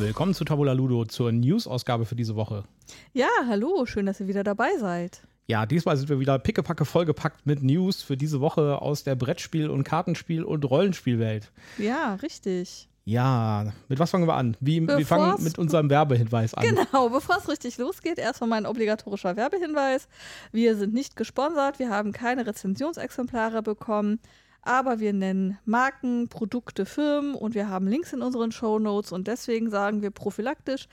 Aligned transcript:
Willkommen 0.00 0.32
zu 0.32 0.44
Tabula 0.44 0.72
Ludo 0.72 1.04
zur 1.04 1.30
News-Ausgabe 1.30 2.06
für 2.06 2.16
diese 2.16 2.34
Woche. 2.34 2.64
Ja, 3.12 3.28
hallo, 3.46 3.84
schön, 3.84 4.06
dass 4.06 4.18
ihr 4.18 4.28
wieder 4.28 4.42
dabei 4.42 4.70
seid. 4.78 5.20
Ja, 5.46 5.66
diesmal 5.66 5.98
sind 5.98 6.08
wir 6.08 6.18
wieder 6.18 6.38
pickepacke 6.38 6.86
vollgepackt 6.86 7.44
mit 7.44 7.62
News 7.62 8.00
für 8.00 8.16
diese 8.16 8.40
Woche 8.40 8.80
aus 8.80 9.04
der 9.04 9.14
Brettspiel- 9.14 9.68
und 9.68 9.84
Kartenspiel- 9.84 10.42
und 10.42 10.64
Rollenspielwelt. 10.64 11.52
Ja, 11.76 12.14
richtig. 12.14 12.88
Ja, 13.04 13.74
mit 13.88 13.98
was 13.98 14.10
fangen 14.10 14.26
wir 14.26 14.36
an? 14.36 14.56
Wie, 14.60 14.80
wir 14.88 15.04
fangen 15.04 15.42
mit 15.44 15.58
unserem 15.58 15.90
Werbehinweis 15.90 16.54
an. 16.54 16.64
Genau, 16.64 17.10
bevor 17.10 17.36
es 17.36 17.48
richtig 17.50 17.76
losgeht, 17.76 18.18
erstmal 18.18 18.48
mein 18.48 18.64
obligatorischer 18.64 19.36
Werbehinweis. 19.36 20.08
Wir 20.50 20.76
sind 20.76 20.94
nicht 20.94 21.14
gesponsert, 21.14 21.78
wir 21.78 21.90
haben 21.90 22.12
keine 22.12 22.46
Rezensionsexemplare 22.46 23.62
bekommen, 23.62 24.18
aber 24.62 25.00
wir 25.00 25.12
nennen 25.12 25.58
Marken, 25.64 26.28
Produkte, 26.28 26.86
Firmen 26.86 27.34
und 27.34 27.54
wir 27.54 27.68
haben 27.68 27.86
Links 27.86 28.12
in 28.12 28.22
unseren 28.22 28.52
Show 28.52 28.78
Notes 28.78 29.12
und 29.12 29.26
deswegen 29.26 29.70
sagen 29.70 30.02
wir 30.02 30.10
prophylaktisch, 30.10 30.88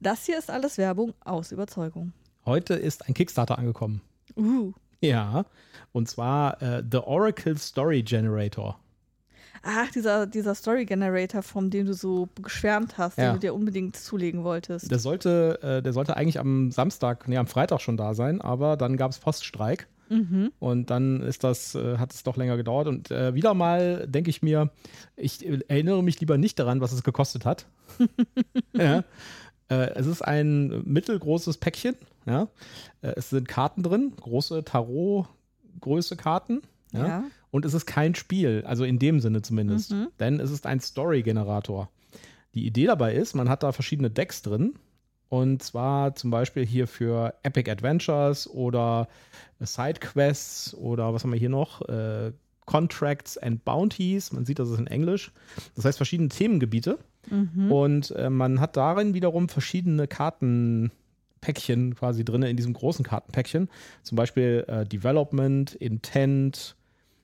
das 0.00 0.26
hier 0.26 0.38
ist 0.38 0.50
alles 0.50 0.78
Werbung 0.78 1.14
aus 1.24 1.52
Überzeugung. 1.52 2.12
Heute 2.44 2.74
ist 2.74 3.08
ein 3.08 3.14
Kickstarter 3.14 3.58
angekommen. 3.58 4.00
Uh. 4.36 4.72
Ja, 5.00 5.44
und 5.92 6.08
zwar 6.08 6.60
äh, 6.62 6.82
The 6.90 6.98
Oracle 6.98 7.56
Story 7.58 8.02
Generator. 8.02 8.78
Ach, 9.64 9.88
dieser, 9.92 10.26
dieser 10.26 10.56
Story 10.56 10.84
Generator, 10.86 11.42
von 11.42 11.70
dem 11.70 11.86
du 11.86 11.94
so 11.94 12.28
geschwärmt 12.42 12.98
hast, 12.98 13.16
Ja. 13.18 13.26
den 13.26 13.34
du 13.34 13.38
dir 13.40 13.54
unbedingt 13.54 13.96
zulegen 13.96 14.42
wolltest. 14.42 14.90
Der 14.90 14.98
sollte, 14.98 15.60
äh, 15.62 15.82
der 15.82 15.92
sollte 15.92 16.16
eigentlich 16.16 16.40
am 16.40 16.72
Samstag, 16.72 17.28
nee, 17.28 17.36
am 17.36 17.46
Freitag 17.46 17.80
schon 17.80 17.96
da 17.96 18.14
sein, 18.14 18.40
aber 18.40 18.76
dann 18.76 18.96
gab 18.96 19.12
es 19.12 19.18
Poststreik. 19.20 19.86
Mhm. 20.12 20.52
Und 20.58 20.90
dann 20.90 21.22
ist 21.22 21.42
das, 21.42 21.74
äh, 21.74 21.96
hat 21.98 22.12
es 22.12 22.22
doch 22.22 22.36
länger 22.36 22.56
gedauert. 22.56 22.86
Und 22.86 23.10
äh, 23.10 23.34
wieder 23.34 23.54
mal 23.54 24.06
denke 24.06 24.30
ich 24.30 24.42
mir, 24.42 24.70
ich 25.16 25.46
äh, 25.46 25.60
erinnere 25.68 26.02
mich 26.02 26.20
lieber 26.20 26.38
nicht 26.38 26.58
daran, 26.58 26.80
was 26.80 26.92
es 26.92 27.02
gekostet 27.02 27.44
hat. 27.44 27.66
ja. 28.72 29.04
äh, 29.68 29.90
es 29.94 30.06
ist 30.06 30.22
ein 30.22 30.82
mittelgroßes 30.84 31.56
Päckchen. 31.56 31.96
Ja. 32.26 32.48
Äh, 33.00 33.14
es 33.16 33.30
sind 33.30 33.48
Karten 33.48 33.82
drin, 33.82 34.12
große 34.20 34.64
Tarot-Größe 34.64 36.16
Karten. 36.16 36.62
Ja. 36.92 37.06
Ja. 37.06 37.24
Und 37.50 37.64
es 37.64 37.74
ist 37.74 37.86
kein 37.86 38.14
Spiel, 38.14 38.64
also 38.66 38.84
in 38.84 38.98
dem 38.98 39.20
Sinne 39.20 39.42
zumindest. 39.42 39.92
Mhm. 39.92 40.08
Denn 40.20 40.40
es 40.40 40.50
ist 40.50 40.66
ein 40.66 40.80
Story-Generator. 40.80 41.90
Die 42.54 42.66
Idee 42.66 42.86
dabei 42.86 43.14
ist, 43.14 43.34
man 43.34 43.48
hat 43.48 43.62
da 43.62 43.72
verschiedene 43.72 44.10
Decks 44.10 44.42
drin. 44.42 44.74
Und 45.32 45.62
zwar 45.62 46.14
zum 46.14 46.30
Beispiel 46.30 46.66
hier 46.66 46.86
für 46.86 47.32
Epic 47.42 47.70
Adventures 47.70 48.46
oder 48.46 49.08
Sidequests 49.60 50.74
oder 50.74 51.14
was 51.14 51.24
haben 51.24 51.32
wir 51.32 51.38
hier 51.38 51.48
noch? 51.48 51.80
Äh, 51.88 52.32
Contracts 52.66 53.38
and 53.38 53.64
Bounties. 53.64 54.30
Man 54.32 54.44
sieht, 54.44 54.58
das 54.58 54.68
ist 54.68 54.78
in 54.78 54.88
Englisch. 54.88 55.32
Das 55.74 55.86
heißt 55.86 55.96
verschiedene 55.96 56.28
Themengebiete. 56.28 56.98
Mhm. 57.30 57.72
Und 57.72 58.10
äh, 58.10 58.28
man 58.28 58.60
hat 58.60 58.76
darin 58.76 59.14
wiederum 59.14 59.48
verschiedene 59.48 60.06
Kartenpäckchen 60.06 61.94
quasi 61.94 62.26
drin, 62.26 62.42
in 62.42 62.58
diesem 62.58 62.74
großen 62.74 63.02
Kartenpäckchen. 63.02 63.70
Zum 64.02 64.16
Beispiel 64.16 64.66
äh, 64.68 64.84
Development, 64.84 65.74
Intent, 65.76 66.76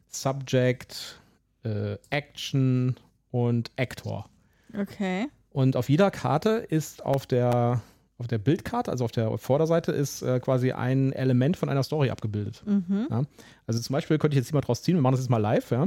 Subject, 0.06 1.20
äh, 1.62 1.98
Action 2.08 2.96
und 3.32 3.70
Actor. 3.76 4.30
Okay. 4.72 5.26
Und 5.50 5.76
auf 5.76 5.90
jeder 5.90 6.10
Karte 6.10 6.64
ist 6.70 7.04
auf 7.04 7.26
der, 7.26 7.82
auf 8.18 8.26
der 8.26 8.38
Bildkarte, 8.38 8.90
also 8.90 9.04
auf 9.04 9.12
der 9.12 9.38
Vorderseite, 9.38 9.92
ist 9.92 10.22
äh, 10.22 10.40
quasi 10.40 10.72
ein 10.72 11.12
Element 11.12 11.56
von 11.56 11.68
einer 11.68 11.82
Story 11.82 12.10
abgebildet. 12.10 12.62
Mhm. 12.66 13.06
Ja? 13.10 13.22
Also 13.66 13.80
zum 13.80 13.92
Beispiel 13.92 14.18
könnte 14.18 14.34
ich 14.34 14.38
jetzt 14.38 14.48
hier 14.48 14.56
mal 14.56 14.60
draus 14.60 14.82
ziehen, 14.82 14.96
wir 14.96 15.02
machen 15.02 15.12
das 15.12 15.20
jetzt 15.20 15.30
mal 15.30 15.38
live, 15.38 15.70
ja. 15.70 15.86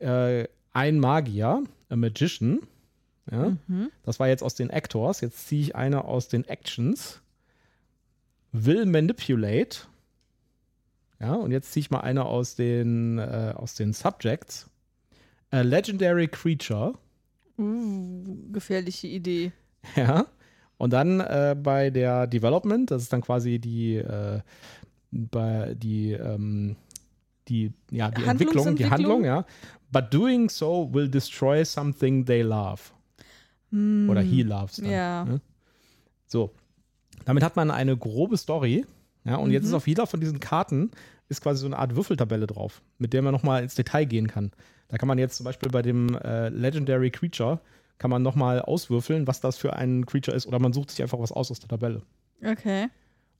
Äh, 0.00 0.48
ein 0.72 0.98
Magier, 0.98 1.62
a 1.88 1.96
Magician, 1.96 2.60
ja. 3.30 3.56
Mhm. 3.66 3.90
Das 4.04 4.18
war 4.20 4.28
jetzt 4.28 4.42
aus 4.42 4.54
den 4.54 4.70
Actors. 4.70 5.20
Jetzt 5.20 5.46
ziehe 5.48 5.60
ich 5.60 5.76
eine 5.76 6.04
aus 6.04 6.28
den 6.28 6.44
Actions. 6.44 7.20
Will 8.52 8.86
manipulate. 8.86 9.80
Ja, 11.20 11.34
und 11.34 11.50
jetzt 11.50 11.72
ziehe 11.72 11.82
ich 11.82 11.90
mal 11.90 12.00
eine 12.00 12.24
aus 12.24 12.54
den, 12.54 13.18
äh, 13.18 13.52
aus 13.54 13.74
den 13.74 13.92
Subjects. 13.92 14.70
A 15.50 15.60
legendary 15.60 16.28
creature. 16.28 16.94
Uh, 17.58 18.52
gefährliche 18.52 19.08
Idee. 19.08 19.52
Ja. 19.96 20.26
Und 20.78 20.92
dann 20.92 21.20
äh, 21.20 21.56
bei 21.60 21.90
der 21.90 22.26
Development, 22.26 22.90
das 22.90 23.02
ist 23.02 23.12
dann 23.12 23.20
quasi 23.20 23.58
die, 23.58 23.96
äh, 23.96 24.40
bei 25.10 25.74
die, 25.74 26.12
ähm, 26.12 26.76
die, 27.48 27.72
ja, 27.90 28.10
die 28.10 28.24
Entwicklung, 28.24 28.76
die? 28.76 28.88
Handlung, 28.88 29.24
ja. 29.24 29.44
But 29.90 30.12
doing 30.12 30.48
so 30.48 30.88
will 30.92 31.08
destroy 31.08 31.64
something 31.64 32.24
they 32.24 32.42
love. 32.42 32.80
Hm. 33.70 34.08
Oder 34.08 34.20
he 34.20 34.42
loves. 34.42 34.76
Dann, 34.76 34.90
Ja. 34.90 35.24
ne? 35.24 35.40
So. 36.26 36.52
Damit 37.24 37.42
hat 37.42 37.56
man 37.56 37.70
eine 37.70 37.96
grobe 37.96 38.36
Story. 38.36 38.86
Ja, 39.24 39.36
und 39.36 39.50
jetzt 39.50 39.64
Mhm. 39.64 39.68
ist 39.70 39.74
auf 39.74 39.88
jeder 39.88 40.06
von 40.06 40.20
diesen 40.20 40.40
Karten 40.40 40.90
ist 41.28 41.42
quasi 41.42 41.60
so 41.60 41.66
eine 41.66 41.78
Art 41.78 41.94
Würfeltabelle 41.96 42.46
drauf, 42.46 42.80
mit 42.98 43.12
der 43.12 43.20
man 43.22 43.32
nochmal 43.32 43.62
ins 43.62 43.74
Detail 43.74 44.04
gehen 44.06 44.28
kann. 44.28 44.52
Da 44.88 44.96
kann 44.96 45.08
man 45.08 45.18
jetzt 45.18 45.36
zum 45.36 45.44
Beispiel 45.44 45.70
bei 45.70 45.82
dem 45.82 46.14
äh, 46.16 46.48
Legendary 46.48 47.10
Creature 47.10 47.60
kann 47.98 48.10
man 48.10 48.22
nochmal 48.22 48.62
auswürfeln, 48.62 49.26
was 49.26 49.40
das 49.40 49.56
für 49.56 49.74
ein 49.74 50.06
Creature 50.06 50.36
ist, 50.36 50.46
oder 50.46 50.58
man 50.58 50.72
sucht 50.72 50.90
sich 50.90 51.02
einfach 51.02 51.18
was 51.18 51.32
aus 51.32 51.50
aus 51.50 51.58
der 51.60 51.68
Tabelle. 51.68 52.02
Okay. 52.44 52.88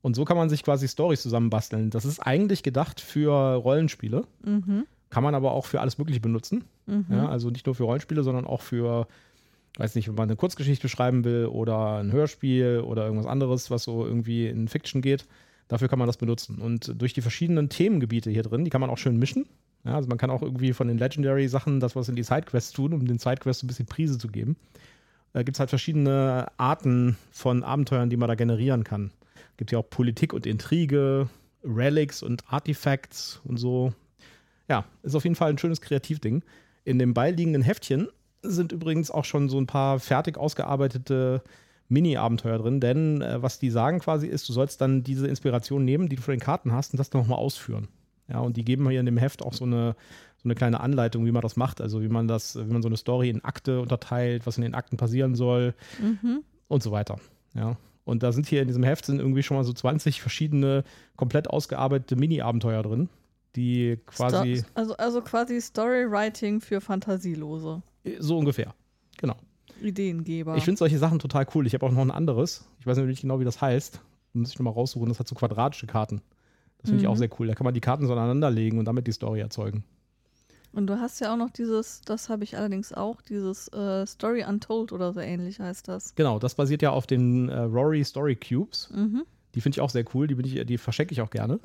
Und 0.01 0.15
so 0.15 0.25
kann 0.25 0.37
man 0.37 0.49
sich 0.49 0.63
quasi 0.63 0.87
Stories 0.87 1.21
zusammenbasteln. 1.21 1.89
Das 1.89 2.05
ist 2.05 2.19
eigentlich 2.19 2.63
gedacht 2.63 3.01
für 3.01 3.31
Rollenspiele, 3.55 4.25
Mhm. 4.43 4.85
kann 5.09 5.23
man 5.23 5.35
aber 5.35 5.51
auch 5.51 5.65
für 5.65 5.81
alles 5.81 5.97
Mögliche 5.97 6.19
benutzen. 6.21 6.63
Mhm. 6.85 7.05
Ja, 7.09 7.27
also 7.29 7.49
nicht 7.49 7.65
nur 7.65 7.75
für 7.75 7.83
Rollenspiele, 7.83 8.23
sondern 8.23 8.45
auch 8.45 8.61
für, 8.61 9.07
weiß 9.77 9.95
nicht, 9.95 10.07
wenn 10.07 10.15
man 10.15 10.29
eine 10.29 10.35
Kurzgeschichte 10.37 10.87
schreiben 10.89 11.23
will 11.25 11.45
oder 11.47 11.97
ein 11.97 12.11
Hörspiel 12.11 12.81
oder 12.85 13.05
irgendwas 13.05 13.27
anderes, 13.27 13.71
was 13.71 13.83
so 13.83 14.05
irgendwie 14.05 14.47
in 14.47 14.67
Fiction 14.67 15.01
geht. 15.01 15.25
Dafür 15.67 15.87
kann 15.87 15.99
man 15.99 16.07
das 16.07 16.17
benutzen. 16.17 16.59
Und 16.59 16.93
durch 16.99 17.13
die 17.13 17.21
verschiedenen 17.21 17.69
Themengebiete 17.69 18.31
hier 18.31 18.43
drin, 18.43 18.63
die 18.63 18.71
kann 18.71 18.81
man 18.81 18.89
auch 18.89 18.97
schön 18.97 19.17
mischen. 19.17 19.45
Ja, 19.85 19.95
also 19.95 20.09
man 20.09 20.17
kann 20.17 20.29
auch 20.29 20.41
irgendwie 20.41 20.73
von 20.73 20.87
den 20.87 20.97
Legendary-Sachen 20.97 21.79
das, 21.79 21.95
was 21.95 22.09
in 22.09 22.15
die 22.15 22.23
Sidequests 22.23 22.73
tun, 22.73 22.93
um 22.93 23.05
den 23.05 23.17
Sidequests 23.17 23.63
ein 23.63 23.67
bisschen 23.67 23.85
Prise 23.85 24.17
zu 24.17 24.27
geben. 24.27 24.57
Da 25.33 25.43
gibt 25.43 25.55
es 25.55 25.59
halt 25.59 25.69
verschiedene 25.69 26.47
Arten 26.57 27.17
von 27.31 27.63
Abenteuern, 27.63 28.09
die 28.09 28.17
man 28.17 28.27
da 28.27 28.35
generieren 28.35 28.83
kann. 28.83 29.11
Gibt 29.57 29.71
ja 29.71 29.79
auch 29.79 29.89
Politik 29.89 30.33
und 30.33 30.45
Intrige, 30.45 31.29
Relics 31.63 32.23
und 32.23 32.43
Artifacts 32.51 33.41
und 33.43 33.57
so. 33.57 33.93
Ja, 34.67 34.85
ist 35.03 35.15
auf 35.15 35.23
jeden 35.23 35.35
Fall 35.35 35.49
ein 35.49 35.57
schönes 35.57 35.81
Kreativding. 35.81 36.43
In 36.83 36.99
dem 36.99 37.13
beiliegenden 37.13 37.61
Heftchen 37.61 38.09
sind 38.41 38.71
übrigens 38.71 39.11
auch 39.11 39.25
schon 39.25 39.49
so 39.49 39.59
ein 39.59 39.67
paar 39.67 39.99
fertig 39.99 40.37
ausgearbeitete 40.37 41.43
Mini-Abenteuer 41.89 42.59
drin, 42.59 42.79
denn 42.79 43.21
äh, 43.21 43.41
was 43.41 43.59
die 43.59 43.71
sagen 43.71 43.99
quasi 43.99 44.27
ist, 44.27 44.47
du 44.47 44.53
sollst 44.53 44.79
dann 44.79 45.03
diese 45.03 45.27
Inspiration 45.27 45.83
nehmen, 45.83 46.07
die 46.07 46.15
du 46.15 46.21
von 46.21 46.33
den 46.33 46.39
Karten 46.39 46.71
hast, 46.71 46.93
und 46.93 46.97
das 46.97 47.09
dann 47.09 47.21
nochmal 47.21 47.39
ausführen. 47.39 47.87
Ja, 48.29 48.39
und 48.39 48.57
die 48.57 48.63
geben 48.65 48.87
hier 48.89 48.99
in 48.99 49.05
dem 49.05 49.17
Heft 49.17 49.41
auch 49.41 49.53
so 49.53 49.65
eine, 49.65 49.95
so 50.37 50.45
eine 50.45 50.55
kleine 50.55 50.79
Anleitung, 50.79 51.25
wie 51.25 51.31
man 51.31 51.41
das 51.41 51.55
macht, 51.55 51.81
also 51.81 52.01
wie 52.01 52.07
man 52.09 52.27
das, 52.27 52.55
wie 52.55 52.71
man 52.71 52.81
so 52.81 52.87
eine 52.87 52.97
Story 52.97 53.29
in 53.29 53.43
Akte 53.43 53.81
unterteilt, 53.81 54.45
was 54.45 54.57
in 54.57 54.63
den 54.63 54.75
Akten 54.75 54.97
passieren 54.97 55.35
soll 55.35 55.73
Mhm. 56.01 56.43
und 56.67 56.83
so 56.83 56.91
weiter. 56.91 57.19
Ja. 57.55 57.77
Und 58.05 58.23
da 58.23 58.31
sind 58.31 58.47
hier 58.47 58.61
in 58.61 58.67
diesem 58.67 58.83
Heft 58.83 59.05
sind 59.05 59.19
irgendwie 59.19 59.43
schon 59.43 59.57
mal 59.57 59.63
so 59.63 59.73
20 59.73 60.21
verschiedene 60.21 60.83
komplett 61.15 61.49
ausgearbeitete 61.49 62.15
Mini-Abenteuer 62.15 62.81
drin, 62.83 63.09
die 63.55 63.97
quasi 64.05 64.57
Sto 64.57 64.67
also, 64.75 64.97
also 64.97 65.21
quasi 65.21 65.59
Storywriting 65.61 66.61
für 66.61 66.81
Fantasielose. 66.81 67.81
so 68.19 68.37
ungefähr. 68.37 68.73
Genau. 69.17 69.35
Ideengeber. 69.81 70.55
Ich 70.57 70.63
finde 70.65 70.77
solche 70.77 70.97
Sachen 70.97 71.19
total 71.19 71.45
cool. 71.55 71.65
Ich 71.67 71.73
habe 71.73 71.85
auch 71.85 71.91
noch 71.91 72.01
ein 72.01 72.11
anderes. 72.11 72.65
Ich 72.79 72.87
weiß 72.87 72.97
nicht 72.99 73.21
genau, 73.21 73.39
wie 73.39 73.45
das 73.45 73.61
heißt. 73.61 74.01
Muss 74.33 74.51
ich 74.51 74.59
nochmal 74.59 74.73
raussuchen. 74.73 75.07
Das 75.09 75.19
hat 75.19 75.27
so 75.27 75.35
quadratische 75.35 75.87
Karten. 75.87 76.21
Das 76.79 76.89
finde 76.89 77.01
ich 77.03 77.07
Mhm. 77.07 77.13
auch 77.13 77.17
sehr 77.17 77.29
cool. 77.39 77.47
Da 77.47 77.55
kann 77.55 77.65
man 77.65 77.73
die 77.73 77.81
Karten 77.81 78.07
so 78.07 78.13
aneinander 78.13 78.49
legen 78.49 78.79
und 78.79 78.85
damit 78.85 79.05
die 79.07 79.11
Story 79.11 79.39
erzeugen. 79.41 79.83
Und 80.71 80.87
du 80.87 80.99
hast 80.99 81.19
ja 81.19 81.33
auch 81.33 81.37
noch 81.37 81.49
dieses, 81.49 82.01
das 82.01 82.29
habe 82.29 82.43
ich 82.43 82.55
allerdings 82.57 82.93
auch, 82.93 83.21
dieses 83.21 83.67
äh, 83.69 84.05
Story 84.05 84.43
Untold 84.47 84.91
oder 84.91 85.11
so 85.13 85.19
ähnlich 85.19 85.59
heißt 85.59 85.87
das. 85.87 86.13
Genau, 86.15 86.37
das 86.39 86.53
basiert 86.55 86.81
ja 86.81 86.91
auf 86.91 87.07
den 87.07 87.49
äh, 87.49 87.59
Rory 87.61 88.03
Story 88.03 88.35
Cubes. 88.35 88.89
Mhm. 88.93 89.23
Die 89.55 89.61
finde 89.61 89.77
ich 89.77 89.81
auch 89.81 89.89
sehr 89.89 90.05
cool. 90.13 90.27
Die, 90.27 90.35
ich, 90.59 90.65
die 90.67 90.77
verschenke 90.77 91.11
ich 91.13 91.21
auch 91.21 91.31
gerne. 91.31 91.59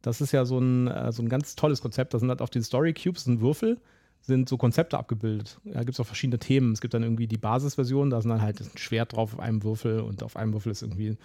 Das 0.00 0.20
ist 0.20 0.32
ja 0.32 0.44
so 0.44 0.58
ein, 0.58 0.86
äh, 0.86 1.10
so 1.12 1.22
ein 1.22 1.28
ganz 1.28 1.56
tolles 1.56 1.82
Konzept. 1.82 2.14
Da 2.14 2.18
sind 2.20 2.28
halt 2.28 2.40
auf 2.40 2.50
den 2.50 2.62
Story 2.62 2.94
Cubes 2.94 3.26
ein 3.26 3.40
Würfel, 3.40 3.78
sind 4.20 4.48
so 4.48 4.56
Konzepte 4.56 4.98
abgebildet. 4.98 5.58
Da 5.64 5.80
gibt 5.80 5.90
es 5.90 6.00
auch 6.00 6.06
verschiedene 6.06 6.38
Themen. 6.38 6.72
Es 6.72 6.80
gibt 6.80 6.94
dann 6.94 7.02
irgendwie 7.02 7.26
die 7.26 7.38
Basisversion, 7.38 8.10
da 8.10 8.20
sind 8.20 8.30
dann 8.30 8.42
halt 8.42 8.60
ein 8.60 8.76
Schwert 8.76 9.14
drauf 9.14 9.34
auf 9.34 9.40
einem 9.40 9.62
Würfel 9.62 10.00
und 10.00 10.22
auf 10.22 10.36
einem 10.36 10.52
Würfel 10.52 10.72
ist 10.72 10.82
irgendwie 10.82 11.16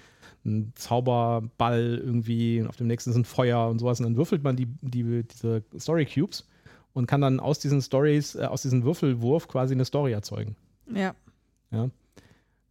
ein 0.46 0.72
Zauberball 0.76 2.02
irgendwie, 2.04 2.62
und 2.62 2.68
auf 2.68 2.78
dem 2.78 2.88
nächsten 2.88 3.12
sind 3.12 3.28
Feuer 3.28 3.68
und 3.68 3.80
sowas. 3.80 4.00
Und 4.00 4.06
dann 4.06 4.18
würfelt 4.18 4.44
man 4.44 4.56
die, 4.56 4.68
die, 4.82 5.24
diese 5.24 5.64
Story 5.78 6.06
Cubes 6.06 6.48
und 6.94 7.08
kann 7.08 7.22
dann 7.22 7.40
aus 7.40 7.60
diesen 7.60 7.82
Stories, 7.82 8.36
äh, 8.36 8.46
aus 8.46 8.62
diesem 8.62 8.84
Würfelwurf 8.84 9.48
quasi 9.48 9.74
eine 9.74 9.86
Story 9.86 10.14
erzeugen. 10.14 10.56
Ja. 10.94 11.16
Ja. 11.72 11.90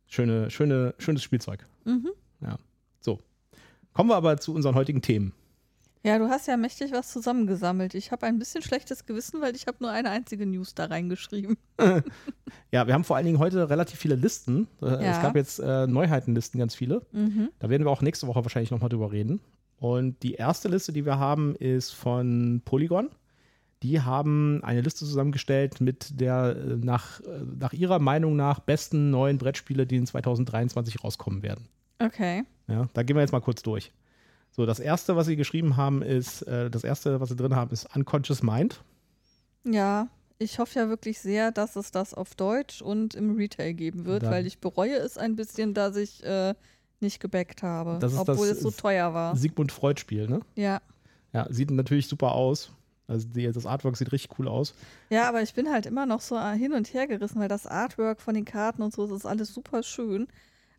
Schöne, 0.07 0.51
schöne, 0.51 0.95
schönes 0.99 1.23
Spielzeug. 1.23 1.67
Mhm. 1.85 2.11
Kommen 3.95 4.11
wir 4.11 4.17
aber 4.17 4.37
zu 4.39 4.53
unseren 4.53 4.75
heutigen 4.75 5.03
Themen. 5.03 5.33
Ja, 6.05 6.19
du 6.19 6.29
hast 6.29 6.47
ja 6.47 6.59
mächtig 6.59 6.93
was 6.93 7.11
zusammengesammelt. 7.11 7.95
Ich 7.95 8.13
habe 8.13 8.27
ein 8.27 8.39
bisschen 8.39 8.61
schlechtes 8.61 9.07
Gewissen, 9.07 9.41
weil 9.41 9.57
ich 9.57 9.67
habe 9.67 9.79
nur 9.81 9.91
eine 9.91 10.11
einzige 10.11 10.45
News 10.45 10.75
da 10.75 10.85
reingeschrieben. 10.85 11.57
ja, 12.71 12.87
wir 12.87 12.93
haben 12.93 13.05
vor 13.05 13.17
allen 13.17 13.25
Dingen 13.25 13.39
heute 13.39 13.71
relativ 13.71 13.99
viele 13.99 14.15
Listen. 14.15 14.69
Äh, 14.83 14.87
Ja. 14.87 15.01
Es 15.01 15.23
gab 15.23 15.35
jetzt 15.35 15.61
äh, 15.61 15.87
Neuheitenlisten, 15.87 16.59
ganz 16.59 16.75
viele. 16.75 17.07
Mhm. 17.13 17.49
Da 17.59 17.71
werden 17.71 17.85
wir 17.87 17.91
auch 17.91 18.03
nächste 18.03 18.27
Woche 18.27 18.45
wahrscheinlich 18.45 18.71
nochmal 18.71 18.91
drüber 18.91 19.13
reden. 19.13 19.41
Und 19.79 20.23
die 20.23 20.35
erste 20.35 20.69
Liste, 20.69 20.93
die 20.93 21.07
wir 21.07 21.19
haben, 21.19 21.57
ist 21.57 21.93
von 21.93 22.61
Polygon. 22.67 23.09
Die 23.83 24.03
haben 24.03 24.63
eine 24.63 24.83
Liste 24.83 25.07
zusammengestellt 25.07 25.81
mit 25.81 26.21
der 26.21 26.55
äh, 26.57 26.77
nach, 26.77 27.21
äh, 27.21 27.41
nach 27.59 27.73
ihrer 27.73 27.99
Meinung 27.99 28.37
nach 28.37 28.61
besten 28.61 29.09
neuen 29.11 29.39
Brettspiele, 29.39 29.87
die 29.87 29.97
in 29.97 30.07
2023 30.07 31.03
rauskommen 31.03 31.43
werden. 31.43 31.67
Okay. 31.99 32.45
Ja, 32.69 32.89
da 32.93 33.03
gehen 33.03 33.17
wir 33.17 33.23
jetzt 33.23 33.33
mal 33.33 33.41
kurz 33.41 33.63
durch. 33.63 33.91
So, 34.57 34.67
das 34.67 34.79
erste, 34.79 35.17
was 35.17 35.27
sie 35.27 35.35
geschrieben 35.35 35.77
haben, 35.77 36.01
ist, 36.01 36.43
äh, 36.43 36.71
das 36.71 36.85
erste, 36.85 37.21
was 37.21 37.29
sie 37.29 37.35
drin 37.35 37.57
haben, 37.57 37.73
ist 37.73 37.89
Unconscious 37.97 38.41
Mind. 38.43 38.81
Ja, 39.65 40.07
ich 40.39 40.61
hoffe 40.61 40.79
ja 40.79 40.89
wirklich 40.89 41.19
sehr, 41.19 41.51
dass 41.51 41.75
es 41.75 41.91
das 41.91 42.15
auf 42.15 42.37
Deutsch 42.37 42.81
und 42.81 43.15
im 43.17 43.35
Retail 43.35 43.73
geben 43.75 44.05
wird, 44.05 44.23
Dann- 44.23 44.31
weil 44.31 44.47
ich 44.47 44.59
bereue 44.61 44.95
es 44.97 45.19
ein 45.19 45.35
bisschen, 45.35 45.75
dass 45.75 45.97
ich 45.97 46.23
äh, 46.23 46.55
nicht 47.01 47.19
gebackt 47.19 47.65
habe, 47.65 47.99
obwohl 48.17 48.47
es 48.47 48.61
so 48.61 48.71
teuer 48.71 49.13
war. 49.13 49.35
Sigmund 49.37 49.73
Freud-Spiel, 49.73 50.29
ne? 50.29 50.41
Ja. 50.55 50.81
Ja, 51.33 51.47
sieht 51.51 51.73
natürlich 51.73 52.07
super 52.07 52.33
aus. 52.33 52.71
Also 53.09 53.27
die, 53.29 53.51
das 53.51 53.67
Artwork 53.67 53.97
sieht 53.97 54.13
richtig 54.13 54.39
cool 54.39 54.47
aus. 54.47 54.73
Ja, 55.11 55.29
aber 55.29 55.43
ich 55.43 55.53
bin 55.53 55.69
halt 55.71 55.85
immer 55.87 56.07
noch 56.07 56.21
so 56.21 56.41
hin 56.41 56.73
und 56.75 56.95
her 56.95 57.09
gerissen, 57.09 57.41
weil 57.41 57.49
das 57.49 57.67
Artwork 57.67 58.21
von 58.21 58.35
den 58.35 58.45
Karten 58.45 58.83
und 58.83 58.95
so, 58.95 59.07
das 59.09 59.17
ist 59.19 59.27
alles 59.27 59.53
super 59.53 59.83
schön. 59.83 60.29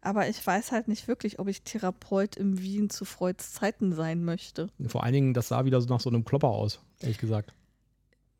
Aber 0.05 0.29
ich 0.29 0.45
weiß 0.45 0.71
halt 0.71 0.87
nicht 0.87 1.07
wirklich, 1.07 1.39
ob 1.39 1.47
ich 1.47 1.63
Therapeut 1.63 2.35
im 2.35 2.61
Wien 2.61 2.91
zu 2.91 3.05
Freuds 3.05 3.53
Zeiten 3.53 3.91
sein 3.91 4.23
möchte. 4.23 4.69
Vor 4.85 5.03
allen 5.03 5.13
Dingen, 5.13 5.33
das 5.33 5.47
sah 5.47 5.65
wieder 5.65 5.81
so 5.81 5.89
nach 5.89 5.99
so 5.99 6.11
einem 6.11 6.23
Klopper 6.23 6.49
aus, 6.49 6.79
ehrlich 6.99 7.17
gesagt. 7.17 7.53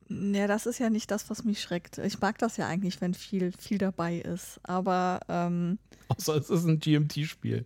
Ja, 0.08 0.46
das 0.46 0.68
ist 0.68 0.78
ja 0.78 0.92
nicht 0.92 1.10
das, 1.10 1.28
was 1.32 1.44
mich 1.44 1.60
schreckt. 1.60 1.98
Ich 1.98 2.20
mag 2.20 2.38
das 2.38 2.58
ja 2.58 2.68
eigentlich, 2.68 3.02
wenn 3.02 3.16
viel, 3.16 3.52
viel 3.52 3.80
dabei 3.80 4.18
ist. 4.18 4.60
Aber 4.62 5.22
ähm, 5.28 5.80
Außer 6.10 6.36
es 6.36 6.52
ist 6.52 6.66
ein 6.66 6.80
GMT-Spiel. 6.80 7.66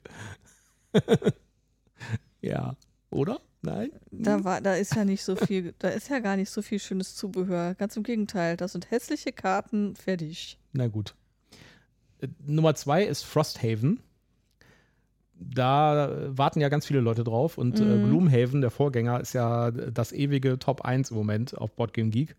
ja. 2.41 2.77
Oder? 3.09 3.41
Nein? 3.61 3.91
da 4.11 4.45
war, 4.45 4.61
da 4.61 4.75
ist 4.75 4.95
ja 4.95 5.03
nicht 5.03 5.25
so 5.25 5.35
viel, 5.35 5.73
da 5.79 5.89
ist 5.89 6.07
ja 6.07 6.19
gar 6.19 6.37
nicht 6.37 6.49
so 6.49 6.61
viel 6.61 6.79
schönes 6.79 7.17
Zubehör. 7.17 7.75
Ganz 7.75 7.97
im 7.97 8.03
Gegenteil, 8.03 8.55
das 8.55 8.71
sind 8.71 8.89
hässliche 8.91 9.33
Karten, 9.33 9.97
fertig. 9.97 10.57
Na 10.71 10.87
gut. 10.87 11.15
Äh, 12.21 12.27
Nummer 12.45 12.75
zwei 12.75 13.03
ist 13.03 13.23
Frosthaven. 13.23 13.99
Da 15.41 16.09
äh, 16.09 16.37
warten 16.37 16.59
ja 16.59 16.69
ganz 16.69 16.85
viele 16.85 16.99
Leute 16.99 17.23
drauf 17.23 17.57
und 17.57 17.79
äh, 17.79 17.83
Mhm. 17.83 18.09
Gloomhaven, 18.09 18.61
der 18.61 18.71
Vorgänger, 18.71 19.19
ist 19.21 19.33
ja 19.33 19.71
das 19.71 20.11
ewige 20.11 20.59
Top 20.59 20.81
1 20.81 21.11
im 21.11 21.17
Moment 21.17 21.57
auf 21.57 21.71
Boardgame 21.73 22.09
Geek. 22.09 22.35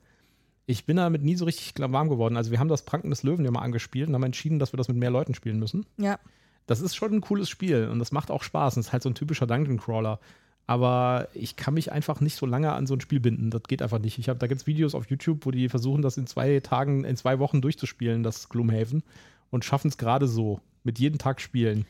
Ich 0.67 0.85
bin 0.85 0.99
damit 0.99 1.23
nie 1.23 1.35
so 1.35 1.47
richtig 1.47 1.73
warm 1.79 2.09
geworden. 2.09 2.37
Also, 2.37 2.51
wir 2.51 2.61
haben 2.61 2.69
das 2.69 2.83
Pranken 2.85 3.11
des 3.11 3.23
Löwen 3.23 3.45
ja 3.45 3.51
mal 3.51 3.63
angespielt 3.63 4.09
und 4.09 4.15
haben 4.15 4.23
entschieden, 4.23 4.59
dass 4.59 4.73
wir 4.73 4.77
das 4.77 4.89
mit 4.89 4.99
mehr 4.99 5.11
Leuten 5.11 5.35
spielen 5.35 5.59
müssen. 5.59 5.87
Ja. 5.97 6.19
Das 6.67 6.81
ist 6.81 6.95
schon 6.95 7.13
ein 7.15 7.21
cooles 7.23 7.49
Spiel 7.49 7.89
und 7.89 7.99
das 7.99 8.13
macht 8.13 8.31
auch 8.31 8.45
Spaß. 8.45 8.77
Und 8.77 8.81
es 8.81 8.87
ist 8.89 8.93
halt 8.93 9.03
so 9.03 9.09
ein 9.11 9.15
typischer 9.17 9.47
Dungeon 9.47 9.79
Crawler. 9.79 10.21
Aber 10.67 11.27
ich 11.35 11.57
kann 11.57 11.75
mich 11.75 11.91
einfach 11.91 12.21
nicht 12.21 12.37
so 12.37 12.47
lange 12.47 12.71
an 12.73 12.87
so 12.87 12.95
ein 12.95 13.01
Spiel 13.01 13.19
binden. 13.19 13.51
Das 13.51 13.63
geht 13.65 13.83
einfach 13.83 13.99
nicht. 13.99 14.19
Ich 14.19 14.29
habe 14.29 14.39
da 14.39 14.47
gibt's 14.47 14.69
Videos 14.69 14.95
auf 14.95 15.11
YouTube, 15.11 15.45
wo 15.45 15.51
die 15.51 15.69
versuchen, 15.69 16.03
das 16.03 16.17
in 16.17 16.29
zwei 16.29 16.61
Tagen, 16.61 17.03
in 17.05 17.17
zwei 17.17 17.41
Wochen 17.41 17.61
durchzuspielen, 17.61 18.23
das 18.23 18.49
Gloomhaven, 18.49 19.03
und 19.51 19.65
schaffen 19.65 19.89
es 19.89 19.99
gerade 19.99 20.27
so. 20.27 20.61
Mit 20.83 20.99
jedem 20.99 21.19
Tag 21.19 21.43
spielen. 21.43 21.85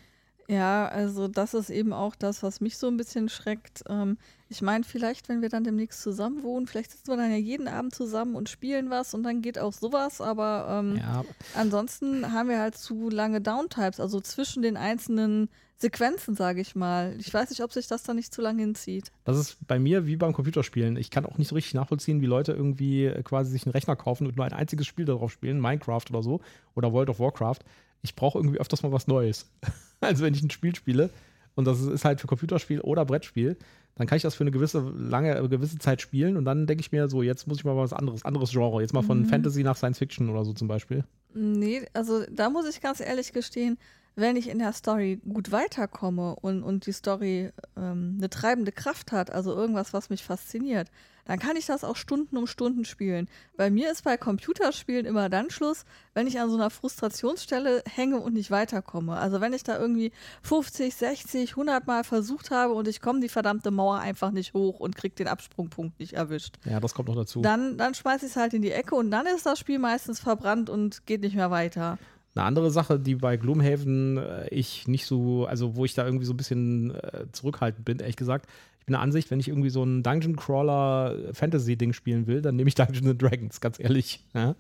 Ja, 0.48 0.88
also 0.88 1.28
das 1.28 1.54
ist 1.54 1.70
eben 1.70 1.92
auch 1.92 2.16
das, 2.16 2.42
was 2.42 2.60
mich 2.60 2.76
so 2.76 2.88
ein 2.88 2.96
bisschen 2.96 3.28
schreckt. 3.28 3.84
Ähm, 3.88 4.18
ich 4.48 4.62
meine, 4.62 4.82
vielleicht, 4.82 5.28
wenn 5.28 5.42
wir 5.42 5.48
dann 5.48 5.62
demnächst 5.62 6.02
zusammen 6.02 6.42
wohnen, 6.42 6.66
vielleicht 6.66 6.90
sitzen 6.90 7.06
wir 7.06 7.16
dann 7.16 7.30
ja 7.30 7.36
jeden 7.36 7.68
Abend 7.68 7.94
zusammen 7.94 8.34
und 8.34 8.48
spielen 8.48 8.90
was 8.90 9.14
und 9.14 9.22
dann 9.22 9.42
geht 9.42 9.60
auch 9.60 9.72
sowas, 9.72 10.20
aber 10.20 10.66
ähm, 10.68 10.96
Ja, 10.96 11.24
ansonsten 11.54 12.32
haben 12.32 12.48
wir 12.48 12.58
halt 12.58 12.76
zu 12.76 13.10
lange 13.10 13.40
Downtimes, 13.40 14.00
also 14.00 14.20
zwischen 14.20 14.62
den 14.62 14.76
einzelnen 14.76 15.50
Sequenzen, 15.80 16.34
sage 16.34 16.60
ich 16.60 16.74
mal. 16.76 17.14
Ich 17.18 17.32
weiß 17.32 17.50
nicht, 17.50 17.62
ob 17.62 17.72
sich 17.72 17.86
das 17.86 18.02
dann 18.02 18.16
nicht 18.16 18.34
zu 18.34 18.42
lange 18.42 18.60
hinzieht. 18.60 19.10
das 19.24 19.38
ist 19.38 19.56
bei 19.66 19.78
mir 19.78 20.06
wie 20.06 20.16
beim 20.16 20.32
Computerspielen. 20.32 20.96
Ich 20.96 21.10
kann 21.10 21.24
auch 21.24 21.38
nicht 21.38 21.48
so 21.48 21.54
richtig 21.54 21.74
nachvollziehen, 21.74 22.20
wie 22.20 22.26
Leute 22.26 22.52
irgendwie 22.52 23.06
äh, 23.06 23.22
quasi 23.22 23.50
sich 23.50 23.64
einen 23.64 23.72
Rechner 23.72 23.96
kaufen 23.96 24.26
und 24.26 24.36
nur 24.36 24.44
ein 24.44 24.52
einziges 24.52 24.86
Spiel 24.86 25.06
darauf 25.06 25.32
spielen, 25.32 25.60
Minecraft 25.60 26.04
oder 26.10 26.22
so, 26.22 26.40
oder 26.74 26.92
World 26.92 27.08
of 27.08 27.18
Warcraft. 27.18 27.60
Ich 28.02 28.14
brauche 28.14 28.38
irgendwie 28.38 28.58
öfters 28.58 28.82
mal 28.82 28.92
was 28.92 29.06
Neues. 29.06 29.46
Also 30.02 30.24
wenn 30.24 30.32
ich 30.32 30.42
ein 30.42 30.48
Spiel 30.50 30.74
spiele 30.74 31.10
und 31.56 31.66
das 31.66 31.78
ist 31.82 32.06
halt 32.06 32.22
für 32.22 32.26
Computerspiel 32.26 32.80
oder 32.80 33.04
Brettspiel, 33.04 33.58
dann 33.96 34.06
kann 34.06 34.16
ich 34.16 34.22
das 34.22 34.34
für 34.34 34.44
eine 34.44 34.50
gewisse 34.50 34.80
lange 34.96 35.36
äh, 35.36 35.46
gewisse 35.46 35.78
Zeit 35.78 36.00
spielen 36.00 36.38
und 36.38 36.46
dann 36.46 36.66
denke 36.66 36.80
ich 36.80 36.90
mir 36.90 37.06
so, 37.08 37.22
jetzt 37.22 37.46
muss 37.46 37.58
ich 37.58 37.64
mal 37.66 37.76
was 37.76 37.92
anderes, 37.92 38.24
anderes 38.24 38.50
Genre, 38.52 38.80
jetzt 38.80 38.94
mal 38.94 39.02
von 39.02 39.20
Mhm. 39.20 39.26
Fantasy 39.26 39.62
nach 39.62 39.76
Science 39.76 39.98
Fiction 39.98 40.30
oder 40.30 40.46
so 40.46 40.54
zum 40.54 40.68
Beispiel. 40.68 41.04
Nee, 41.34 41.82
also 41.92 42.24
da 42.30 42.48
muss 42.48 42.66
ich 42.66 42.80
ganz 42.80 43.00
ehrlich 43.00 43.34
gestehen, 43.34 43.76
wenn 44.16 44.36
ich 44.36 44.48
in 44.48 44.58
der 44.58 44.72
Story 44.72 45.20
gut 45.28 45.52
weiterkomme 45.52 46.36
und, 46.36 46.62
und 46.62 46.86
die 46.86 46.92
Story 46.92 47.50
ähm, 47.76 48.16
eine 48.18 48.30
treibende 48.30 48.72
Kraft 48.72 49.12
hat, 49.12 49.30
also 49.30 49.54
irgendwas, 49.54 49.92
was 49.92 50.10
mich 50.10 50.22
fasziniert, 50.22 50.90
dann 51.30 51.38
kann 51.38 51.56
ich 51.56 51.66
das 51.66 51.84
auch 51.84 51.94
Stunden 51.94 52.36
um 52.36 52.48
Stunden 52.48 52.84
spielen. 52.84 53.28
Bei 53.56 53.70
mir 53.70 53.92
ist 53.92 54.02
bei 54.02 54.16
Computerspielen 54.16 55.06
immer 55.06 55.28
dann 55.28 55.50
Schluss, 55.50 55.84
wenn 56.12 56.26
ich 56.26 56.40
an 56.40 56.50
so 56.50 56.56
einer 56.56 56.70
Frustrationsstelle 56.70 57.84
hänge 57.88 58.18
und 58.18 58.34
nicht 58.34 58.50
weiterkomme. 58.50 59.16
Also 59.16 59.40
wenn 59.40 59.52
ich 59.52 59.62
da 59.62 59.78
irgendwie 59.78 60.10
50, 60.42 60.92
60, 60.92 61.50
100 61.50 61.86
Mal 61.86 62.02
versucht 62.02 62.50
habe 62.50 62.74
und 62.74 62.88
ich 62.88 63.00
komme 63.00 63.20
die 63.20 63.28
verdammte 63.28 63.70
Mauer 63.70 63.98
einfach 63.98 64.32
nicht 64.32 64.54
hoch 64.54 64.80
und 64.80 64.96
krieg 64.96 65.14
den 65.14 65.28
Absprungpunkt 65.28 66.00
nicht 66.00 66.14
erwischt. 66.14 66.56
Ja, 66.64 66.80
das 66.80 66.94
kommt 66.94 67.08
noch 67.08 67.16
dazu. 67.16 67.42
Dann, 67.42 67.78
dann 67.78 67.94
schmeiß 67.94 68.24
ich 68.24 68.30
es 68.30 68.36
halt 68.36 68.52
in 68.52 68.62
die 68.62 68.72
Ecke 68.72 68.96
und 68.96 69.12
dann 69.12 69.26
ist 69.26 69.46
das 69.46 69.58
Spiel 69.58 69.78
meistens 69.78 70.18
verbrannt 70.18 70.68
und 70.68 71.06
geht 71.06 71.20
nicht 71.20 71.36
mehr 71.36 71.52
weiter. 71.52 71.98
Eine 72.34 72.44
andere 72.44 72.70
Sache, 72.70 73.00
die 73.00 73.16
bei 73.16 73.36
Gloomhaven 73.36 74.18
äh, 74.18 74.48
ich 74.50 74.86
nicht 74.86 75.06
so, 75.06 75.46
also 75.46 75.74
wo 75.74 75.84
ich 75.84 75.94
da 75.94 76.04
irgendwie 76.04 76.26
so 76.26 76.32
ein 76.32 76.36
bisschen 76.36 76.94
äh, 76.94 77.26
zurückhaltend 77.32 77.84
bin, 77.84 77.98
ehrlich 77.98 78.16
gesagt. 78.16 78.46
Ich 78.78 78.86
bin 78.86 78.92
der 78.92 79.00
Ansicht, 79.00 79.30
wenn 79.30 79.40
ich 79.40 79.48
irgendwie 79.48 79.70
so 79.70 79.82
ein 79.82 80.02
Dungeon 80.02 80.36
Crawler 80.36 81.16
äh, 81.16 81.34
Fantasy-Ding 81.34 81.92
spielen 81.92 82.26
will, 82.26 82.40
dann 82.40 82.56
nehme 82.56 82.68
ich 82.68 82.74
Dungeons 82.76 83.08
and 83.08 83.20
Dragons, 83.20 83.60
ganz 83.60 83.80
ehrlich. 83.80 84.24
Ja? 84.32 84.54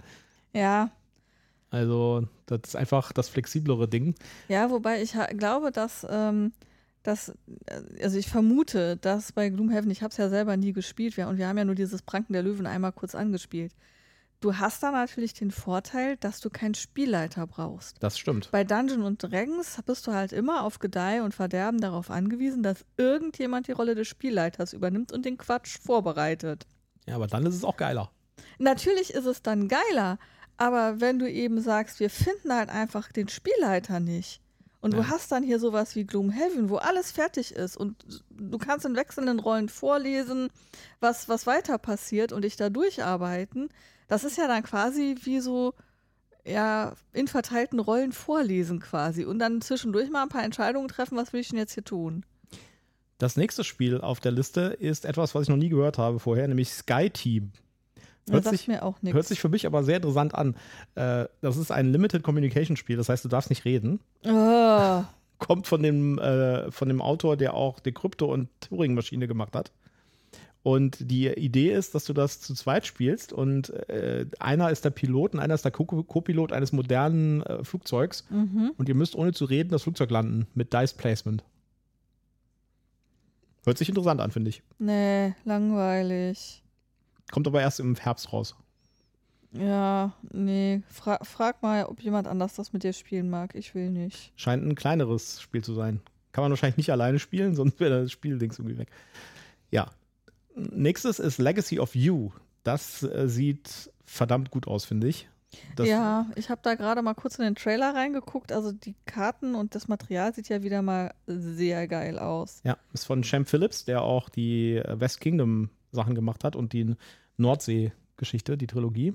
Ja, 0.52 0.90
Also, 1.70 2.26
das 2.46 2.60
ist 2.66 2.76
einfach 2.76 3.12
das 3.12 3.28
flexiblere 3.28 3.86
Ding. 3.86 4.14
ja, 4.48 4.70
wobei 4.70 5.00
ich 5.00 5.14
glaube, 5.36 5.70
dass, 5.70 6.04
ähm, 6.10 6.52
dass, 7.04 7.32
also 8.02 8.18
ich 8.18 8.28
vermute, 8.28 8.96
dass 8.96 9.30
bei 9.30 9.48
Gloomhaven, 9.48 9.90
ich 9.92 10.02
habe 10.02 10.10
es 10.10 10.16
ja 10.16 10.28
selber 10.28 10.56
nie 10.56 10.72
gespielt, 10.72 11.16
und 11.18 11.38
wir 11.38 11.46
haben 11.46 11.56
ja 11.58 11.64
nur 11.64 11.76
dieses 11.76 12.02
Pranken 12.02 12.32
der 12.32 12.42
Löwen 12.42 12.66
einmal 12.66 12.92
kurz 12.92 13.14
angespielt. 13.14 13.72
Du 14.40 14.56
hast 14.56 14.82
da 14.82 14.90
natürlich 14.90 15.34
den 15.34 15.50
Vorteil, 15.50 16.16
dass 16.16 16.40
du 16.40 16.48
keinen 16.48 16.74
Spielleiter 16.74 17.46
brauchst. 17.46 17.96
Das 18.02 18.18
stimmt. 18.18 18.50
Bei 18.50 18.64
Dungeon 18.64 19.02
und 19.02 19.22
Dragons 19.22 19.78
bist 19.84 20.06
du 20.06 20.12
halt 20.12 20.32
immer 20.32 20.64
auf 20.64 20.78
Gedeih 20.78 21.22
und 21.22 21.34
Verderben 21.34 21.78
darauf 21.80 22.10
angewiesen, 22.10 22.62
dass 22.62 22.86
irgendjemand 22.96 23.68
die 23.68 23.72
Rolle 23.72 23.94
des 23.94 24.08
Spielleiters 24.08 24.72
übernimmt 24.72 25.12
und 25.12 25.26
den 25.26 25.36
Quatsch 25.36 25.78
vorbereitet. 25.78 26.66
Ja, 27.06 27.16
aber 27.16 27.26
dann 27.26 27.44
ist 27.44 27.54
es 27.54 27.64
auch 27.64 27.76
geiler. 27.76 28.10
Natürlich 28.58 29.12
ist 29.12 29.26
es 29.26 29.42
dann 29.42 29.68
geiler, 29.68 30.18
aber 30.56 31.00
wenn 31.02 31.18
du 31.18 31.30
eben 31.30 31.60
sagst, 31.60 32.00
wir 32.00 32.08
finden 32.08 32.54
halt 32.54 32.70
einfach 32.70 33.12
den 33.12 33.28
Spielleiter 33.28 34.00
nicht 34.00 34.40
und 34.80 34.94
Ja. 34.94 35.00
du 35.00 35.08
hast 35.08 35.30
dann 35.32 35.42
hier 35.42 35.58
sowas 35.58 35.94
wie 35.96 36.04
Gloomhaven, 36.04 36.70
wo 36.70 36.76
alles 36.76 37.12
fertig 37.12 37.54
ist 37.54 37.76
und 37.76 38.22
du 38.30 38.56
kannst 38.56 38.86
in 38.86 38.96
wechselnden 38.96 39.38
Rollen 39.38 39.68
vorlesen, 39.68 40.48
was, 41.00 41.28
was 41.28 41.46
weiter 41.46 41.76
passiert 41.76 42.32
und 42.32 42.42
dich 42.42 42.56
da 42.56 42.70
durcharbeiten, 42.70 43.68
das 44.10 44.24
ist 44.24 44.36
ja 44.36 44.46
dann 44.48 44.62
quasi 44.62 45.16
wie 45.22 45.40
so 45.40 45.72
ja, 46.44 46.94
in 47.12 47.28
verteilten 47.28 47.78
Rollen 47.80 48.12
vorlesen 48.12 48.80
quasi 48.80 49.24
und 49.24 49.38
dann 49.38 49.60
zwischendurch 49.60 50.10
mal 50.10 50.22
ein 50.22 50.28
paar 50.28 50.42
Entscheidungen 50.44 50.88
treffen, 50.88 51.16
was 51.16 51.32
will 51.32 51.40
ich 51.40 51.48
denn 51.48 51.58
jetzt 51.58 51.74
hier 51.74 51.84
tun? 51.84 52.24
Das 53.18 53.36
nächste 53.36 53.64
Spiel 53.64 54.00
auf 54.00 54.20
der 54.20 54.32
Liste 54.32 54.60
ist 54.62 55.04
etwas, 55.04 55.34
was 55.34 55.42
ich 55.44 55.48
noch 55.48 55.56
nie 55.56 55.68
gehört 55.68 55.98
habe 55.98 56.18
vorher, 56.18 56.48
nämlich 56.48 56.70
Sky 56.70 57.10
Team. 57.10 57.52
Hört 58.28 58.44
sagt 58.44 58.56
sich- 58.56 58.68
mir 58.68 58.82
auch 58.82 59.00
nichts. 59.02 59.14
Hört 59.14 59.26
sich 59.26 59.40
für 59.40 59.48
mich 59.48 59.66
aber 59.66 59.84
sehr 59.84 59.96
interessant 59.96 60.34
an. 60.34 60.56
Äh, 60.94 61.26
das 61.40 61.56
ist 61.56 61.70
ein 61.70 61.92
Limited 61.92 62.22
Communication 62.22 62.76
Spiel, 62.76 62.96
das 62.96 63.08
heißt, 63.08 63.24
du 63.24 63.28
darfst 63.28 63.50
nicht 63.50 63.64
reden. 63.64 64.00
Oh, 64.24 65.02
kommt 65.38 65.66
von 65.66 65.82
dem, 65.82 66.18
äh, 66.18 66.70
von 66.70 66.88
dem 66.88 67.02
Autor, 67.02 67.36
der 67.36 67.54
auch 67.54 67.80
die 67.80 67.92
Krypto- 67.92 68.32
und 68.32 68.48
Turing-Maschine 68.60 69.28
gemacht 69.28 69.54
hat. 69.54 69.72
Und 70.62 71.10
die 71.10 71.28
Idee 71.28 71.72
ist, 71.72 71.94
dass 71.94 72.04
du 72.04 72.12
das 72.12 72.40
zu 72.40 72.54
zweit 72.54 72.84
spielst 72.86 73.32
und 73.32 73.70
äh, 73.88 74.26
einer 74.38 74.70
ist 74.70 74.84
der 74.84 74.90
Pilot 74.90 75.32
und 75.32 75.40
einer 75.40 75.54
ist 75.54 75.64
der 75.64 75.72
Co- 75.72 75.86
Co-Pilot 75.86 76.52
eines 76.52 76.72
modernen 76.72 77.42
äh, 77.42 77.64
Flugzeugs 77.64 78.26
mhm. 78.28 78.72
und 78.76 78.88
ihr 78.88 78.94
müsst 78.94 79.14
ohne 79.16 79.32
zu 79.32 79.46
reden 79.46 79.70
das 79.70 79.84
Flugzeug 79.84 80.10
landen 80.10 80.46
mit 80.54 80.74
Dice 80.74 80.92
Placement. 80.92 81.42
Hört 83.64 83.78
sich 83.78 83.88
interessant 83.88 84.20
an, 84.20 84.30
finde 84.30 84.50
ich. 84.50 84.62
Nee, 84.78 85.34
langweilig. 85.44 86.62
Kommt 87.30 87.46
aber 87.46 87.60
erst 87.60 87.80
im 87.80 87.96
Herbst 87.96 88.32
raus. 88.32 88.54
Ja, 89.52 90.12
nee. 90.32 90.82
Fra 90.88 91.18
frag 91.22 91.62
mal, 91.62 91.84
ob 91.86 92.00
jemand 92.00 92.28
anders 92.28 92.54
das 92.54 92.72
mit 92.72 92.84
dir 92.84 92.92
spielen 92.92 93.30
mag. 93.30 93.54
Ich 93.54 93.74
will 93.74 93.90
nicht. 93.90 94.32
Scheint 94.36 94.64
ein 94.64 94.74
kleineres 94.74 95.40
Spiel 95.40 95.62
zu 95.64 95.74
sein. 95.74 96.00
Kann 96.32 96.42
man 96.42 96.50
wahrscheinlich 96.50 96.76
nicht 96.76 96.90
alleine 96.90 97.18
spielen, 97.18 97.54
sonst 97.56 97.80
wäre 97.80 98.02
das 98.02 98.12
Spieldings 98.12 98.58
irgendwie 98.58 98.78
weg. 98.78 98.88
Ja. 99.70 99.90
Nächstes 100.72 101.18
ist 101.18 101.38
Legacy 101.38 101.78
of 101.78 101.94
You. 101.94 102.30
Das 102.62 103.02
äh, 103.02 103.28
sieht 103.28 103.90
verdammt 104.04 104.50
gut 104.50 104.66
aus, 104.66 104.84
finde 104.84 105.08
ich. 105.08 105.28
Das, 105.74 105.88
ja, 105.88 106.26
ich 106.36 106.48
habe 106.48 106.60
da 106.62 106.74
gerade 106.74 107.02
mal 107.02 107.14
kurz 107.14 107.38
in 107.38 107.44
den 107.44 107.54
Trailer 107.56 107.94
reingeguckt. 107.94 108.52
Also 108.52 108.72
die 108.72 108.94
Karten 109.06 109.54
und 109.54 109.74
das 109.74 109.88
Material 109.88 110.32
sieht 110.32 110.48
ja 110.48 110.62
wieder 110.62 110.82
mal 110.82 111.12
sehr 111.26 111.88
geil 111.88 112.18
aus. 112.18 112.60
Ja, 112.64 112.76
ist 112.92 113.04
von 113.04 113.24
Sham 113.24 113.46
Phillips, 113.46 113.84
der 113.84 114.02
auch 114.02 114.28
die 114.28 114.76
äh, 114.76 115.00
West 115.00 115.20
Kingdom 115.20 115.70
Sachen 115.92 116.14
gemacht 116.14 116.44
hat 116.44 116.54
und 116.54 116.72
die 116.72 116.94
Nordsee-Geschichte, 117.36 118.56
die 118.56 118.68
Trilogie. 118.68 119.14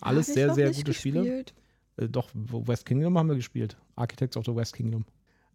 Alles 0.00 0.26
sehr, 0.26 0.54
sehr 0.54 0.72
gute 0.72 0.92
Spiele. 0.92 1.44
Äh, 1.96 2.08
doch, 2.08 2.30
West 2.34 2.86
Kingdom 2.86 3.16
haben 3.16 3.28
wir 3.28 3.36
gespielt. 3.36 3.76
Architects 3.94 4.36
of 4.36 4.44
the 4.44 4.56
West 4.56 4.74
Kingdom. 4.74 5.04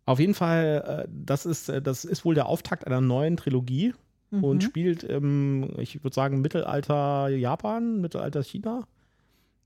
Auf 0.05 0.19
jeden 0.19 0.33
Fall, 0.33 1.05
äh, 1.07 1.12
das, 1.12 1.45
ist, 1.45 1.69
äh, 1.69 1.81
das 1.81 2.05
ist 2.05 2.25
wohl 2.25 2.36
der 2.36 2.48
Auftakt 2.48 2.88
einer 2.88 3.01
neuen 3.01 3.38
Trilogie 3.38 3.93
mhm. 4.32 4.44
und 4.44 4.64
spielt 4.64 5.04
im, 5.04 5.80
ich 5.80 6.04
würde 6.04 6.14
sagen, 6.14 6.42
Mittelalter 6.42 7.30
Japan, 7.30 8.02
Mittelalter 8.02 8.44
China. 8.44 8.88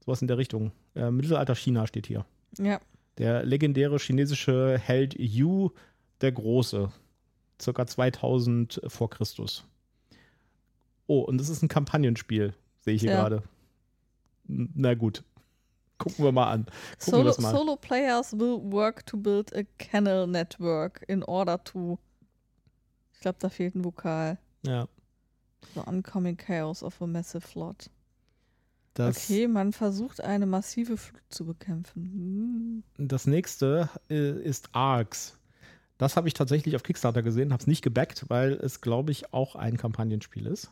Sowas 0.06 0.22
in 0.22 0.28
der 0.28 0.38
Richtung. 0.38 0.72
Äh, 0.96 1.12
Mittelalter 1.12 1.56
China 1.56 1.88
steht 1.88 2.08
hier. 2.08 2.26
Ja. 2.60 2.80
Der 3.18 3.46
legendäre 3.46 3.98
chinesische 3.98 4.78
Held 4.78 5.16
Yu 5.18 5.70
der 6.22 6.32
Große. 6.32 6.92
Circa 7.62 7.88
2000 7.88 8.82
vor 8.88 9.10
Christus. 9.10 9.66
Oh, 11.08 11.22
und 11.22 11.38
das 11.40 11.50
ist 11.50 11.62
ein 11.62 11.70
Kampagnenspiel, 11.70 12.54
sehe 12.82 12.96
ich 12.96 13.02
hier 13.02 13.12
ja. 13.12 13.22
gerade. 13.22 13.44
Na 14.48 14.94
gut. 14.94 15.24
Gucken 15.98 16.26
wir 16.26 16.32
mal 16.32 16.52
an. 16.52 16.66
Solo, 16.98 17.34
mal. 17.40 17.52
solo, 17.52 17.76
players 17.78 18.34
will 18.34 18.60
work 18.64 19.06
to 19.06 19.16
build 19.16 19.56
a 19.56 19.64
kennel 19.78 20.28
network 20.28 21.04
in 21.08 21.24
order 21.24 21.64
to. 21.64 21.98
Ich 23.14 23.22
glaube, 23.22 23.38
da 23.40 23.50
fehlt 23.50 23.76
ein 23.76 23.86
Vokal. 23.86 24.38
Ja. 24.66 24.88
The 25.74 25.82
oncoming 25.86 26.38
chaos 26.38 26.84
of 26.84 27.02
a 27.02 27.08
massive 27.08 27.42
flood. 27.42 27.90
Das, 28.96 29.30
okay, 29.30 29.48
man 29.48 29.74
versucht 29.74 30.22
eine 30.22 30.46
massive 30.46 30.96
Flut 30.96 31.22
zu 31.28 31.46
bekämpfen. 31.46 32.84
Hm. 32.98 33.08
Das 33.08 33.28
nächste 33.28 33.90
äh, 34.10 34.42
ist 34.42 34.70
Arcs. 34.72 35.38
Das 35.98 36.16
habe 36.16 36.30
ich 36.30 36.34
tatsächlich 36.34 36.78
auf 36.78 36.84
Kickstarter 36.84 37.22
gesehen, 37.22 37.52
habe 37.52 37.62
es 37.62 37.68
nicht 37.68 37.82
gebackt, 37.82 38.26
weil 38.30 38.54
es, 38.54 38.80
glaube 38.80 39.12
ich, 39.12 39.34
auch 39.34 39.56
ein 39.56 39.76
Kampagnenspiel 39.76 40.48
ist. 40.48 40.72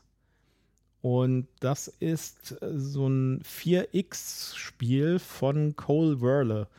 Und 1.02 1.48
das 1.60 1.90
ist 1.90 2.62
äh, 2.62 2.80
so 2.80 3.08
ein 3.08 3.42
4X-Spiel 3.42 5.20
von 5.20 5.76
Cole 5.76 6.22
Werle. 6.22 6.70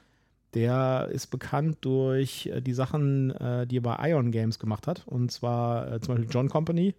Der 0.55 1.11
ist 1.13 1.27
bekannt 1.27 1.77
durch 1.83 2.47
äh, 2.47 2.63
die 2.63 2.73
Sachen, 2.73 3.35
die 3.69 3.77
er 3.77 3.83
bei 3.83 4.11
Ion 4.11 4.31
Games 4.31 4.59
gemacht 4.59 4.87
hat. 4.87 5.07
Und 5.07 5.31
zwar 5.31 6.01
zum 6.01 6.15
Beispiel 6.15 6.33
John 6.33 6.49
Company 6.49 6.95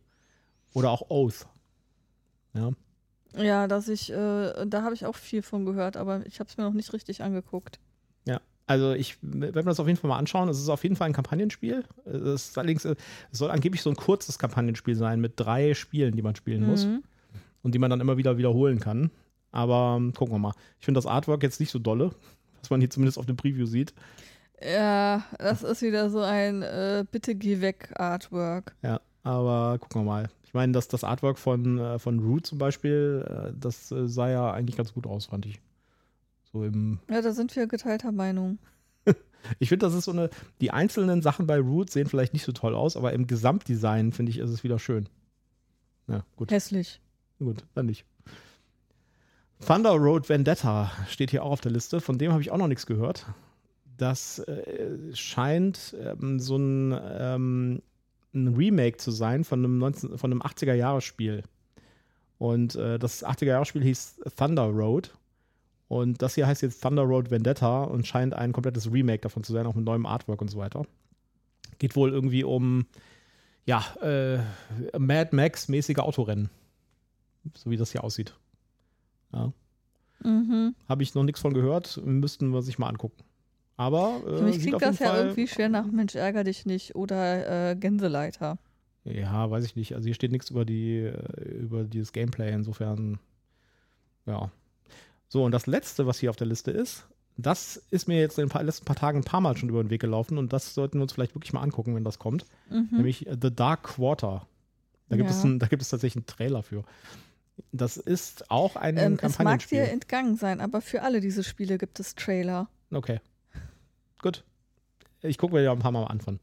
oder 0.76 0.92
auch 0.92 1.10
Oath. 1.10 1.48
Ja. 2.54 2.72
Ja, 3.38 3.68
dass 3.68 3.90
ich, 3.90 4.12
äh, 4.12 4.66
da 4.66 4.84
habe 4.84 4.94
ich 4.94 5.06
auch 5.06 5.16
viel 5.16 5.42
von 5.42 5.66
gehört, 5.66 5.98
aber 5.98 6.26
ich 6.26 6.40
habe 6.40 6.50
es 6.50 6.58
mir 6.58 6.64
noch 6.64 6.74
nicht 6.74 6.94
richtig 6.94 7.24
angeguckt. 7.24 7.80
Ja, 8.26 8.40
also 8.68 8.94
ich 8.94 9.18
werde 9.22 9.58
mir 9.60 9.64
das 9.64 9.80
auf 9.80 9.88
jeden 9.88 10.00
Fall 10.00 10.10
mal 10.10 10.18
anschauen. 10.18 10.48
Es 10.48 10.60
ist 10.60 10.70
auf 10.70 10.84
jeden 10.84 10.96
Fall 10.96 11.08
ein 11.08 11.14
Kampagnenspiel. 11.14 11.84
Es, 12.06 12.50
ist 12.50 12.58
allerdings, 12.58 12.86
es 12.86 12.98
soll 13.32 13.52
angeblich 13.52 13.82
so 13.82 13.90
ein 13.90 13.96
kurzes 13.96 14.40
Kampagnenspiel 14.40 14.96
sein 14.96 15.20
mit 15.20 15.34
drei 15.38 15.74
Spielen, 15.74 16.16
die 16.16 16.22
man 16.22 16.36
spielen 16.36 16.62
mhm. 16.62 16.68
muss 16.68 16.88
und 17.62 17.76
die 17.76 17.80
man 17.80 17.90
dann 17.90 18.00
immer 18.00 18.18
wieder 18.18 18.38
wiederholen 18.38 18.80
kann. 18.80 19.12
Aber 19.52 19.96
ähm, 19.98 20.14
gucken 20.14 20.36
wir 20.36 20.40
mal. 20.40 20.54
Ich 20.80 20.86
finde 20.86 20.98
das 20.98 21.06
Artwork 21.06 21.44
jetzt 21.44 21.60
nicht 21.60 21.72
so 21.72 21.80
dolle, 21.80 22.12
was 22.62 22.70
man 22.70 22.80
hier 22.80 22.90
zumindest 22.90 23.18
auf 23.18 23.26
dem 23.26 23.38
Preview 23.38 23.66
sieht. 23.66 23.94
Ja, 24.62 25.24
das 25.38 25.64
ist 25.64 25.82
wieder 25.82 26.10
so 26.10 26.22
ein 26.22 26.62
äh, 26.62 27.06
Bitte 27.10 27.36
geh 27.36 27.60
weg 27.60 27.92
Artwork. 27.96 28.76
Ja, 28.82 29.02
aber 29.24 29.78
gucken 29.80 30.02
wir 30.02 30.06
mal 30.06 30.30
meine, 30.56 30.72
dass 30.72 30.88
das 30.88 31.04
Artwork 31.04 31.38
von, 31.38 31.78
äh, 31.78 32.00
von 32.00 32.20
Root 32.20 32.48
zum 32.48 32.58
Beispiel, 32.58 33.26
äh, 33.30 33.54
das 33.60 33.92
äh, 33.92 34.08
sah 34.08 34.30
ja 34.30 34.52
eigentlich 34.52 34.78
ganz 34.78 34.94
gut 34.94 35.06
aus, 35.06 35.28
fand 35.28 35.46
ich. 35.46 35.62
So 36.52 36.64
im 36.64 37.00
ja, 37.10 37.22
da 37.22 37.32
sind 37.32 37.56
wir 37.56 37.68
geteilter 37.68 38.12
Meinung. 38.12 38.58
ich 39.60 39.70
finde, 39.70 39.86
das 39.86 39.94
ist 39.94 40.06
so 40.06 40.12
eine, 40.12 40.30
die 40.62 40.72
einzelnen 40.72 41.22
Sachen 41.22 41.46
bei 41.46 41.60
Root 41.60 41.92
sehen 41.92 42.08
vielleicht 42.08 42.34
nicht 42.34 42.46
so 42.46 42.52
toll 42.52 42.74
aus, 42.74 42.98
aber 42.98 43.14
im 43.14 43.28
Gesamtdesign 43.28 44.12
finde 44.12 44.32
ich, 44.32 44.40
ist 44.40 44.50
es 44.50 44.64
wieder 44.64 44.80
schön. 44.80 45.08
Ja, 46.08 46.24
gut. 46.36 46.52
Hässlich. 46.52 47.02
Gut, 47.40 47.64
dann 47.76 47.86
nicht. 47.88 48.06
Thunder 49.66 49.92
Road 49.92 50.30
Vendetta 50.30 50.92
steht 51.08 51.32
hier 51.32 51.44
auch 51.44 51.52
auf 51.52 51.62
der 51.62 51.72
Liste. 51.72 52.02
Von 52.02 52.18
dem 52.18 52.32
habe 52.32 52.42
ich 52.42 52.52
auch 52.52 52.58
noch 52.58 52.68
nichts 52.68 52.86
gehört. 52.86 53.26
Das 53.98 54.40
äh, 54.40 55.14
scheint 55.14 55.96
ähm, 56.00 56.40
so 56.40 56.58
ein 56.58 57.00
ähm, 57.02 57.82
ein 58.36 58.56
Remake 58.56 58.98
zu 58.98 59.12
sein 59.12 59.44
von 59.44 59.60
einem, 59.60 59.78
19, 59.78 60.18
von 60.18 60.32
einem 60.32 60.42
80er-Jahres-Spiel. 60.42 61.44
Und 62.38 62.76
äh, 62.76 63.00
das 63.00 63.26
80er-Jahres-Spiel 63.26 63.84
hieß 63.84 64.22
Thunder 64.36 64.66
Road. 64.66 65.14
Und 65.88 66.22
das 66.22 66.36
hier 66.36 66.48
heißt 66.48 66.62
jetzt 66.62 66.82
Thunder 66.82 67.04
Road 67.04 67.32
Vendetta 67.32 67.84
und 67.84 68.08
scheint 68.08 68.34
ein 68.34 68.52
komplettes 68.52 68.92
Remake 68.92 69.22
davon 69.22 69.44
zu 69.44 69.54
sein, 69.54 69.66
auch 69.66 69.76
mit 69.76 69.86
neuem 69.86 70.06
Artwork 70.06 70.42
und 70.42 70.50
so 70.50 70.58
weiter. 70.58 70.86
Geht 71.80 71.96
wohl 71.96 72.12
irgendwie 72.12 72.44
um, 72.44 72.86
ja, 73.66 73.84
äh, 74.02 74.40
Mad 74.98 75.36
Max-mäßige 75.36 76.00
Autorennen. 76.00 76.50
So 77.54 77.70
wie 77.70 77.78
das 77.78 77.92
hier 77.92 78.04
aussieht. 78.04 78.36
Ja. 79.32 79.54
Mhm. 80.24 80.76
Habe 80.90 81.04
ich 81.04 81.14
noch 81.14 81.24
nichts 81.24 81.42
von 81.42 81.54
gehört, 81.54 82.02
müssten 82.04 82.50
wir 82.50 82.62
sich 82.62 82.80
mal 82.80 82.90
angucken. 82.90 83.24
Aber 83.78 84.22
äh, 84.26 84.38
Für 84.38 84.44
mich 84.44 84.60
klingt 84.60 84.82
das 84.82 85.00
ja 85.00 85.08
Fall, 85.08 85.20
irgendwie 85.20 85.48
schwer 85.48 85.70
nach 85.70 85.86
Mensch 85.86 86.16
ärger 86.16 86.44
dich 86.44 86.66
nicht 86.66 86.96
oder 86.96 87.72
äh, 87.72 87.76
Gänseleiter. 87.76 88.58
Ja, 89.04 89.50
weiß 89.52 89.66
ich 89.66 89.76
nicht. 89.76 89.94
Also 89.96 90.06
hier 90.06 90.16
steht 90.16 90.32
nichts 90.32 90.50
über 90.50 90.66
die 90.66 91.00
äh, 91.02 91.44
über 91.44 91.84
dieses 91.84 92.12
Gameplay. 92.12 92.52
Insofern, 92.54 93.20
ja. 94.26 94.50
So, 95.28 95.44
und 95.44 95.52
das 95.52 95.68
letzte, 95.68 96.08
was 96.08 96.20
hier 96.20 96.30
auf 96.30 96.36
der 96.36 96.48
Liste 96.48 96.72
ist, 96.72 97.08
das 97.38 97.78
ist 97.92 98.08
mir 98.08 98.20
jetzt 98.20 98.40
in 98.40 98.48
den 98.48 98.66
letzten 98.66 98.86
paar 98.86 98.96
Tagen 98.96 99.20
ein 99.20 99.24
paar 99.24 99.42
Mal 99.42 99.58
schon 99.58 99.70
über 99.70 99.84
den 99.84 99.90
Weg 99.90 100.02
gelaufen 100.02 100.38
und 100.38 100.54
das 100.54 100.74
sollten 100.74 101.00
wir 101.00 101.04
uns 101.04 101.14
vielleicht 101.14 101.36
wirklich 101.36 101.52
mal 101.52 101.62
angucken, 101.62 101.96
wenn 101.96 102.06
das 102.06 102.18
kommt. 102.20 102.46
Mhm. 102.70 102.88
Nämlich 102.92 103.28
The 103.30 103.54
Dark 103.54 103.84
Quarter. 103.84 104.48
Da 105.10 105.18
gibt, 105.18 105.30
ja. 105.30 105.36
es 105.36 105.44
ein, 105.44 105.60
da 105.60 105.68
gibt 105.68 105.82
es 105.82 105.90
tatsächlich 105.90 106.16
einen 106.16 106.26
Trailer 106.26 106.64
für. 106.64 106.84
Das 107.72 107.98
ist 107.98 108.50
auch 108.50 108.76
ein 108.76 108.98
ähm, 108.98 109.18
Kampagnenspiel. 109.18 109.80
Es 109.80 109.84
mag 109.84 109.90
dir 109.90 109.94
entgangen 109.94 110.38
sein, 110.38 110.62
aber 110.62 110.82
für 110.82 111.04
alle 111.04 111.20
diese 111.20 111.44
Spiele 111.44 111.78
gibt 111.78 112.00
es 112.00 112.16
Trailer. 112.16 112.70
Okay. 112.92 113.20
Gut. 114.26 114.44
Ich 115.22 115.38
gucke 115.38 115.54
mir 115.54 115.62
ja 115.62 115.72
ein 115.72 115.78
paar 115.78 115.92
Mal 115.92 116.06
an 116.06 116.20
von. 116.20 116.40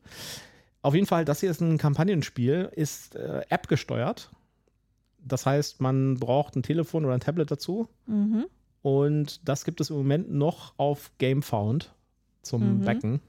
Auf 0.82 0.94
jeden 0.94 1.08
Fall, 1.08 1.24
das 1.24 1.40
hier 1.40 1.50
ist 1.50 1.60
ein 1.60 1.78
Kampagnenspiel, 1.78 2.70
ist 2.76 3.16
äh, 3.16 3.42
App 3.48 3.66
gesteuert. 3.66 4.30
Das 5.18 5.46
heißt, 5.46 5.80
man 5.80 6.14
braucht 6.14 6.54
ein 6.54 6.62
Telefon 6.62 7.04
oder 7.04 7.14
ein 7.14 7.20
Tablet 7.20 7.50
dazu. 7.50 7.88
Mhm. 8.06 8.46
Und 8.82 9.48
das 9.48 9.64
gibt 9.64 9.80
es 9.80 9.90
im 9.90 9.96
Moment 9.96 10.32
noch 10.32 10.74
auf 10.76 11.10
GameFound 11.18 11.92
zum 12.42 12.78
mhm. 12.78 12.84
Backen. 12.84 13.20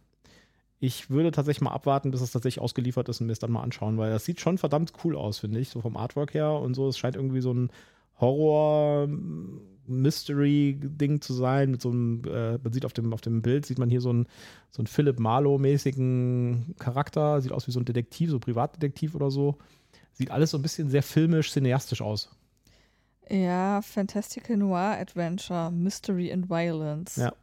Ich 0.79 1.09
würde 1.09 1.31
tatsächlich 1.31 1.61
mal 1.61 1.71
abwarten, 1.71 2.11
bis 2.11 2.21
es 2.21 2.29
tatsächlich 2.29 2.61
ausgeliefert 2.61 3.09
ist 3.09 3.21
und 3.21 3.25
mir 3.25 3.33
es 3.33 3.39
dann 3.39 3.51
mal 3.51 3.63
anschauen, 3.63 3.97
weil 3.97 4.11
das 4.11 4.23
sieht 4.23 4.39
schon 4.39 4.59
verdammt 4.59 4.93
cool 5.03 5.15
aus, 5.15 5.39
finde 5.39 5.59
ich, 5.59 5.69
so 5.69 5.81
vom 5.81 5.97
Artwork 5.97 6.35
her 6.35 6.51
und 6.51 6.75
so. 6.75 6.87
Es 6.89 6.99
scheint 6.99 7.15
irgendwie 7.15 7.41
so 7.41 7.51
ein 7.55 7.71
Horror 8.19 9.07
Mystery-Ding 9.87 11.21
zu 11.21 11.33
sein. 11.33 11.71
Mit 11.71 11.81
so 11.81 11.89
einem, 11.89 12.23
äh, 12.25 12.57
man 12.57 12.73
sieht 12.73 12.85
auf 12.85 12.93
dem, 12.93 13.13
auf 13.13 13.21
dem 13.21 13.41
Bild, 13.41 13.65
sieht 13.65 13.79
man 13.79 13.89
hier 13.89 14.01
so 14.01 14.09
einen, 14.09 14.27
so 14.71 14.79
einen 14.79 14.87
Philip 14.87 15.19
Marlowe-mäßigen 15.19 16.75
Charakter. 16.79 17.41
Sieht 17.41 17.51
aus 17.51 17.67
wie 17.67 17.71
so 17.71 17.79
ein 17.79 17.85
Detektiv, 17.85 18.29
so 18.29 18.39
Privatdetektiv 18.39 19.15
oder 19.15 19.31
so. 19.31 19.57
Sieht 20.13 20.31
alles 20.31 20.51
so 20.51 20.57
ein 20.57 20.61
bisschen 20.61 20.89
sehr 20.89 21.03
filmisch, 21.03 21.51
cineastisch 21.51 22.01
aus. 22.01 22.29
Ja, 23.29 23.81
Fantastical 23.81 24.57
Noir 24.57 24.97
Adventure, 24.99 25.71
Mystery 25.71 26.31
and 26.31 26.49
Violence. 26.49 27.15
Ja. 27.15 27.33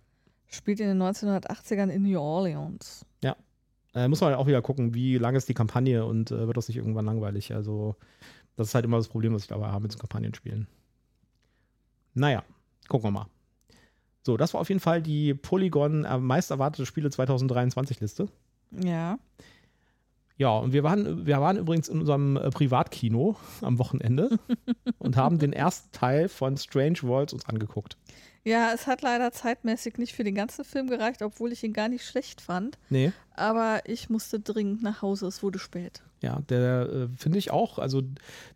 Spielt 0.46 0.80
in 0.80 0.88
den 0.88 1.02
1980ern 1.02 1.88
in 1.88 2.02
New 2.02 2.18
Orleans. 2.18 3.04
Ja. 3.22 3.36
Äh, 3.94 4.08
muss 4.08 4.20
man 4.20 4.30
halt 4.30 4.38
auch 4.38 4.46
wieder 4.46 4.62
gucken, 4.62 4.94
wie 4.94 5.18
lang 5.18 5.34
ist 5.34 5.48
die 5.48 5.54
Kampagne 5.54 6.04
und 6.04 6.30
äh, 6.30 6.46
wird 6.46 6.56
das 6.56 6.68
nicht 6.68 6.76
irgendwann 6.76 7.06
langweilig. 7.06 7.54
Also, 7.54 7.96
das 8.56 8.68
ist 8.68 8.74
halt 8.74 8.84
immer 8.84 8.98
das 8.98 9.08
Problem, 9.08 9.32
was 9.32 9.42
ich 9.42 9.48
dabei 9.48 9.68
habe 9.68 9.82
mit 9.82 9.92
so 9.92 9.98
Kampagnenspielen. 9.98 10.68
Naja, 12.14 12.44
gucken 12.88 13.08
wir 13.08 13.10
mal. 13.12 13.26
So, 14.22 14.36
das 14.36 14.52
war 14.54 14.60
auf 14.60 14.68
jeden 14.68 14.80
Fall 14.80 15.02
die 15.02 15.34
Polygon 15.34 16.04
äh, 16.04 16.18
meist 16.18 16.50
erwartete 16.50 16.86
Spiele 16.86 17.10
2023 17.10 18.00
Liste. 18.00 18.28
Ja. 18.70 19.18
Ja, 20.36 20.56
und 20.56 20.72
wir 20.72 20.82
waren, 20.82 21.26
wir 21.26 21.40
waren 21.40 21.58
übrigens 21.58 21.88
in 21.88 22.00
unserem 22.00 22.36
äh, 22.36 22.50
Privatkino 22.50 23.36
am 23.60 23.78
Wochenende 23.78 24.38
und 24.98 25.16
haben 25.16 25.38
den 25.38 25.52
ersten 25.52 25.90
Teil 25.92 26.28
von 26.28 26.56
Strange 26.56 27.02
Worlds 27.02 27.32
uns 27.32 27.46
angeguckt. 27.46 27.96
Ja, 28.42 28.72
es 28.72 28.86
hat 28.86 29.02
leider 29.02 29.32
zeitmäßig 29.32 29.98
nicht 29.98 30.14
für 30.14 30.24
den 30.24 30.34
ganzen 30.34 30.64
Film 30.64 30.88
gereicht, 30.88 31.20
obwohl 31.20 31.52
ich 31.52 31.62
ihn 31.62 31.74
gar 31.74 31.88
nicht 31.88 32.06
schlecht 32.06 32.40
fand. 32.40 32.78
Nee. 32.88 33.12
Aber 33.34 33.82
ich 33.84 34.08
musste 34.08 34.40
dringend 34.40 34.82
nach 34.82 35.02
Hause, 35.02 35.26
es 35.26 35.42
wurde 35.42 35.58
spät. 35.58 36.02
Ja, 36.22 36.40
der 36.48 36.88
äh, 36.90 37.08
finde 37.16 37.38
ich 37.38 37.50
auch, 37.50 37.78
also 37.78 38.02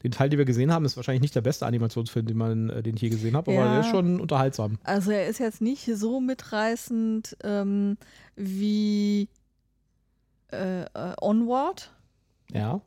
den 0.02 0.10
Teil, 0.10 0.28
den 0.28 0.38
wir 0.38 0.44
gesehen 0.44 0.70
haben, 0.70 0.84
ist 0.84 0.96
wahrscheinlich 0.96 1.22
nicht 1.22 1.34
der 1.34 1.40
beste 1.40 1.64
Animationsfilm, 1.64 2.26
den, 2.26 2.36
man, 2.36 2.68
äh, 2.68 2.82
den 2.82 2.96
ich 2.96 3.02
je 3.02 3.08
gesehen 3.08 3.36
habe, 3.36 3.50
aber 3.52 3.64
ja. 3.64 3.72
der 3.72 3.80
ist 3.80 3.88
schon 3.88 4.20
unterhaltsam. 4.20 4.78
Also 4.84 5.10
er 5.10 5.28
ist 5.28 5.38
jetzt 5.38 5.62
nicht 5.62 5.88
so 5.94 6.20
mitreißend 6.20 7.38
ähm, 7.42 7.96
wie 8.36 9.28
äh, 10.52 10.82
äh 10.82 11.14
Onward. 11.22 11.90
Ja. 12.52 12.82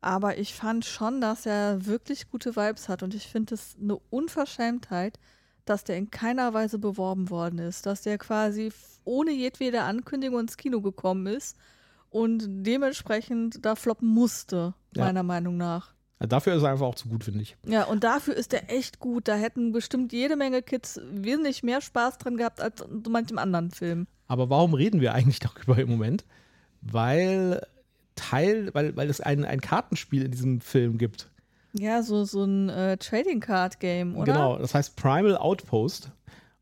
Aber 0.00 0.38
ich 0.38 0.54
fand 0.54 0.84
schon, 0.84 1.20
dass 1.20 1.44
er 1.44 1.86
wirklich 1.86 2.30
gute 2.30 2.54
Vibes 2.54 2.88
hat 2.88 3.02
und 3.02 3.12
ich 3.12 3.26
finde 3.26 3.54
es 3.54 3.74
eine 3.80 3.96
Unverschämtheit, 4.10 5.18
dass 5.64 5.82
der 5.82 5.96
in 5.96 6.12
keiner 6.12 6.54
Weise 6.54 6.78
beworben 6.78 7.28
worden 7.28 7.58
ist, 7.58 7.86
dass 7.86 8.02
der 8.02 8.18
quasi 8.18 8.70
ohne 9.04 9.32
jedwede 9.32 9.82
Ankündigung 9.82 10.40
ins 10.40 10.56
Kino 10.56 10.80
gekommen 10.80 11.26
ist 11.26 11.56
und 12.16 12.44
dementsprechend 12.66 13.64
da 13.64 13.74
floppen 13.76 14.08
musste, 14.08 14.74
Ja. 14.94 15.04
meiner 15.04 15.22
Meinung 15.22 15.56
nach. 15.56 15.94
Dafür 16.18 16.54
ist 16.54 16.62
er 16.62 16.70
einfach 16.70 16.86
auch 16.86 16.94
zu 16.94 17.08
gut, 17.10 17.24
finde 17.24 17.42
ich. 17.42 17.58
Ja, 17.66 17.84
und 17.84 18.02
dafür 18.02 18.34
ist 18.34 18.52
der 18.52 18.72
echt 18.72 19.00
gut. 19.00 19.28
Da 19.28 19.34
hätten 19.34 19.72
bestimmt 19.72 20.14
jede 20.14 20.34
Menge 20.36 20.62
Kids 20.62 20.98
wesentlich 21.12 21.62
mehr 21.62 21.82
Spaß 21.82 22.16
dran 22.16 22.38
gehabt 22.38 22.62
als 22.62 22.80
in 22.80 23.04
so 23.04 23.10
manchem 23.10 23.36
anderen 23.36 23.70
Film. 23.70 24.06
Aber 24.26 24.48
warum 24.48 24.72
reden 24.72 25.02
wir 25.02 25.12
eigentlich 25.12 25.40
darüber 25.40 25.76
im 25.82 25.90
Moment? 25.90 26.24
Weil 26.80 27.66
Teil, 28.14 28.70
weil, 28.72 28.96
weil 28.96 29.10
es 29.10 29.20
ein, 29.20 29.44
ein 29.44 29.60
Kartenspiel 29.60 30.22
in 30.24 30.30
diesem 30.30 30.60
Film 30.62 30.96
gibt. 30.96 31.28
Ja, 31.74 32.02
so, 32.02 32.24
so 32.24 32.44
ein 32.44 32.70
äh, 32.70 32.96
Trading 32.96 33.40
Card 33.40 33.78
Game, 33.80 34.16
oder? 34.16 34.32
Genau, 34.32 34.56
das 34.58 34.74
heißt 34.74 34.96
Primal 34.96 35.36
Outpost 35.36 36.10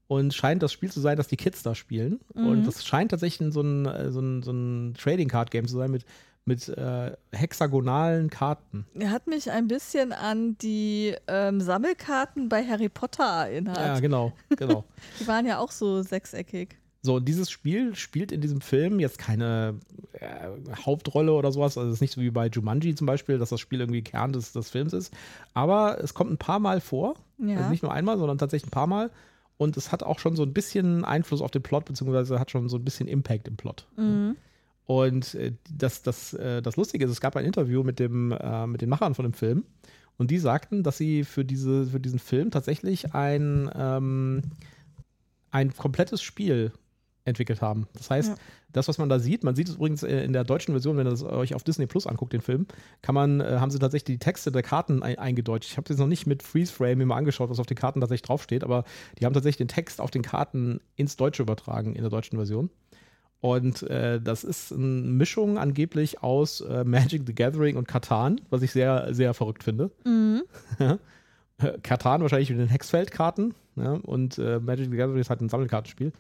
und 0.07 0.35
scheint 0.35 0.63
das 0.63 0.73
Spiel 0.73 0.91
zu 0.91 1.01
sein, 1.01 1.17
das 1.17 1.29
die 1.29 1.37
Kids 1.37 1.63
da 1.63 1.75
spielen. 1.75 2.21
Mhm. 2.35 2.47
Und 2.47 2.67
das 2.67 2.85
scheint 2.85 3.11
tatsächlich 3.11 3.53
so 3.53 3.63
ein, 3.63 3.87
äh, 3.87 4.11
so 4.11 4.21
ein, 4.21 4.43
so 4.43 4.53
ein 4.53 4.95
Trading 4.95 5.29
Card 5.29 5.51
Game 5.51 5.67
zu 5.67 5.77
sein 5.77 5.91
mit, 5.91 6.05
mit 6.45 6.69
äh, 6.69 7.13
hexagonalen 7.33 8.29
Karten. 8.29 8.87
Er 8.95 9.11
hat 9.11 9.27
mich 9.27 9.51
ein 9.51 9.67
bisschen 9.67 10.13
an 10.13 10.59
die 10.59 11.15
ähm, 11.27 11.61
Sammelkarten 11.61 12.49
bei 12.49 12.67
Harry 12.67 12.89
Potter 12.89 13.25
erinnert. 13.25 13.79
Ja, 13.79 14.01
genau, 14.01 14.33
genau. 14.57 14.85
Die 15.21 15.27
waren 15.27 15.47
ja 15.47 15.59
auch 15.59 15.71
so 15.71 16.03
sechseckig. 16.03 16.77
So, 17.01 17.17
und 17.17 17.29
dieses 17.29 17.51
Spiel 17.51 17.95
spielt 17.95 18.33
in 18.33 18.41
diesem 18.41 18.63
Film 18.63 18.99
jetzt 18.99 19.19
keine 19.19 19.75
äh, 20.15 20.49
Hauptrolle 20.87 21.35
oder 21.35 21.53
sowas. 21.53 21.77
Also 21.77 21.91
es 21.91 21.97
ist 21.97 22.01
nicht 22.01 22.15
so 22.15 22.23
wie 22.23 22.31
bei 22.31 22.47
Jumanji 22.47 22.95
zum 22.95 23.07
Beispiel, 23.07 23.37
dass 23.37 23.51
das 23.51 23.61
Spiel 23.61 23.81
irgendwie 23.81 24.01
Kern 24.01 24.33
des, 24.33 24.53
des 24.53 24.71
Films 24.71 24.95
ist. 24.95 25.13
Aber 25.53 26.03
es 26.03 26.15
kommt 26.15 26.31
ein 26.31 26.39
paar 26.39 26.61
Mal 26.61 26.81
vor. 26.81 27.17
Ja. 27.37 27.59
Also 27.59 27.69
nicht 27.69 27.83
nur 27.83 27.93
einmal, 27.93 28.17
sondern 28.17 28.39
tatsächlich 28.39 28.69
ein 28.69 28.71
paar 28.71 28.87
Mal. 28.87 29.11
Und 29.57 29.77
es 29.77 29.93
hat 29.93 30.03
auch 30.03 30.19
schon 30.19 30.37
so 30.37 30.43
ein 30.43 30.53
bisschen 30.53 31.05
Einfluss 31.05 31.41
auf 31.41 31.51
den 31.51 31.63
Plot, 31.63 31.85
beziehungsweise 31.85 32.41
hat 32.41 32.51
schon 32.51 32.69
so 32.69 32.77
ein 32.77 32.85
bisschen 32.85 33.07
Impact 33.07 33.47
im 33.49 33.57
Plot. 33.57 33.87
Mhm. 33.97 34.37
Und 34.87 35.35
äh, 35.35 35.53
das, 35.71 36.03
das, 36.03 36.35
äh, 36.35 36.61
das 36.61 36.77
Lustige 36.77 37.05
ist, 37.05 37.11
es 37.11 37.21
gab 37.21 37.37
ein 37.37 37.45
Interview 37.45 37.83
mit, 37.83 37.99
dem, 37.99 38.33
äh, 38.33 38.67
mit 38.67 38.83
den 38.83 38.89
Machern 38.89 39.15
von 39.15 39.25
dem 39.25 39.33
Film. 39.33 39.65
Und 40.17 40.31
die 40.31 40.39
sagten, 40.39 40.83
dass 40.83 40.99
sie 40.99 41.25
für, 41.25 41.45
diese, 41.45 41.87
für 41.87 42.01
diesen 42.01 42.19
Film 42.19 42.51
tatsächlich 42.51 43.15
ein, 43.15 43.71
ähm, 43.75 44.43
ein 45.51 45.75
komplettes 45.75 46.23
Spiel 46.23 46.73
entwickelt 47.25 47.63
haben. 47.63 47.87
Das 47.95 48.11
heißt, 48.11 48.31
Ja. 48.31 48.35
das, 48.73 48.87
was 48.89 48.99
man 48.99 49.09
da 49.09 49.19
sieht, 49.19 49.45
man 49.45 49.55
sieht 49.57 49.69
es 49.69 49.77
übrigens 49.77 50.03
äh, 50.03 50.25
in 50.25 50.33
der 50.33 50.45
deutschen 50.45 50.73
Version, 50.75 50.97
wenn 50.97 51.07
ihr 51.07 51.11
das 51.11 51.23
euch 51.23 51.55
auf 51.55 51.63
Disney 51.65 51.87
Plus 51.87 52.07
anguckt, 52.07 52.33
den 52.33 52.43
Film, 52.43 52.67
kann 53.03 53.15
man, 53.15 53.41
äh, 53.41 53.57
haben 53.61 53.71
sie 53.71 53.79
tatsächlich 53.79 54.05
die 54.05 54.19
Texte 54.19 54.53
der 54.53 54.63
Karten 54.63 55.03
ein, 55.03 55.19
eingedeutscht. 55.19 55.71
Ich 55.71 55.77
habe 55.77 55.89
das 55.89 55.97
noch 55.99 56.07
nicht 56.07 56.27
mit 56.27 56.43
Freeze 56.43 56.73
Frame 56.73 57.05
mal 57.07 57.17
angeschaut, 57.17 57.49
was 57.51 57.59
auf 57.61 57.67
den 57.67 57.77
Karten 57.77 58.01
tatsächlich 58.01 58.27
draufsteht, 58.27 58.63
aber 58.63 58.85
die 59.19 59.25
haben 59.25 59.33
tatsächlich 59.33 59.57
den 59.59 59.69
Text 59.69 60.01
auf 60.01 60.11
den 60.11 60.23
Karten 60.23 60.81
ins 60.97 61.17
Deutsche 61.17 61.43
übertragen 61.43 61.95
in 61.95 62.03
der 62.03 62.11
deutschen 62.11 62.37
Version. 62.37 62.69
Und 63.41 63.83
äh, 63.85 64.21
das 64.23 64.43
ist 64.43 64.73
eine 64.73 64.83
Mischung 64.85 65.59
angeblich 65.59 66.23
aus 66.23 66.63
äh, 66.63 66.83
Magic 66.85 67.25
the 67.27 67.35
Gathering 67.35 67.77
und 67.77 67.87
Katan, 67.87 68.41
was 68.49 68.63
ich 68.63 68.73
sehr, 68.73 69.13
sehr 69.15 69.35
verrückt 69.35 69.63
finde. 69.65 69.91
Mhm. 70.07 70.43
Katan 71.83 72.21
wahrscheinlich 72.23 72.51
mit 72.51 72.59
den 72.59 72.69
Hexfeldkarten 72.69 73.55
ja, 73.77 73.93
und 73.93 74.39
äh, 74.39 74.59
Magic 74.61 74.91
the 74.91 74.97
Gathering 74.97 75.21
ist 75.21 75.31
halt 75.31 75.41
ein 75.41 75.49
Sammelkartenspiel. 75.49 76.13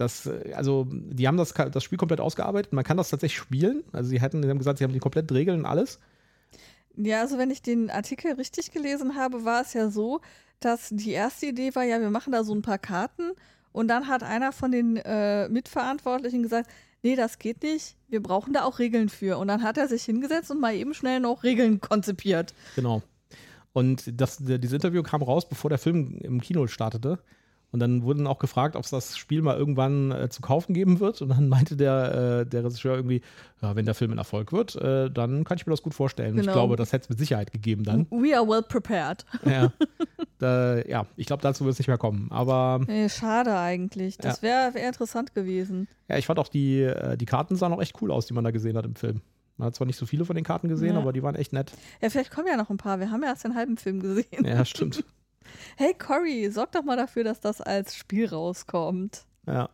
Das, 0.00 0.26
äh, 0.26 0.52
also, 0.54 0.86
die 0.90 1.28
haben 1.28 1.36
das, 1.36 1.54
das 1.54 1.84
Spiel 1.84 1.98
komplett 1.98 2.20
ausgearbeitet. 2.20 2.72
Man 2.72 2.84
kann 2.84 2.96
das 2.96 3.10
tatsächlich 3.10 3.40
spielen. 3.40 3.84
Also, 3.92 4.10
sie 4.10 4.20
hätten, 4.20 4.42
sie 4.42 4.48
haben 4.48 4.58
gesagt, 4.58 4.78
sie 4.78 4.84
haben 4.84 4.92
die 4.92 4.98
kompletten 4.98 5.36
Regeln 5.36 5.60
und 5.60 5.66
alles. 5.66 6.00
Ja, 6.96 7.20
also 7.20 7.38
wenn 7.38 7.50
ich 7.50 7.62
den 7.62 7.88
Artikel 7.88 8.32
richtig 8.32 8.72
gelesen 8.72 9.16
habe, 9.16 9.44
war 9.44 9.62
es 9.62 9.72
ja 9.74 9.90
so, 9.90 10.20
dass 10.58 10.88
die 10.90 11.12
erste 11.12 11.46
Idee 11.46 11.74
war, 11.74 11.84
ja, 11.84 12.00
wir 12.00 12.10
machen 12.10 12.32
da 12.32 12.44
so 12.44 12.54
ein 12.54 12.62
paar 12.62 12.78
Karten 12.78 13.30
und 13.72 13.88
dann 13.88 14.08
hat 14.08 14.22
einer 14.22 14.52
von 14.52 14.72
den 14.72 14.96
äh, 14.96 15.48
Mitverantwortlichen 15.48 16.42
gesagt, 16.42 16.68
nee, 17.02 17.16
das 17.16 17.38
geht 17.38 17.62
nicht, 17.62 17.96
wir 18.08 18.22
brauchen 18.22 18.52
da 18.52 18.64
auch 18.64 18.78
Regeln 18.78 19.08
für. 19.08 19.38
Und 19.38 19.48
dann 19.48 19.62
hat 19.62 19.78
er 19.78 19.88
sich 19.88 20.04
hingesetzt 20.04 20.50
und 20.50 20.60
mal 20.60 20.74
eben 20.74 20.94
schnell 20.94 21.20
noch 21.20 21.44
Regeln 21.44 21.80
konzipiert. 21.80 22.54
Genau. 22.76 23.02
Und 23.72 24.20
das, 24.20 24.38
dieses 24.38 24.72
Interview 24.72 25.02
kam 25.02 25.22
raus, 25.22 25.48
bevor 25.48 25.70
der 25.70 25.78
Film 25.78 26.18
im 26.20 26.40
Kino 26.40 26.66
startete. 26.66 27.20
Und 27.72 27.78
dann 27.80 28.02
wurden 28.02 28.26
auch 28.26 28.40
gefragt, 28.40 28.74
ob 28.74 28.82
es 28.84 28.90
das 28.90 29.16
Spiel 29.16 29.42
mal 29.42 29.56
irgendwann 29.56 30.10
äh, 30.10 30.28
zu 30.28 30.42
kaufen 30.42 30.74
geben 30.74 30.98
wird. 30.98 31.22
Und 31.22 31.28
dann 31.28 31.48
meinte 31.48 31.76
der, 31.76 32.40
äh, 32.42 32.46
der 32.46 32.64
Regisseur 32.64 32.96
irgendwie, 32.96 33.20
ja, 33.62 33.76
wenn 33.76 33.84
der 33.84 33.94
Film 33.94 34.10
ein 34.10 34.18
Erfolg 34.18 34.52
wird, 34.52 34.74
äh, 34.76 35.08
dann 35.10 35.44
kann 35.44 35.56
ich 35.56 35.66
mir 35.66 35.70
das 35.72 35.82
gut 35.82 35.94
vorstellen. 35.94 36.32
Und 36.32 36.38
Ich 36.40 36.46
Genau. 36.46 36.54
glaube, 36.54 36.74
das 36.76 36.92
hätte 36.92 37.04
es 37.04 37.08
mit 37.10 37.18
Sicherheit 37.20 37.52
gegeben 37.52 37.84
dann. 37.84 38.06
We 38.10 38.36
are 38.36 38.46
well 38.48 38.62
prepared. 38.62 39.24
ja. 39.44 39.72
Da, 40.38 40.78
ja, 40.86 41.04
ich 41.16 41.26
glaube, 41.26 41.42
dazu 41.42 41.64
wird 41.66 41.74
es 41.74 41.78
nicht 41.78 41.88
mehr 41.88 41.98
kommen. 41.98 42.28
Aber 42.30 42.80
Nee, 42.86 43.10
schade 43.10 43.54
eigentlich. 43.58 44.16
Das 44.16 44.40
wäre 44.40 44.72
wär 44.72 44.86
interessant 44.88 45.34
gewesen. 45.34 45.86
ja, 46.08 46.16
ich 46.16 46.24
fand 46.24 46.38
auch 46.38 46.48
die, 46.48 46.80
äh, 46.80 47.18
die 47.18 47.26
Karten 47.26 47.56
sahen 47.56 47.74
auch 47.74 47.80
echt 47.82 48.00
cool 48.00 48.10
aus, 48.10 48.24
die 48.24 48.32
man 48.32 48.42
da 48.44 48.50
gesehen 48.50 48.74
hat 48.78 48.86
im 48.86 48.94
Film. 48.94 49.20
Man 49.58 49.66
hat 49.66 49.74
zwar 49.74 49.86
nicht 49.86 49.98
so 49.98 50.06
viele 50.06 50.24
von 50.24 50.34
den 50.36 50.44
Karten 50.46 50.68
gesehen, 50.68 50.94
Ja. 50.94 50.98
aber 51.00 51.12
die 51.12 51.22
waren 51.22 51.34
echt 51.34 51.52
nett. 51.52 51.72
Ja, 52.00 52.08
vielleicht 52.08 52.30
kommen 52.30 52.46
ja 52.48 52.56
noch 52.56 52.70
ein 52.70 52.78
paar. 52.78 52.98
Wir 53.00 53.10
haben 53.10 53.22
ja 53.22 53.28
erst 53.28 53.44
den 53.44 53.54
halben 53.54 53.76
Film 53.76 54.00
gesehen. 54.00 54.46
Ja, 54.46 54.64
stimmt. 54.64 55.04
Hey 55.76 55.94
Cory, 55.94 56.50
sorg 56.50 56.72
doch 56.72 56.82
mal 56.82 56.96
dafür, 56.96 57.24
dass 57.24 57.40
das 57.40 57.60
als 57.60 57.94
Spiel 57.94 58.26
rauskommt. 58.26 59.24
Ja. 59.46 59.70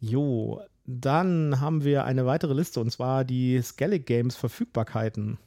Jo, 0.00 0.60
dann 0.84 1.60
haben 1.60 1.84
wir 1.84 2.04
eine 2.04 2.26
weitere 2.26 2.54
Liste 2.54 2.80
und 2.80 2.90
zwar 2.90 3.24
die 3.24 3.60
Skellig 3.62 4.06
Games 4.06 4.36
Verfügbarkeiten. 4.36 5.38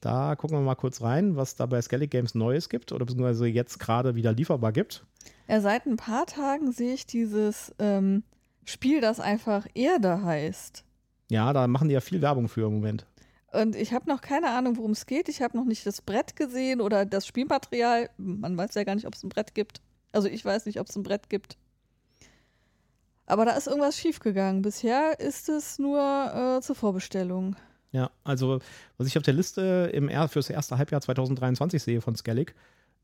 Da 0.00 0.36
gucken 0.36 0.56
wir 0.56 0.62
mal 0.62 0.76
kurz 0.76 1.02
rein, 1.02 1.36
was 1.36 1.56
da 1.56 1.66
bei 1.66 1.82
Skellig 1.82 2.10
Games 2.10 2.34
Neues 2.34 2.68
gibt 2.68 2.92
oder 2.92 3.04
beziehungsweise 3.04 3.46
jetzt 3.46 3.80
gerade 3.80 4.14
wieder 4.14 4.32
lieferbar 4.32 4.72
gibt. 4.72 5.04
Ja, 5.48 5.60
seit 5.60 5.86
ein 5.86 5.96
paar 5.96 6.26
Tagen 6.26 6.70
sehe 6.70 6.94
ich 6.94 7.06
dieses 7.06 7.74
ähm, 7.78 8.22
Spiel, 8.64 9.00
das 9.00 9.18
einfach 9.18 9.66
Erde 9.74 10.22
heißt. 10.22 10.84
Ja, 11.30 11.52
da 11.52 11.66
machen 11.66 11.88
die 11.88 11.94
ja 11.94 12.00
viel 12.00 12.22
Werbung 12.22 12.48
für 12.48 12.66
im 12.66 12.74
Moment. 12.74 13.06
Und 13.52 13.74
ich 13.76 13.92
habe 13.94 14.08
noch 14.08 14.20
keine 14.20 14.50
Ahnung, 14.50 14.76
worum 14.76 14.90
es 14.90 15.06
geht. 15.06 15.28
Ich 15.28 15.40
habe 15.40 15.56
noch 15.56 15.64
nicht 15.64 15.86
das 15.86 16.02
Brett 16.02 16.36
gesehen 16.36 16.80
oder 16.80 17.06
das 17.06 17.26
Spielmaterial. 17.26 18.10
Man 18.18 18.56
weiß 18.58 18.74
ja 18.74 18.84
gar 18.84 18.94
nicht, 18.94 19.06
ob 19.06 19.14
es 19.14 19.22
ein 19.22 19.30
Brett 19.30 19.54
gibt. 19.54 19.80
Also 20.12 20.28
ich 20.28 20.44
weiß 20.44 20.66
nicht, 20.66 20.80
ob 20.80 20.86
es 20.88 20.96
ein 20.96 21.02
Brett 21.02 21.30
gibt. 21.30 21.56
Aber 23.26 23.44
da 23.44 23.52
ist 23.52 23.66
irgendwas 23.66 23.96
schiefgegangen. 23.96 24.62
Bisher 24.62 25.18
ist 25.20 25.48
es 25.48 25.78
nur 25.78 25.98
äh, 26.58 26.60
zur 26.62 26.74
Vorbestellung. 26.76 27.56
Ja, 27.92 28.10
also 28.24 28.60
was 28.98 29.06
ich 29.06 29.16
auf 29.16 29.22
der 29.24 29.34
Liste 29.34 29.90
im 29.94 30.08
er 30.08 30.28
fürs 30.28 30.50
erste 30.50 30.76
Halbjahr 30.78 31.00
2023 31.00 31.82
sehe 31.82 32.00
von 32.02 32.16
Skellig 32.16 32.54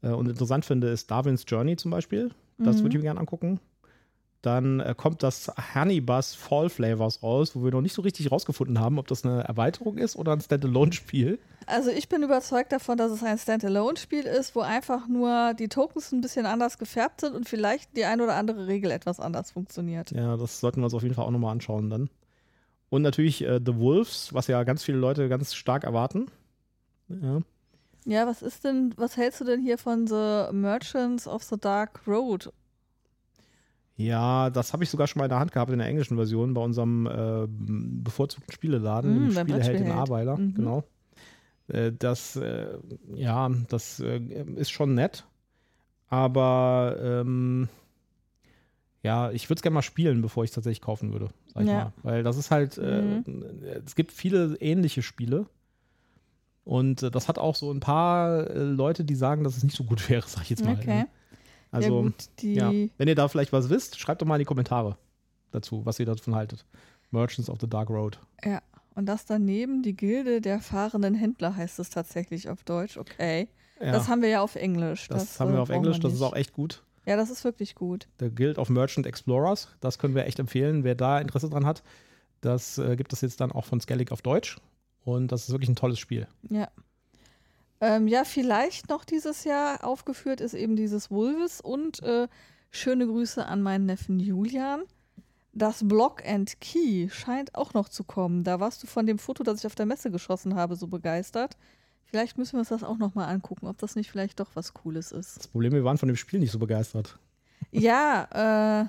äh, 0.03 0.09
und 0.09 0.29
interessant 0.29 0.65
finde, 0.65 0.89
ist 0.89 1.11
Darwin's 1.11 1.45
Journey 1.47 1.77
zum 1.77 1.91
Beispiel. 1.91 2.31
Das 2.59 2.77
Mhm. 2.77 2.83
würde 2.83 2.89
ich 2.89 3.03
mir 3.03 3.09
gerne 3.09 3.21
angucken. 3.21 3.61
Dann 4.45 4.81
äh, 4.81 4.95
kommt 4.95 5.23
das 5.23 5.51
Honeybus 5.75 6.35
Fall 6.35 6.69
Flavors 6.69 7.23
raus, 7.23 7.57
wo 7.57 7.65
wir 7.65 7.71
noch 7.71 7.81
nicht 7.81 7.95
so 7.95 8.03
richtig 8.03 8.31
rausgefunden 8.31 8.79
haben, 8.79 8.99
ob 8.99 9.09
das 9.09 9.25
eine 9.25 9.43
Erweiterung 9.45 9.97
ist 9.97 10.17
oder 10.17 10.33
ein 10.33 10.41
Standalone-Spiel. 10.43 11.39
Also 11.65 11.89
ich 11.89 12.11
bin 12.11 12.23
überzeugt 12.23 12.71
davon, 12.71 12.99
dass 12.99 13.11
es 13.11 13.23
ein 13.23 13.39
Standalone-Spiel 13.39 14.25
ist, 14.25 14.55
wo 14.55 14.61
einfach 14.61 15.09
nur 15.09 15.55
die 15.55 15.69
Tokens 15.69 16.13
ein 16.13 16.21
bisschen 16.21 16.45
anders 16.45 16.77
gefärbt 16.77 17.23
sind 17.23 17.35
und 17.35 17.49
vielleicht 17.49 17.97
die 17.97 18.05
ein 18.05 18.21
oder 18.21 18.35
andere 18.35 18.67
Regel 18.67 18.91
etwas 18.91 19.19
anders 19.19 19.53
funktioniert. 19.53 20.11
Ja, 20.11 20.37
das 20.37 20.61
sollten 20.61 20.81
wir 20.81 20.85
uns 20.85 20.95
auf 20.95 21.03
jeden 21.03 21.15
Fall 21.15 21.25
auch 21.25 21.31
nochmal 21.31 21.53
anschauen 21.53 21.89
dann. 21.89 22.11
Und 22.91 23.01
natürlich 23.01 23.43
äh, 23.43 23.61
The 23.65 23.77
Wolves, 23.77 24.35
was 24.35 24.47
ja 24.47 24.63
ganz 24.65 24.85
viele 24.85 24.99
Leute 24.99 25.31
ganz 25.31 25.55
stark 25.55 25.85
erwarten. 25.85 26.27
Ja. 27.09 27.41
Ja, 28.05 28.27
was 28.27 28.43
ist 28.43 28.65
denn, 28.65 28.93
was 28.99 29.17
hältst 29.17 29.41
du 29.41 29.45
denn 29.45 29.63
hier 29.63 29.79
von 29.79 30.07
The 30.07 30.53
Merchants 30.53 31.27
of 31.27 31.43
the 31.45 31.57
Dark 31.59 32.03
Road? 32.07 32.53
Ja, 33.97 34.51
das 34.51 34.73
habe 34.73 34.83
ich 34.83 34.91
sogar 34.91 35.07
schon 35.07 35.21
mal 35.21 35.27
in 35.27 35.31
der 35.31 35.39
Hand 35.39 35.53
gehabt 35.53 35.71
in 35.71 35.79
der 35.79 35.87
englischen 35.87 36.17
Version 36.17 36.53
bei 36.55 36.61
unserem 36.61 37.07
äh, 37.07 37.47
bevorzugten 37.49 38.53
Spieleladen, 38.53 39.29
Mm, 39.29 39.31
Spieleheld 39.31 39.81
in. 39.81 39.91
Ahrweiler. 39.93 40.37
Mhm. 40.37 40.55
Genau. 40.55 40.85
Äh, 41.69 41.93
das, 41.97 42.35
äh, 42.37 42.77
ja, 43.15 43.51
das 43.69 44.01
äh, 44.01 44.19
ist 44.57 44.71
schon 44.71 44.95
nett, 44.95 45.25
aber 46.09 46.97
ähm, 47.01 47.69
ja, 49.03 49.31
ich 49.31 49.49
würde 49.49 49.59
es 49.59 49.63
gerne 49.63 49.75
mal 49.75 49.83
spielen, 49.83 50.23
bevor 50.23 50.45
ich 50.45 50.51
es 50.51 50.55
tatsächlich 50.55 50.81
kaufen 50.81 51.13
würde, 51.13 51.29
sag 51.53 51.63
ich 51.65 51.69
Ja. 51.71 51.75
mal. 51.77 51.93
Weil 52.03 52.23
das 52.23 52.37
ist 52.37 52.51
halt, 52.51 52.79
äh, 52.79 53.23
Mhm. 53.27 53.53
es 53.87 53.95
gibt 53.95 54.13
viele 54.13 54.57
ähnliche 54.61 55.03
Spiele. 55.03 55.47
Und 56.65 57.03
äh, 57.03 57.11
das 57.11 57.29
hat 57.29 57.39
auch 57.39 57.55
so 57.55 57.71
ein 57.71 57.81
paar 57.81 58.49
Leute, 58.55 59.05
die 59.05 59.15
sagen, 59.15 59.45
dass 59.45 59.57
es 59.57 59.63
nicht 59.65 59.77
so 59.77 59.85
gut 59.85 60.09
wäre, 60.11 60.27
sag 60.27 60.43
ich 60.43 60.51
jetzt 60.51 60.65
mal. 60.65 60.73
Okay. 60.75 60.87
Ne? 61.01 61.09
Also, 61.75 61.97
ja 61.97 62.03
gut, 62.03 62.29
ja. 62.43 62.89
Wenn 62.97 63.09
ihr 63.09 63.15
da 63.15 63.29
vielleicht 63.29 63.53
was 63.53 63.69
wisst, 63.71 63.99
schreibt 63.99 64.23
doch 64.23 64.27
mal 64.27 64.37
in 64.37 64.41
die 64.41 64.45
Kommentare 64.45 64.97
dazu, 65.51 65.85
was 65.85 65.99
ihr 66.01 66.07
davon 66.07 66.35
haltet. 66.35 66.65
Merchants 67.11 67.49
of 67.51 67.59
the 67.61 67.69
Dark 67.69 67.91
Road. 67.91 68.19
ja. 68.45 68.61
Und 68.97 69.07
das 69.07 69.25
daneben, 69.27 69.83
die 69.83 69.97
Gilde 69.97 70.41
der 70.41 70.61
fahrenden 70.61 71.15
Händler 71.17 71.57
heißt 71.57 71.81
es 71.81 71.91
tatsächlich 71.91 72.49
auf 72.49 72.63
Deutsch. 72.63 72.97
Okay. 72.97 73.49
Ja, 73.81 73.91
Das 73.91 74.07
haben 74.07 74.23
wir 74.23 74.29
ja 74.29 74.41
auf 74.41 74.55
Englisch. 74.55 75.09
das 75.09 75.41
haben 75.41 75.51
wir 75.51 75.59
äh, 75.59 75.63
auf 75.63 75.69
Englisch, 75.71 75.99
das 75.99 76.13
ist 76.13 76.23
auch 76.23 76.37
echt 76.37 76.53
gut. 76.53 76.85
Ja, 77.05 77.17
das 77.17 77.29
ist 77.29 77.43
wirklich 77.43 77.75
gut. 77.75 78.07
Der 78.21 78.31
Guild 78.31 78.57
of 78.57 78.69
Merchant 78.71 79.05
Explorers, 79.05 79.67
das 79.81 79.99
können 79.99 80.15
wir 80.15 80.27
echt 80.27 80.39
empfehlen. 80.39 80.85
Wer 80.85 80.95
da 80.95 81.19
Interesse 81.19 81.51
dran 81.51 81.67
hat, 81.67 81.83
das 82.41 82.79
äh, 82.79 82.95
gibt 82.95 83.13
es 83.13 83.21
jetzt 83.21 83.41
dann 83.41 83.51
auch 83.51 83.65
von 83.65 83.81
Skellig 83.81 84.13
auf 84.13 84.23
Deutsch. 84.23 84.59
Und 85.05 85.33
das 85.33 85.43
ist 85.49 85.51
wirklich 85.51 85.69
ein 85.71 85.75
tolles 85.77 85.99
Spiel. 85.99 86.29
Ja. 86.49 86.69
Ähm, 87.85 88.09
ja, 88.09 88.25
vielleicht 88.25 88.89
noch 88.89 89.05
dieses 89.05 89.45
Jahr 89.45 89.85
aufgeführt 89.85 90.41
ist 90.41 90.55
eben 90.55 90.75
dieses 90.75 91.11
Wolves 91.11 91.61
und 91.61 92.03
äh, 92.03 92.29
schöne 92.71 93.07
Grüße 93.07 93.45
an 93.45 93.61
meinen 93.61 93.85
Neffen 93.85 94.21
Julian. 94.21 94.85
Das 95.53 95.87
Block 95.87 96.27
and 96.27 96.59
Key 96.63 97.11
scheint 97.11 97.55
auch 97.55 97.75
noch 97.75 97.91
zu 97.91 98.03
kommen. 98.03 98.43
Da 98.43 98.59
warst 98.59 98.83
du 98.83 98.87
von 98.87 99.05
dem 99.05 99.19
Foto, 99.19 99.43
das 99.43 99.59
ich 99.59 99.67
auf 99.67 99.75
der 99.75 99.85
Messe 99.85 100.11
geschossen 100.11 100.55
habe, 100.55 100.77
so 100.77 100.87
begeistert. 100.87 101.59
Vielleicht 102.05 102.39
müssen 102.39 102.55
wir 102.55 102.61
uns 102.61 102.71
das 102.71 102.85
auch 102.85 102.97
noch 102.97 103.15
mal 103.15 103.27
angucken, 103.27 103.67
ob 103.67 103.77
das 103.77 103.97
nicht 103.97 104.11
vielleicht 104.11 104.41
doch 104.41 104.53
was 104.55 104.73
Cooles 104.73 105.13
ist. 105.13 105.37
Das 105.37 105.49
Problem, 105.49 105.75
wir 105.75 105.85
waren 105.85 105.99
von 105.99 106.09
dem 106.09 106.17
Spiel 106.17 106.41
nicht 106.41 106.53
so 106.53 106.59
begeistert. 106.59 107.19
Ja, 107.71 108.81
äh, 108.83 108.89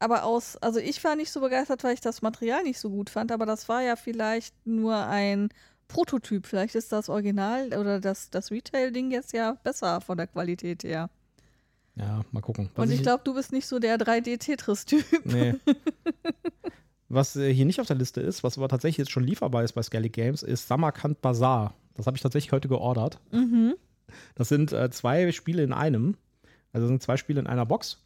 aber 0.00 0.24
aus, 0.24 0.56
also 0.56 0.80
ich 0.80 1.04
war 1.04 1.14
nicht 1.14 1.30
so 1.30 1.40
begeistert, 1.40 1.84
weil 1.84 1.94
ich 1.94 2.00
das 2.00 2.20
Material 2.20 2.64
nicht 2.64 2.80
so 2.80 2.90
gut 2.90 3.10
fand, 3.10 3.30
aber 3.30 3.46
das 3.46 3.68
war 3.68 3.82
ja 3.82 3.94
vielleicht 3.94 4.66
nur 4.66 4.96
ein 5.06 5.50
Prototyp. 5.88 6.46
Vielleicht 6.46 6.74
ist 6.74 6.92
das 6.92 7.08
Original 7.08 7.74
oder 7.74 8.00
das, 8.00 8.30
das 8.30 8.50
Retail-Ding 8.50 9.10
jetzt 9.10 9.32
ja 9.32 9.56
besser 9.62 10.00
von 10.00 10.16
der 10.16 10.26
Qualität 10.26 10.84
her. 10.84 11.10
Ja, 11.96 12.24
mal 12.30 12.40
gucken. 12.40 12.70
Was 12.74 12.84
Und 12.84 12.92
ich, 12.92 12.98
ich 12.98 13.02
glaube, 13.02 13.22
du 13.24 13.34
bist 13.34 13.52
nicht 13.52 13.66
so 13.66 13.78
der 13.78 13.98
3D-Tetris-Typ. 13.98 15.04
Nee. 15.24 15.54
was 17.08 17.34
äh, 17.36 17.52
hier 17.52 17.64
nicht 17.64 17.80
auf 17.80 17.86
der 17.86 17.96
Liste 17.96 18.20
ist, 18.20 18.44
was 18.44 18.56
aber 18.56 18.68
tatsächlich 18.68 18.98
jetzt 18.98 19.10
schon 19.10 19.24
lieferbar 19.24 19.64
ist 19.64 19.72
bei 19.72 19.82
Skellig 19.82 20.12
Games, 20.12 20.42
ist 20.42 20.68
Samarkand 20.68 21.20
Bazaar. 21.20 21.74
Das 21.94 22.06
habe 22.06 22.16
ich 22.16 22.22
tatsächlich 22.22 22.52
heute 22.52 22.68
geordert. 22.68 23.18
Mhm. 23.32 23.74
Das 24.36 24.48
sind 24.48 24.72
äh, 24.72 24.90
zwei 24.90 25.32
Spiele 25.32 25.62
in 25.64 25.72
einem. 25.72 26.16
Also 26.72 26.86
sind 26.86 27.02
zwei 27.02 27.16
Spiele 27.16 27.40
in 27.40 27.46
einer 27.46 27.66
Box. 27.66 28.00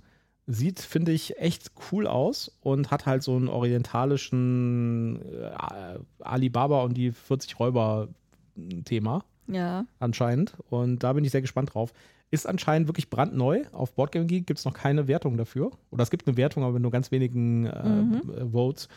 Sieht, 0.46 0.81
finde 0.81 1.12
ich, 1.12 1.38
echt 1.38 1.70
cool 1.90 2.07
aus 2.07 2.50
und 2.61 2.90
hat 2.90 3.07
halt 3.07 3.22
so 3.22 3.37
einen 3.37 3.48
orientalischen 3.48 5.22
äh, 5.40 5.98
Alibaba 6.18 6.83
und 6.83 6.94
die 6.94 7.12
40 7.12 7.59
Räuber 7.61 8.09
Thema. 8.85 9.24
Ja. 9.46 9.87
Anscheinend. 9.98 10.57
Und 10.70 11.02
da 11.02 11.12
bin 11.12 11.24
ich 11.24 11.31
sehr 11.31 11.40
gespannt 11.40 11.74
drauf. 11.74 11.92
Ist 12.31 12.46
anscheinend 12.46 12.88
wirklich 12.88 13.11
brandneu. 13.11 13.64
Auf 13.72 13.92
Boardgame 13.94 14.26
Geek 14.26 14.46
gibt 14.46 14.59
es 14.59 14.64
noch 14.64 14.74
keine 14.74 15.07
Wertung 15.07 15.37
dafür. 15.37 15.70
Oder 15.90 16.02
es 16.02 16.11
gibt 16.11 16.26
eine 16.26 16.37
Wertung, 16.37 16.62
aber 16.62 16.74
mit 16.74 16.83
nur 16.83 16.90
ganz 16.90 17.11
wenigen 17.11 17.66
äh, 17.66 17.88
mhm. 17.88 18.52
Votes. 18.52 18.88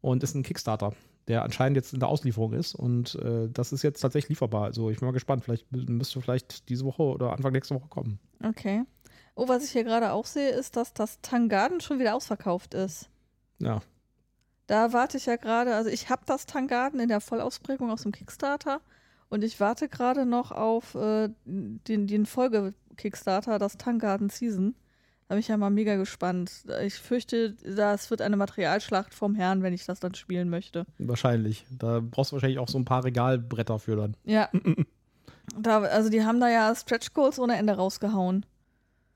Und 0.00 0.22
ist 0.22 0.34
ein 0.34 0.42
Kickstarter, 0.42 0.92
der 1.28 1.44
anscheinend 1.44 1.76
jetzt 1.76 1.92
in 1.92 2.00
der 2.00 2.08
Auslieferung 2.08 2.54
ist. 2.54 2.74
Und 2.74 3.14
äh, 3.16 3.48
das 3.52 3.72
ist 3.72 3.82
jetzt 3.82 4.00
tatsächlich 4.00 4.30
lieferbar. 4.30 4.64
Also 4.64 4.90
ich 4.90 4.98
bin 4.98 5.06
mal 5.06 5.12
gespannt. 5.12 5.44
Vielleicht 5.44 5.70
müsste 5.70 6.20
vielleicht 6.20 6.68
diese 6.68 6.84
Woche 6.84 7.02
oder 7.02 7.32
Anfang 7.32 7.52
nächste 7.52 7.76
Woche 7.76 7.88
kommen. 7.88 8.18
Okay. 8.42 8.82
Oh, 9.34 9.48
was 9.48 9.64
ich 9.64 9.70
hier 9.70 9.84
gerade 9.84 10.12
auch 10.12 10.26
sehe, 10.26 10.50
ist, 10.50 10.76
dass 10.76 10.92
das 10.92 11.20
Tangarden 11.22 11.80
schon 11.80 11.98
wieder 11.98 12.14
ausverkauft 12.14 12.74
ist. 12.74 13.08
Ja. 13.58 13.80
Da 14.66 14.92
warte 14.92 15.16
ich 15.16 15.26
ja 15.26 15.36
gerade, 15.36 15.74
also 15.74 15.90
ich 15.90 16.10
habe 16.10 16.22
das 16.26 16.46
Tangarden 16.46 17.00
in 17.00 17.08
der 17.08 17.20
Vollausprägung 17.20 17.90
aus 17.90 18.02
dem 18.02 18.12
Kickstarter 18.12 18.80
und 19.28 19.42
ich 19.42 19.60
warte 19.60 19.88
gerade 19.88 20.26
noch 20.26 20.52
auf 20.52 20.94
äh, 20.94 21.30
den, 21.44 22.06
den 22.06 22.26
Folge-Kickstarter, 22.26 23.58
das 23.58 23.78
Tangarden 23.78 24.28
Season. 24.28 24.74
Da 25.26 25.34
bin 25.34 25.40
ich 25.40 25.48
ja 25.48 25.56
mal 25.56 25.70
mega 25.70 25.96
gespannt. 25.96 26.64
Ich 26.82 26.96
fürchte, 26.96 27.54
das 27.54 28.10
wird 28.10 28.20
eine 28.20 28.36
Materialschlacht 28.36 29.14
vom 29.14 29.34
Herrn, 29.34 29.62
wenn 29.62 29.72
ich 29.72 29.86
das 29.86 30.00
dann 30.00 30.14
spielen 30.14 30.50
möchte. 30.50 30.84
Wahrscheinlich. 30.98 31.64
Da 31.70 32.00
brauchst 32.00 32.32
du 32.32 32.34
wahrscheinlich 32.34 32.58
auch 32.58 32.68
so 32.68 32.78
ein 32.78 32.84
paar 32.84 33.04
Regalbretter 33.04 33.78
für 33.78 33.96
dann. 33.96 34.16
Ja. 34.24 34.50
da, 35.58 35.80
also 35.80 36.10
die 36.10 36.22
haben 36.24 36.38
da 36.38 36.50
ja 36.50 36.74
Stretch 36.74 37.14
Goals 37.14 37.38
ohne 37.38 37.56
Ende 37.56 37.72
rausgehauen. 37.72 38.44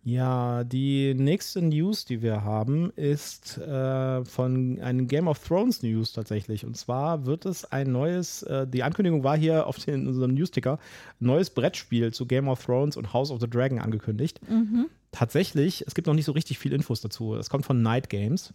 Ja, 0.07 0.63
die 0.63 1.15
nächste 1.15 1.61
News, 1.61 2.05
die 2.05 2.23
wir 2.23 2.45
haben, 2.45 2.93
ist 2.95 3.59
äh, 3.59 4.25
von 4.25 4.79
einem 4.81 5.09
Game 5.09 5.27
of 5.27 5.45
Thrones 5.45 5.83
News 5.83 6.13
tatsächlich. 6.13 6.65
Und 6.65 6.77
zwar 6.77 7.27
wird 7.27 7.45
es 7.45 7.65
ein 7.73 7.91
neues, 7.91 8.45
äh, 8.45 8.69
die 8.69 8.85
Ankündigung 8.85 9.25
war 9.25 9.37
hier 9.37 9.67
auf 9.67 9.79
den, 9.85 10.07
unserem 10.07 10.35
Newsticker, 10.35 10.79
neues 11.19 11.51
Brettspiel 11.51 12.13
zu 12.13 12.25
Game 12.25 12.47
of 12.47 12.65
Thrones 12.65 12.97
und 12.97 13.13
House 13.13 13.33
of 13.33 13.41
the 13.41 13.51
Dragon 13.51 13.81
angekündigt. 13.81 14.41
Mhm. 14.49 14.87
Tatsächlich, 15.11 15.83
es 15.89 15.97
gibt 15.97 16.07
noch 16.07 16.15
nicht 16.15 16.27
so 16.27 16.31
richtig 16.31 16.61
viel 16.61 16.73
Infos 16.73 17.01
dazu. 17.01 17.35
Es 17.35 17.51
kommt 17.51 17.67
von 17.67 17.83
Night 17.83 18.09
Games. 18.09 18.55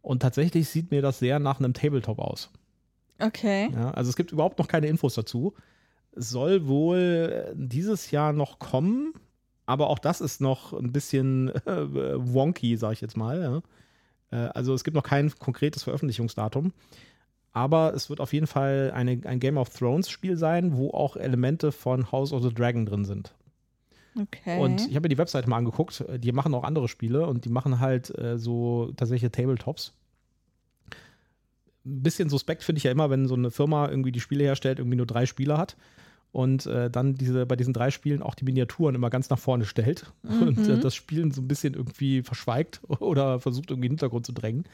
Und 0.00 0.22
tatsächlich 0.22 0.68
sieht 0.68 0.92
mir 0.92 1.02
das 1.02 1.18
sehr 1.18 1.40
nach 1.40 1.58
einem 1.58 1.74
Tabletop 1.74 2.20
aus. 2.20 2.52
Okay. 3.18 3.68
Ja, 3.72 3.90
also 3.90 4.10
es 4.10 4.16
gibt 4.16 4.30
überhaupt 4.30 4.60
noch 4.60 4.68
keine 4.68 4.86
Infos 4.86 5.14
dazu. 5.14 5.54
Soll 6.14 6.68
wohl 6.68 7.52
dieses 7.56 8.12
Jahr 8.12 8.32
noch 8.32 8.60
kommen 8.60 9.12
aber 9.66 9.88
auch 9.88 9.98
das 9.98 10.20
ist 10.20 10.40
noch 10.40 10.72
ein 10.72 10.92
bisschen 10.92 11.48
äh, 11.66 11.86
wonky, 12.16 12.76
sag 12.76 12.92
ich 12.92 13.00
jetzt 13.00 13.16
mal. 13.16 13.62
Ja. 14.30 14.38
Äh, 14.38 14.50
also 14.50 14.74
es 14.74 14.84
gibt 14.84 14.94
noch 14.94 15.02
kein 15.02 15.32
konkretes 15.38 15.82
Veröffentlichungsdatum. 15.84 16.72
Aber 17.52 17.94
es 17.94 18.10
wird 18.10 18.20
auf 18.20 18.32
jeden 18.32 18.48
Fall 18.48 18.90
eine, 18.94 19.20
ein 19.24 19.38
Game 19.38 19.58
of 19.58 19.70
Thrones 19.70 20.10
Spiel 20.10 20.36
sein, 20.36 20.76
wo 20.76 20.90
auch 20.90 21.16
Elemente 21.16 21.70
von 21.70 22.10
House 22.10 22.32
of 22.32 22.42
the 22.42 22.52
Dragon 22.52 22.84
drin 22.84 23.04
sind. 23.04 23.32
Okay. 24.20 24.60
Und 24.60 24.80
ich 24.88 24.96
habe 24.96 25.04
mir 25.04 25.08
die 25.08 25.18
Webseite 25.18 25.48
mal 25.48 25.58
angeguckt. 25.58 26.04
Die 26.18 26.32
machen 26.32 26.52
auch 26.54 26.64
andere 26.64 26.88
Spiele 26.88 27.26
und 27.26 27.44
die 27.44 27.50
machen 27.50 27.78
halt 27.78 28.16
äh, 28.18 28.38
so 28.38 28.92
tatsächlich 28.96 29.30
Tabletops. 29.30 29.92
Ein 31.86 32.02
bisschen 32.02 32.28
suspekt 32.28 32.64
finde 32.64 32.78
ich 32.78 32.84
ja 32.84 32.90
immer, 32.90 33.10
wenn 33.10 33.28
so 33.28 33.34
eine 33.34 33.50
Firma 33.50 33.88
irgendwie 33.88 34.12
die 34.12 34.20
Spiele 34.20 34.44
herstellt, 34.44 34.78
irgendwie 34.78 34.96
nur 34.96 35.06
drei 35.06 35.26
Spieler 35.26 35.58
hat 35.58 35.76
und 36.34 36.66
äh, 36.66 36.90
dann 36.90 37.14
diese, 37.14 37.46
bei 37.46 37.54
diesen 37.54 37.72
drei 37.72 37.92
Spielen 37.92 38.20
auch 38.20 38.34
die 38.34 38.44
Miniaturen 38.44 38.96
immer 38.96 39.08
ganz 39.08 39.30
nach 39.30 39.38
vorne 39.38 39.64
stellt 39.64 40.12
mhm. 40.24 40.42
und 40.48 40.68
äh, 40.68 40.78
das 40.78 40.96
Spielen 40.96 41.30
so 41.30 41.40
ein 41.40 41.46
bisschen 41.46 41.74
irgendwie 41.74 42.22
verschweigt 42.22 42.80
oder 42.88 43.38
versucht 43.38 43.70
irgendwie 43.70 43.86
in 43.86 43.92
den 43.92 43.98
Hintergrund 43.98 44.26
zu 44.26 44.32
drängen. 44.32 44.64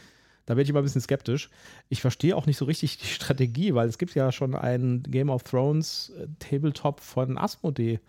Da 0.47 0.55
werde 0.55 0.63
ich 0.63 0.71
immer 0.71 0.79
ein 0.79 0.85
bisschen 0.85 1.03
skeptisch. 1.03 1.51
Ich 1.91 2.01
verstehe 2.01 2.35
auch 2.35 2.47
nicht 2.47 2.57
so 2.57 2.65
richtig 2.65 2.97
die 2.97 3.07
Strategie, 3.07 3.75
weil 3.75 3.89
es 3.89 3.99
gibt 3.99 4.15
ja 4.15 4.33
schon 4.33 4.55
einen 4.55 5.03
Game 5.03 5.29
of 5.29 5.43
Thrones 5.43 6.13
äh, 6.19 6.29
Tabletop 6.39 7.01
von 7.01 7.37
Asmodee. 7.37 8.01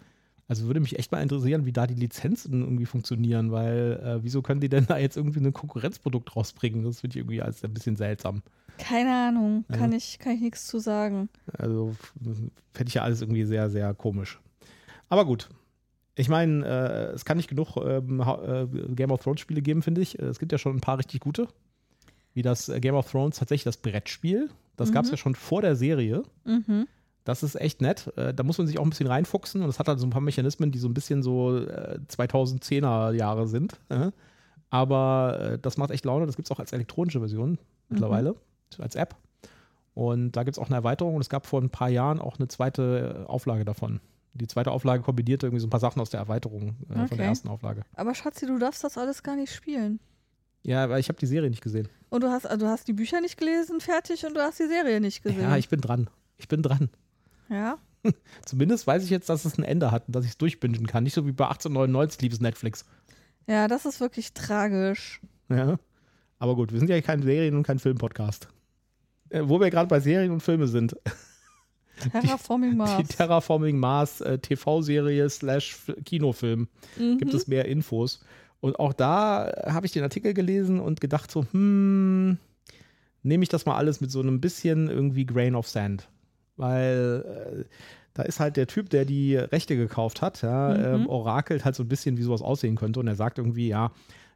Also 0.47 0.67
würde 0.67 0.79
mich 0.79 0.97
echt 0.97 1.11
mal 1.11 1.21
interessieren, 1.21 1.65
wie 1.65 1.73
da 1.73 1.87
die 1.87 1.93
Lizenzen 1.95 2.61
irgendwie 2.61 2.85
funktionieren, 2.85 3.51
weil 3.51 4.01
äh, 4.01 4.23
wieso 4.23 4.41
können 4.41 4.61
die 4.61 4.69
denn 4.69 4.85
da 4.85 4.97
jetzt 4.97 5.17
irgendwie 5.17 5.41
ein 5.41 5.51
Konkurrenzprodukt 5.51 6.37
rausbringen? 6.37 6.85
Das 6.85 7.01
finde 7.01 7.15
ich 7.15 7.19
irgendwie 7.19 7.41
als 7.41 7.65
ein 7.65 7.73
bisschen 7.73 7.97
seltsam. 7.97 8.43
Keine 8.77 9.13
Ahnung, 9.13 9.65
ja. 9.69 9.77
kann 9.77 9.91
ich, 9.93 10.19
kann 10.19 10.33
ich 10.33 10.41
nichts 10.41 10.67
zu 10.67 10.79
sagen. 10.79 11.29
Also 11.57 11.95
fände 12.73 12.89
ich 12.89 12.95
ja 12.95 13.03
alles 13.03 13.21
irgendwie 13.21 13.45
sehr, 13.45 13.69
sehr 13.69 13.93
komisch. 13.93 14.39
Aber 15.09 15.25
gut. 15.25 15.49
Ich 16.15 16.29
meine, 16.29 16.65
äh, 16.65 17.13
es 17.13 17.25
kann 17.25 17.37
nicht 17.37 17.49
genug 17.49 17.77
ähm, 17.77 18.21
äh, 18.21 18.65
Game 18.95 19.11
of 19.11 19.21
Thrones 19.23 19.39
Spiele 19.39 19.61
geben, 19.61 19.81
finde 19.81 20.01
ich. 20.01 20.19
Es 20.19 20.39
gibt 20.39 20.51
ja 20.51 20.57
schon 20.57 20.75
ein 20.75 20.81
paar 20.81 20.97
richtig 20.97 21.21
gute. 21.21 21.47
Wie 22.33 22.41
das 22.41 22.69
äh, 22.69 22.79
Game 22.79 22.95
of 22.95 23.09
Thrones 23.09 23.37
tatsächlich 23.37 23.63
das 23.63 23.77
Brettspiel. 23.77 24.49
Das 24.75 24.89
mhm. 24.89 24.93
gab 24.93 25.05
es 25.05 25.11
ja 25.11 25.17
schon 25.17 25.35
vor 25.35 25.61
der 25.61 25.75
Serie. 25.75 26.23
Mhm. 26.43 26.87
Das 27.23 27.43
ist 27.43 27.55
echt 27.55 27.81
nett. 27.81 28.11
Äh, 28.17 28.33
da 28.33 28.43
muss 28.43 28.57
man 28.57 28.67
sich 28.67 28.77
auch 28.77 28.83
ein 28.83 28.89
bisschen 28.89 29.07
reinfuchsen 29.07 29.61
und 29.61 29.69
es 29.69 29.79
hat 29.79 29.87
halt 29.87 29.99
so 29.99 30.07
ein 30.07 30.11
paar 30.11 30.21
Mechanismen, 30.21 30.71
die 30.71 30.79
so 30.79 30.89
ein 30.89 30.93
bisschen 30.93 31.23
so 31.23 31.49
2010er 31.49 33.11
äh, 33.11 33.17
Jahre 33.17 33.47
sind. 33.47 33.79
Aber 34.69 35.39
äh, 35.39 35.59
das 35.59 35.77
macht 35.77 35.91
echt 35.91 36.05
Laune. 36.05 36.25
Das 36.25 36.35
gibt 36.35 36.47
es 36.47 36.51
auch 36.51 36.59
als 36.59 36.73
elektronische 36.73 37.19
Version 37.19 37.57
mittlerweile. 37.89 38.31
Mhm 38.31 38.37
als 38.79 38.95
App. 38.95 39.15
Und 39.93 40.31
da 40.33 40.43
gibt 40.43 40.57
es 40.57 40.59
auch 40.59 40.67
eine 40.67 40.75
Erweiterung 40.75 41.15
und 41.15 41.21
es 41.21 41.29
gab 41.29 41.45
vor 41.45 41.61
ein 41.61 41.69
paar 41.69 41.89
Jahren 41.89 42.19
auch 42.19 42.39
eine 42.39 42.47
zweite 42.47 43.25
Auflage 43.27 43.65
davon. 43.65 43.99
Die 44.33 44.47
zweite 44.47 44.71
Auflage 44.71 45.03
kombinierte 45.03 45.47
irgendwie 45.47 45.59
so 45.59 45.67
ein 45.67 45.71
paar 45.71 45.81
Sachen 45.81 46.01
aus 46.01 46.09
der 46.09 46.21
Erweiterung 46.21 46.77
äh, 46.89 46.93
okay. 46.93 47.07
von 47.07 47.17
der 47.17 47.27
ersten 47.27 47.49
Auflage. 47.49 47.81
Aber 47.95 48.15
Schatzi, 48.15 48.45
du 48.45 48.57
darfst 48.57 48.83
das 48.83 48.97
alles 48.97 49.23
gar 49.23 49.35
nicht 49.35 49.53
spielen. 49.53 49.99
Ja, 50.63 50.89
weil 50.89 50.99
ich 50.99 51.09
habe 51.09 51.19
die 51.19 51.25
Serie 51.25 51.49
nicht 51.49 51.63
gesehen. 51.63 51.89
Und 52.09 52.23
du 52.23 52.29
hast, 52.29 52.45
also 52.45 52.65
du 52.65 52.71
hast 52.71 52.87
die 52.87 52.93
Bücher 52.93 53.19
nicht 53.19 53.37
gelesen, 53.37 53.81
fertig, 53.81 54.25
und 54.25 54.35
du 54.35 54.41
hast 54.41 54.59
die 54.59 54.67
Serie 54.67 55.01
nicht 55.01 55.23
gesehen. 55.23 55.41
Ja, 55.41 55.57
ich 55.57 55.69
bin 55.69 55.81
dran. 55.81 56.09
Ich 56.37 56.47
bin 56.47 56.61
dran. 56.61 56.89
Ja. 57.49 57.77
Zumindest 58.45 58.87
weiß 58.87 59.03
ich 59.03 59.09
jetzt, 59.09 59.29
dass 59.29 59.45
es 59.45 59.57
ein 59.57 59.63
Ende 59.63 59.91
hat 59.91 60.07
und 60.07 60.15
dass 60.15 60.23
ich 60.23 60.31
es 60.31 60.37
durchbingen 60.37 60.87
kann. 60.87 61.03
Nicht 61.03 61.13
so 61.13 61.25
wie 61.25 61.31
bei 61.31 61.45
1899 61.45 62.21
liebes 62.21 62.39
Netflix. 62.39 62.85
Ja, 63.47 63.67
das 63.67 63.85
ist 63.85 63.99
wirklich 63.99 64.33
tragisch. 64.33 65.19
Ja. 65.49 65.77
Aber 66.39 66.55
gut, 66.55 66.71
wir 66.71 66.79
sind 66.79 66.89
ja 66.89 66.99
kein 67.01 67.21
Serien- 67.21 67.55
und 67.55 67.63
kein 67.63 67.79
Film-Podcast. 67.79 68.47
Äh, 69.31 69.41
wo 69.45 69.59
wir 69.59 69.69
gerade 69.69 69.87
bei 69.87 69.99
Serien 69.99 70.31
und 70.31 70.41
Filme 70.41 70.67
sind. 70.67 70.95
Terraforming 72.11 72.77
Mars. 72.77 72.97
Die 72.97 73.15
Terraforming 73.15 73.77
Mars 73.77 74.21
äh, 74.21 74.39
TV-Serie 74.39 75.29
slash 75.29 75.77
Kinofilm. 76.05 76.67
Mhm. 76.97 77.17
Gibt 77.17 77.33
es 77.33 77.47
mehr 77.47 77.65
Infos. 77.65 78.23
Und 78.59 78.79
auch 78.79 78.93
da 78.93 79.51
habe 79.65 79.85
ich 79.85 79.91
den 79.91 80.03
Artikel 80.03 80.33
gelesen 80.33 80.79
und 80.79 81.01
gedacht 81.01 81.31
so, 81.31 81.45
hm, 81.51 82.37
nehme 83.23 83.43
ich 83.43 83.49
das 83.49 83.65
mal 83.65 83.75
alles 83.75 84.01
mit 84.01 84.11
so 84.11 84.19
einem 84.19 84.41
bisschen 84.41 84.89
irgendwie 84.89 85.25
Grain 85.25 85.55
of 85.55 85.67
Sand. 85.67 86.09
Weil 86.57 87.23
äh, 87.25 87.63
da 88.13 88.23
ist 88.23 88.39
halt 88.39 88.57
der 88.57 88.67
Typ, 88.67 88.89
der 88.89 89.05
die 89.05 89.35
Rechte 89.35 89.77
gekauft 89.77 90.21
hat, 90.21 90.41
ja, 90.41 90.69
mhm. 90.69 91.01
ähm, 91.01 91.07
orakelt 91.07 91.65
halt 91.65 91.75
so 91.75 91.83
ein 91.83 91.87
bisschen, 91.87 92.17
wie 92.17 92.23
sowas 92.23 92.41
aussehen 92.41 92.75
könnte. 92.75 92.99
Und 92.99 93.07
er 93.07 93.15
sagt 93.15 93.37
irgendwie, 93.37 93.69
ja, 93.69 93.87
äh, 93.87 93.89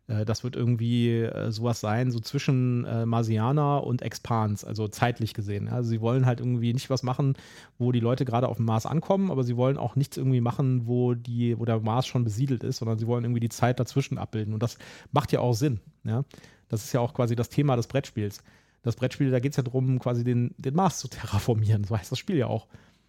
das 0.07 0.43
wird 0.43 0.55
irgendwie 0.55 1.21
äh, 1.21 1.51
sowas 1.51 1.79
sein, 1.79 2.11
so 2.11 2.19
zwischen 2.19 2.85
äh, 2.85 3.05
Marsianer 3.07 3.83
und 3.83 4.03
Expans, 4.03 4.63
also 4.63 4.87
zeitlich 4.87 5.33
gesehen. 5.33 5.67
Also 5.67 5.89
sie 5.89 5.99
wollen 5.99 6.27
halt 6.27 6.39
irgendwie 6.39 6.73
nicht 6.73 6.91
was 6.91 7.01
machen, 7.01 7.35
wo 7.79 7.91
die 7.91 7.99
Leute 7.99 8.23
gerade 8.23 8.47
auf 8.47 8.57
dem 8.57 8.65
Mars 8.65 8.85
ankommen, 8.85 9.31
aber 9.31 9.43
sie 9.43 9.57
wollen 9.57 9.77
auch 9.77 9.95
nichts 9.95 10.17
irgendwie 10.17 10.41
machen, 10.41 10.85
wo 10.85 11.15
die, 11.15 11.57
wo 11.57 11.65
der 11.65 11.79
Mars 11.79 12.05
schon 12.05 12.23
besiedelt 12.23 12.63
ist, 12.63 12.77
sondern 12.77 12.99
sie 12.99 13.07
wollen 13.07 13.23
irgendwie 13.23 13.39
die 13.39 13.49
Zeit 13.49 13.79
dazwischen 13.79 14.19
abbilden. 14.19 14.53
Und 14.53 14.61
das 14.61 14.77
macht 15.11 15.31
ja 15.31 15.39
auch 15.39 15.53
Sinn. 15.53 15.79
Ja? 16.03 16.23
Das 16.69 16.83
ist 16.83 16.93
ja 16.93 16.99
auch 16.99 17.15
quasi 17.15 17.35
das 17.35 17.49
Thema 17.49 17.75
des 17.75 17.87
Brettspiels. 17.87 18.43
Das 18.83 18.95
Brettspiel, 18.95 19.31
da 19.31 19.39
geht 19.39 19.53
es 19.53 19.57
ja 19.57 19.63
darum, 19.63 19.97
quasi 19.97 20.23
den, 20.23 20.53
den 20.59 20.75
Mars 20.75 20.99
zu 20.99 21.07
terraformieren. 21.07 21.83
So 21.83 21.97
heißt 21.97 22.11
das 22.11 22.19
Spiel 22.19 22.37
ja 22.37 22.45
auch. 22.45 22.67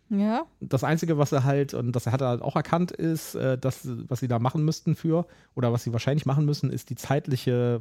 Ja. 0.09 0.47
Das 0.61 0.85
Einzige, 0.85 1.19
was 1.19 1.33
er 1.33 1.45
halt, 1.45 1.75
und 1.75 1.93
das 1.93 2.07
hat 2.07 2.21
er 2.21 2.29
halt 2.29 2.43
auch 2.43 2.57
erkannt, 2.57 2.93
ist, 2.93 3.35
äh, 3.35 3.59
dass, 3.59 3.89
was 4.09 4.21
sie 4.21 4.29
da 4.29 4.39
machen 4.39 4.65
müssten 4.65 4.95
für, 4.95 5.27
oder 5.55 5.73
was 5.73 5.83
sie 5.83 5.93
wahrscheinlich 5.93 6.27
machen 6.27 6.45
müssen, 6.45 6.71
ist 6.71 6.91
die 6.91 6.95
zeitliche, 6.95 7.81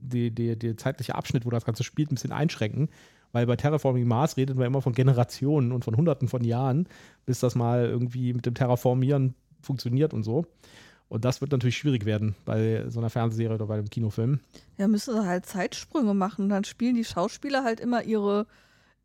die, 0.00 0.30
die, 0.30 0.58
die 0.58 0.76
zeitliche 0.76 1.14
Abschnitt, 1.14 1.44
wo 1.44 1.50
das 1.50 1.64
Ganze 1.64 1.84
spielt, 1.84 2.10
ein 2.10 2.14
bisschen 2.14 2.32
einschränken. 2.32 2.88
Weil 3.32 3.46
bei 3.46 3.56
Terraforming 3.56 4.06
Mars 4.06 4.36
redet 4.36 4.56
man 4.56 4.66
immer 4.66 4.80
von 4.80 4.94
Generationen 4.94 5.72
und 5.72 5.84
von 5.84 5.96
Hunderten 5.96 6.28
von 6.28 6.44
Jahren, 6.44 6.88
bis 7.26 7.40
das 7.40 7.54
mal 7.54 7.84
irgendwie 7.84 8.32
mit 8.32 8.46
dem 8.46 8.54
Terraformieren 8.54 9.34
funktioniert 9.60 10.14
und 10.14 10.22
so. 10.22 10.46
Und 11.08 11.24
das 11.24 11.40
wird 11.40 11.52
natürlich 11.52 11.76
schwierig 11.76 12.04
werden 12.04 12.34
bei 12.44 12.84
so 12.88 12.98
einer 12.98 13.10
Fernsehserie 13.10 13.54
oder 13.54 13.66
bei 13.66 13.74
einem 13.74 13.90
Kinofilm. 13.90 14.40
Ja, 14.76 14.88
müssen 14.88 15.14
sie 15.14 15.26
halt 15.26 15.46
Zeitsprünge 15.46 16.14
machen. 16.14 16.48
Dann 16.48 16.64
spielen 16.64 16.96
die 16.96 17.04
Schauspieler 17.04 17.62
halt 17.62 17.78
immer 17.78 18.02
ihre 18.02 18.46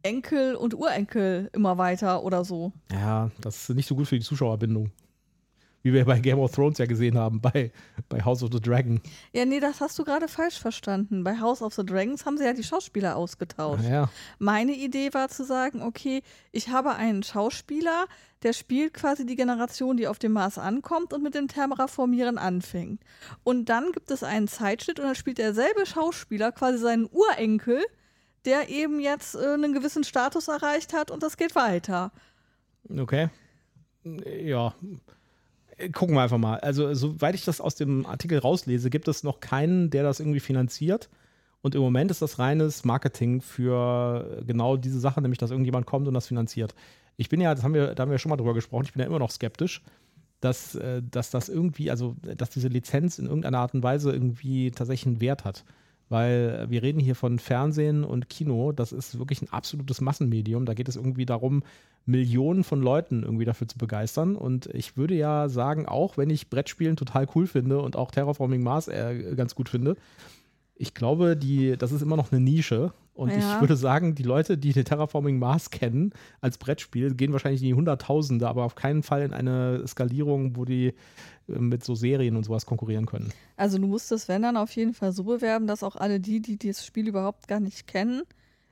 Enkel 0.04 0.56
und 0.56 0.74
Urenkel 0.74 1.50
immer 1.54 1.78
weiter 1.78 2.24
oder 2.24 2.44
so. 2.46 2.72
Ja, 2.92 3.30
das 3.42 3.70
ist 3.70 3.76
nicht 3.76 3.88
so 3.88 3.96
gut 3.96 4.08
für 4.08 4.18
die 4.18 4.26
Zuschauerbindung. 4.26 4.92
Wie 5.84 5.94
wir 5.94 6.06
bei 6.06 6.20
Game 6.20 6.38
of 6.38 6.52
Thrones 6.52 6.78
ja 6.78 6.86
gesehen 6.86 7.18
haben, 7.18 7.42
bei, 7.42 7.72
bei 8.08 8.24
House 8.24 8.44
of 8.44 8.52
the 8.54 8.62
Dragon. 8.62 9.02
Ja, 9.34 9.46
nee, 9.46 9.60
das 9.60 9.82
hast 9.82 9.98
du 9.98 10.04
gerade 10.04 10.28
falsch 10.28 10.60
verstanden. 10.60 11.24
Bei 11.24 11.40
House 11.40 11.64
of 11.64 11.74
the 11.74 11.84
Dragons 11.84 12.24
haben 12.24 12.38
sie 12.38 12.44
ja 12.46 12.54
die 12.54 12.64
Schauspieler 12.64 13.16
ausgetauscht. 13.16 13.86
Ja, 13.86 14.08
Meine 14.38 14.74
Idee 14.74 15.12
war 15.14 15.30
zu 15.30 15.44
sagen, 15.44 15.82
okay, 15.82 16.22
ich 16.52 16.70
habe 16.70 16.94
einen 16.94 17.24
Schauspieler, 17.24 18.06
der 18.44 18.54
spielt 18.54 18.94
quasi 18.94 19.26
die 19.26 19.36
Generation, 19.36 19.98
die 19.98 20.08
auf 20.08 20.20
dem 20.20 20.34
Mars 20.34 20.60
ankommt 20.60 21.14
und 21.14 21.24
mit 21.24 21.34
dem 21.34 21.48
Terraformieren 21.48 22.38
anfängt. 22.38 23.02
Und 23.44 23.66
dann 23.70 23.92
gibt 23.92 24.12
es 24.12 24.22
einen 24.22 24.48
Zeitschnitt 24.48 25.00
und 25.00 25.08
dann 25.08 25.16
spielt 25.16 25.40
derselbe 25.40 25.88
Schauspieler 25.88 26.52
quasi 26.52 26.78
seinen 26.78 27.08
Urenkel, 27.12 27.82
der 28.46 28.70
eben 28.70 29.00
jetzt 29.00 29.36
äh, 29.36 29.54
einen 29.54 29.74
gewissen 29.74 30.04
Status 30.04 30.48
erreicht 30.48 30.94
hat 30.94 31.12
und 31.12 31.24
das 31.24 31.38
geht 31.38 31.56
weiter. 31.56 32.12
okay. 32.98 33.30
Ja. 34.04 34.74
Gucken 35.94 36.16
wir 36.16 36.22
einfach 36.22 36.38
mal. 36.38 36.60
Also, 36.60 36.94
soweit 36.94 37.34
ich 37.36 37.46
das 37.46 37.60
aus 37.60 37.76
dem 37.76 38.06
Artikel 38.06 38.38
rauslese, 38.38 38.90
gibt 38.90 39.08
es 39.08 39.24
noch 39.24 39.40
keinen, 39.40 39.90
der 39.90 40.04
das 40.04 40.20
irgendwie 40.20 40.40
finanziert. 40.40 41.10
Und 41.62 41.76
im 41.76 41.82
Moment 41.82 42.12
ist 42.12 42.22
das 42.22 42.40
reines 42.40 42.86
Marketing 42.86 43.42
für 43.42 44.42
genau 44.46 44.78
diese 44.78 45.00
Sache, 45.00 45.22
nämlich 45.22 45.38
dass 45.38 45.52
irgendjemand 45.52 45.86
kommt 45.86 46.08
und 46.08 46.14
das 46.14 46.28
finanziert. 46.28 46.74
Ich 47.18 47.30
bin 47.30 47.40
ja, 47.40 47.54
das 47.54 47.64
haben 47.64 47.74
wir, 47.74 47.94
da 47.94 48.04
haben 48.04 48.12
wir 48.12 48.18
schon 48.18 48.32
mal 48.32 48.38
drüber 48.38 48.54
gesprochen, 48.54 48.86
ich 48.86 48.94
bin 48.94 49.02
ja 49.02 49.08
immer 49.08 49.20
noch 49.20 49.32
skeptisch, 49.32 49.84
dass, 50.40 50.76
äh, 50.76 51.02
dass 51.04 51.30
das 51.30 51.50
irgendwie, 51.50 51.92
also 51.92 52.16
dass 52.22 52.50
diese 52.50 52.68
Lizenz 52.68 53.20
in 53.20 53.26
irgendeiner 53.26 53.60
Art 53.60 53.74
und 53.76 53.84
Weise 53.84 54.12
irgendwie 54.12 54.72
tatsächlich 54.72 55.08
einen 55.08 55.22
Wert 55.22 55.46
hat. 55.46 55.64
Weil 56.12 56.66
wir 56.70 56.84
reden 56.84 57.00
hier 57.00 57.16
von 57.16 57.40
Fernsehen 57.40 58.04
und 58.04 58.28
Kino, 58.28 58.74
das 58.74 58.92
ist 58.92 59.18
wirklich 59.18 59.42
ein 59.42 59.50
absolutes 59.50 60.02
Massenmedium. 60.02 60.66
Da 60.66 60.74
geht 60.74 60.90
es 60.90 60.98
irgendwie 60.98 61.26
darum, 61.26 61.64
Millionen 62.06 62.66
von 62.66 62.82
Leuten 62.82 63.24
irgendwie 63.24 63.46
dafür 63.46 63.68
zu 63.70 63.78
begeistern. 63.78 64.36
Und 64.36 64.66
ich 64.74 64.98
würde 64.98 65.16
ja 65.16 65.48
sagen, 65.48 65.86
auch 65.86 66.18
wenn 66.18 66.30
ich 66.30 66.50
Brettspielen 66.50 66.98
total 66.98 67.28
cool 67.34 67.48
finde 67.48 67.80
und 67.80 67.96
auch 67.96 68.12
Terraforming 68.12 68.62
Mars 68.62 68.90
äh, 68.90 69.34
ganz 69.38 69.56
gut 69.56 69.70
finde, 69.70 69.96
ich 70.76 70.94
glaube, 70.94 71.38
die, 71.38 71.78
das 71.78 71.92
ist 71.92 72.02
immer 72.02 72.18
noch 72.18 72.32
eine 72.32 72.42
Nische. 72.42 72.92
Und 73.14 73.30
Ja. 73.30 73.38
ich 73.38 73.62
würde 73.62 73.76
sagen, 73.76 74.16
die 74.16 74.24
Leute, 74.24 74.58
die 74.58 74.74
den 74.74 74.84
Terraforming 74.86 75.38
Mars 75.40 75.70
kennen 75.70 76.12
als 76.42 76.58
Brettspiel, 76.58 77.14
gehen 77.14 77.32
wahrscheinlich 77.32 77.62
in 77.62 77.68
die 77.68 77.74
Hunderttausende, 77.76 78.50
aber 78.50 78.64
auf 78.66 78.76
keinen 78.76 79.04
Fall 79.04 79.22
in 79.22 79.32
eine 79.32 79.88
Skalierung, 79.88 80.58
wo 80.58 80.66
die 80.66 80.88
äh, 80.88 80.94
mit 81.60 81.84
so 81.84 81.96
Serien 81.96 82.36
und 82.36 82.44
sowas 82.44 82.66
konkurrieren 82.66 83.06
können. 83.06 83.32
Also 83.58 83.78
du 83.78 83.88
musst 83.88 84.12
es, 84.12 84.28
wenn 84.28 84.42
dann, 84.42 84.58
auf 84.58 84.76
jeden 84.76 84.94
Fall 84.94 85.12
so 85.12 85.24
bewerben, 85.24 85.68
dass 85.68 85.84
auch 85.84 85.96
alle 85.96 86.20
die, 86.20 86.42
die 86.42 86.58
das 86.58 86.86
Spiel 86.86 87.08
überhaupt 87.08 87.48
gar 87.48 87.60
nicht 87.60 87.88
kennen, 87.88 88.24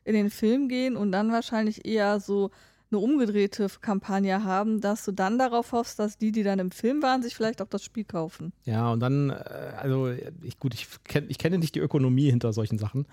in 0.04 0.14
den 0.14 0.30
Film 0.30 0.70
gehen 0.70 0.96
und 0.96 1.12
dann 1.12 1.32
wahrscheinlich 1.32 1.86
eher 1.86 2.20
so 2.20 2.52
eine 2.92 3.00
umgedrehte 3.00 3.68
Kampagne 3.82 4.44
haben, 4.44 4.82
dass 4.82 5.06
du 5.06 5.12
dann 5.12 5.38
darauf 5.38 5.72
hoffst, 5.72 6.00
dass 6.00 6.18
die, 6.18 6.32
die 6.32 6.44
dann 6.44 6.60
im 6.60 6.72
Film 6.72 7.04
waren, 7.04 7.22
sich 7.22 7.36
vielleicht 7.36 7.62
auch 7.62 7.68
das 7.68 7.84
Spiel 7.84 8.04
kaufen. 8.04 8.52
Ja, 8.66 8.92
und 8.92 9.00
dann, 9.00 9.30
äh, 9.30 9.34
also 9.78 10.12
ich, 10.42 10.58
gut, 10.60 10.74
ich, 10.74 10.88
kenn, 11.04 11.26
ich 11.30 11.38
kenne 11.38 11.60
nicht 11.60 11.76
die 11.76 11.80
Ökonomie 11.80 12.30
hinter 12.30 12.52
solchen 12.52 12.80
Sachen, 12.80 13.06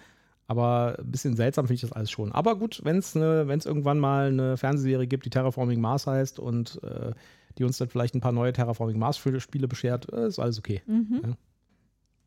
aber 0.46 0.96
ein 0.98 1.10
bisschen 1.10 1.36
seltsam 1.36 1.66
finde 1.66 1.74
ich 1.74 1.80
das 1.82 1.92
alles 1.92 2.10
schon. 2.10 2.32
Aber 2.32 2.56
gut, 2.56 2.80
wenn 2.84 2.96
es 2.96 3.14
ne, 3.14 3.44
wenn's 3.46 3.66
irgendwann 3.66 3.98
mal 3.98 4.28
eine 4.28 4.56
Fernsehserie 4.56 5.06
gibt, 5.06 5.26
die 5.26 5.30
Terraforming 5.30 5.80
Mars 5.80 6.06
heißt 6.06 6.38
und 6.38 6.80
äh, 6.82 7.12
die 7.58 7.64
uns 7.64 7.78
dann 7.78 7.88
vielleicht 7.88 8.14
ein 8.14 8.20
paar 8.20 8.32
neue 8.32 8.52
Terraforming 8.52 8.98
Mars-Spiele 8.98 9.68
beschert, 9.68 10.12
äh, 10.12 10.26
ist 10.26 10.38
alles 10.38 10.58
okay. 10.58 10.82
Mhm. 10.86 11.36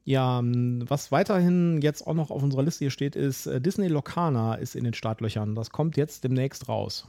Ja, 0.06 0.40
m, 0.40 0.84
was 0.90 1.12
weiterhin 1.12 1.82
jetzt 1.82 2.08
auch 2.08 2.16
noch 2.16 2.32
auf 2.32 2.42
unserer 2.42 2.64
Liste 2.64 2.86
hier 2.86 2.92
steht, 2.92 3.16
ist 3.16 3.46
äh, 3.46 3.62
Disney 3.62 3.88
Locana 3.88 4.56
ist 4.56 4.76
in 4.76 4.84
den 4.84 4.94
Startlöchern. 4.94 5.56
Das 5.56 5.70
kommt 5.70 5.98
jetzt 5.98 6.24
demnächst 6.24 6.68
raus. 6.68 7.08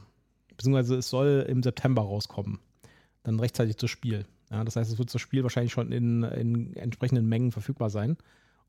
Beziehungsweise 0.55 0.97
es 0.97 1.09
soll 1.09 1.45
im 1.47 1.63
September 1.63 2.03
rauskommen. 2.03 2.59
Dann 3.23 3.39
rechtzeitig 3.39 3.77
zu 3.77 3.87
Spiel. 3.87 4.25
Ja, 4.51 4.63
das 4.63 4.75
heißt, 4.75 4.91
es 4.91 4.99
wird 4.99 5.13
das 5.13 5.21
Spiel 5.21 5.43
wahrscheinlich 5.43 5.71
schon 5.71 5.91
in, 5.91 6.23
in 6.23 6.75
entsprechenden 6.75 7.27
Mengen 7.27 7.51
verfügbar 7.51 7.89
sein. 7.89 8.17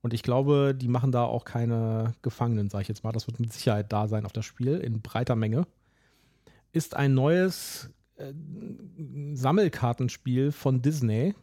Und 0.00 0.14
ich 0.14 0.22
glaube, 0.22 0.74
die 0.74 0.88
machen 0.88 1.12
da 1.12 1.24
auch 1.24 1.44
keine 1.44 2.14
Gefangenen, 2.22 2.70
sage 2.70 2.82
ich 2.82 2.88
jetzt 2.88 3.04
mal. 3.04 3.12
Das 3.12 3.26
wird 3.26 3.40
mit 3.40 3.52
Sicherheit 3.52 3.92
da 3.92 4.08
sein 4.08 4.24
auf 4.24 4.32
das 4.32 4.44
Spiel 4.44 4.78
in 4.78 5.00
breiter 5.00 5.36
Menge. 5.36 5.66
Ist 6.72 6.96
ein 6.96 7.14
neues 7.14 7.90
äh, 8.22 9.34
Sammelkartenspiel 9.34 10.52
von 10.52 10.82
Disney 10.82 11.34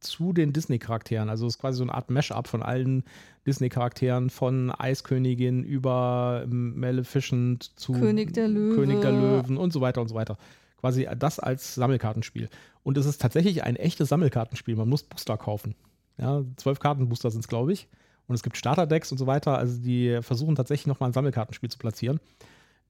zu 0.00 0.32
den 0.32 0.52
Disney-Charakteren. 0.52 1.28
Also 1.28 1.46
es 1.46 1.54
ist 1.54 1.60
quasi 1.60 1.78
so 1.78 1.84
eine 1.84 1.94
Art 1.94 2.10
Mash-up 2.10 2.48
von 2.48 2.62
allen 2.62 3.04
Disney-Charakteren, 3.46 4.30
von 4.30 4.70
Eiskönigin 4.70 5.64
über 5.64 6.44
Maleficent 6.48 7.78
zu 7.78 7.92
König 7.92 8.32
der 8.32 8.48
Löwe. 8.48 8.74
König 8.74 9.00
der 9.00 9.12
Löwen 9.12 9.56
und 9.56 9.72
so 9.72 9.80
weiter 9.80 10.00
und 10.00 10.08
so 10.08 10.14
weiter. 10.14 10.38
Quasi 10.78 11.08
das 11.18 11.38
als 11.38 11.74
Sammelkartenspiel. 11.74 12.48
Und 12.82 12.98
es 12.98 13.06
ist 13.06 13.20
tatsächlich 13.20 13.64
ein 13.64 13.76
echtes 13.76 14.08
Sammelkartenspiel. 14.08 14.76
Man 14.76 14.88
muss 14.88 15.02
Booster 15.02 15.36
kaufen. 15.36 15.74
Ja, 16.18 16.44
zwölf 16.56 16.78
Kartenbooster 16.78 17.30
sind 17.30 17.40
es, 17.40 17.48
glaube 17.48 17.72
ich. 17.72 17.88
Und 18.28 18.34
es 18.34 18.42
gibt 18.42 18.56
Starterdecks 18.56 19.12
und 19.12 19.18
so 19.18 19.26
weiter. 19.26 19.58
Also 19.58 19.80
die 19.80 20.18
versuchen 20.22 20.56
tatsächlich 20.56 20.86
nochmal 20.86 21.10
ein 21.10 21.12
Sammelkartenspiel 21.12 21.70
zu 21.70 21.78
platzieren. 21.78 22.20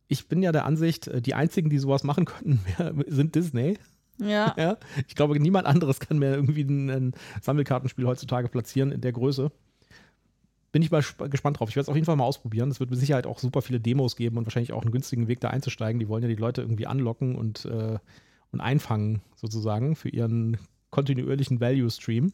Ich 0.08 0.28
bin 0.28 0.42
ja 0.42 0.52
der 0.52 0.64
Ansicht, 0.66 1.08
äh, 1.08 1.20
die 1.20 1.34
einzigen, 1.34 1.68
die 1.70 1.78
sowas 1.78 2.04
machen 2.04 2.24
könnten, 2.26 2.60
sind 3.08 3.34
Disney. 3.34 3.78
Ja. 4.18 4.54
Ja, 4.56 4.78
ich 5.06 5.14
glaube, 5.14 5.38
niemand 5.38 5.66
anderes 5.66 6.00
kann 6.00 6.18
mehr 6.18 6.34
irgendwie 6.34 6.62
ein, 6.62 6.88
ein 6.90 7.12
Sammelkartenspiel 7.42 8.06
heutzutage 8.06 8.48
platzieren 8.48 8.90
in 8.92 9.02
der 9.02 9.12
Größe. 9.12 9.50
Bin 10.72 10.82
ich 10.82 10.90
mal 10.90 11.00
sp- 11.04 11.28
gespannt 11.28 11.58
drauf. 11.60 11.68
Ich 11.68 11.76
werde 11.76 11.84
es 11.84 11.88
auf 11.88 11.96
jeden 11.96 12.06
Fall 12.06 12.16
mal 12.16 12.24
ausprobieren. 12.24 12.70
Es 12.70 12.80
wird 12.80 12.90
mit 12.90 12.98
Sicherheit 12.98 13.26
auch 13.26 13.38
super 13.38 13.60
viele 13.62 13.80
Demos 13.80 14.16
geben 14.16 14.36
und 14.38 14.46
wahrscheinlich 14.46 14.72
auch 14.72 14.82
einen 14.82 14.90
günstigen 14.90 15.28
Weg 15.28 15.40
da 15.40 15.48
einzusteigen. 15.50 15.98
Die 16.00 16.08
wollen 16.08 16.22
ja 16.22 16.28
die 16.28 16.34
Leute 16.34 16.62
irgendwie 16.62 16.86
anlocken 16.86 17.34
und, 17.36 17.64
äh, 17.66 17.98
und 18.52 18.60
einfangen, 18.60 19.20
sozusagen, 19.34 19.96
für 19.96 20.08
ihren 20.08 20.56
kontinuierlichen 20.90 21.60
Value-Stream. 21.60 22.32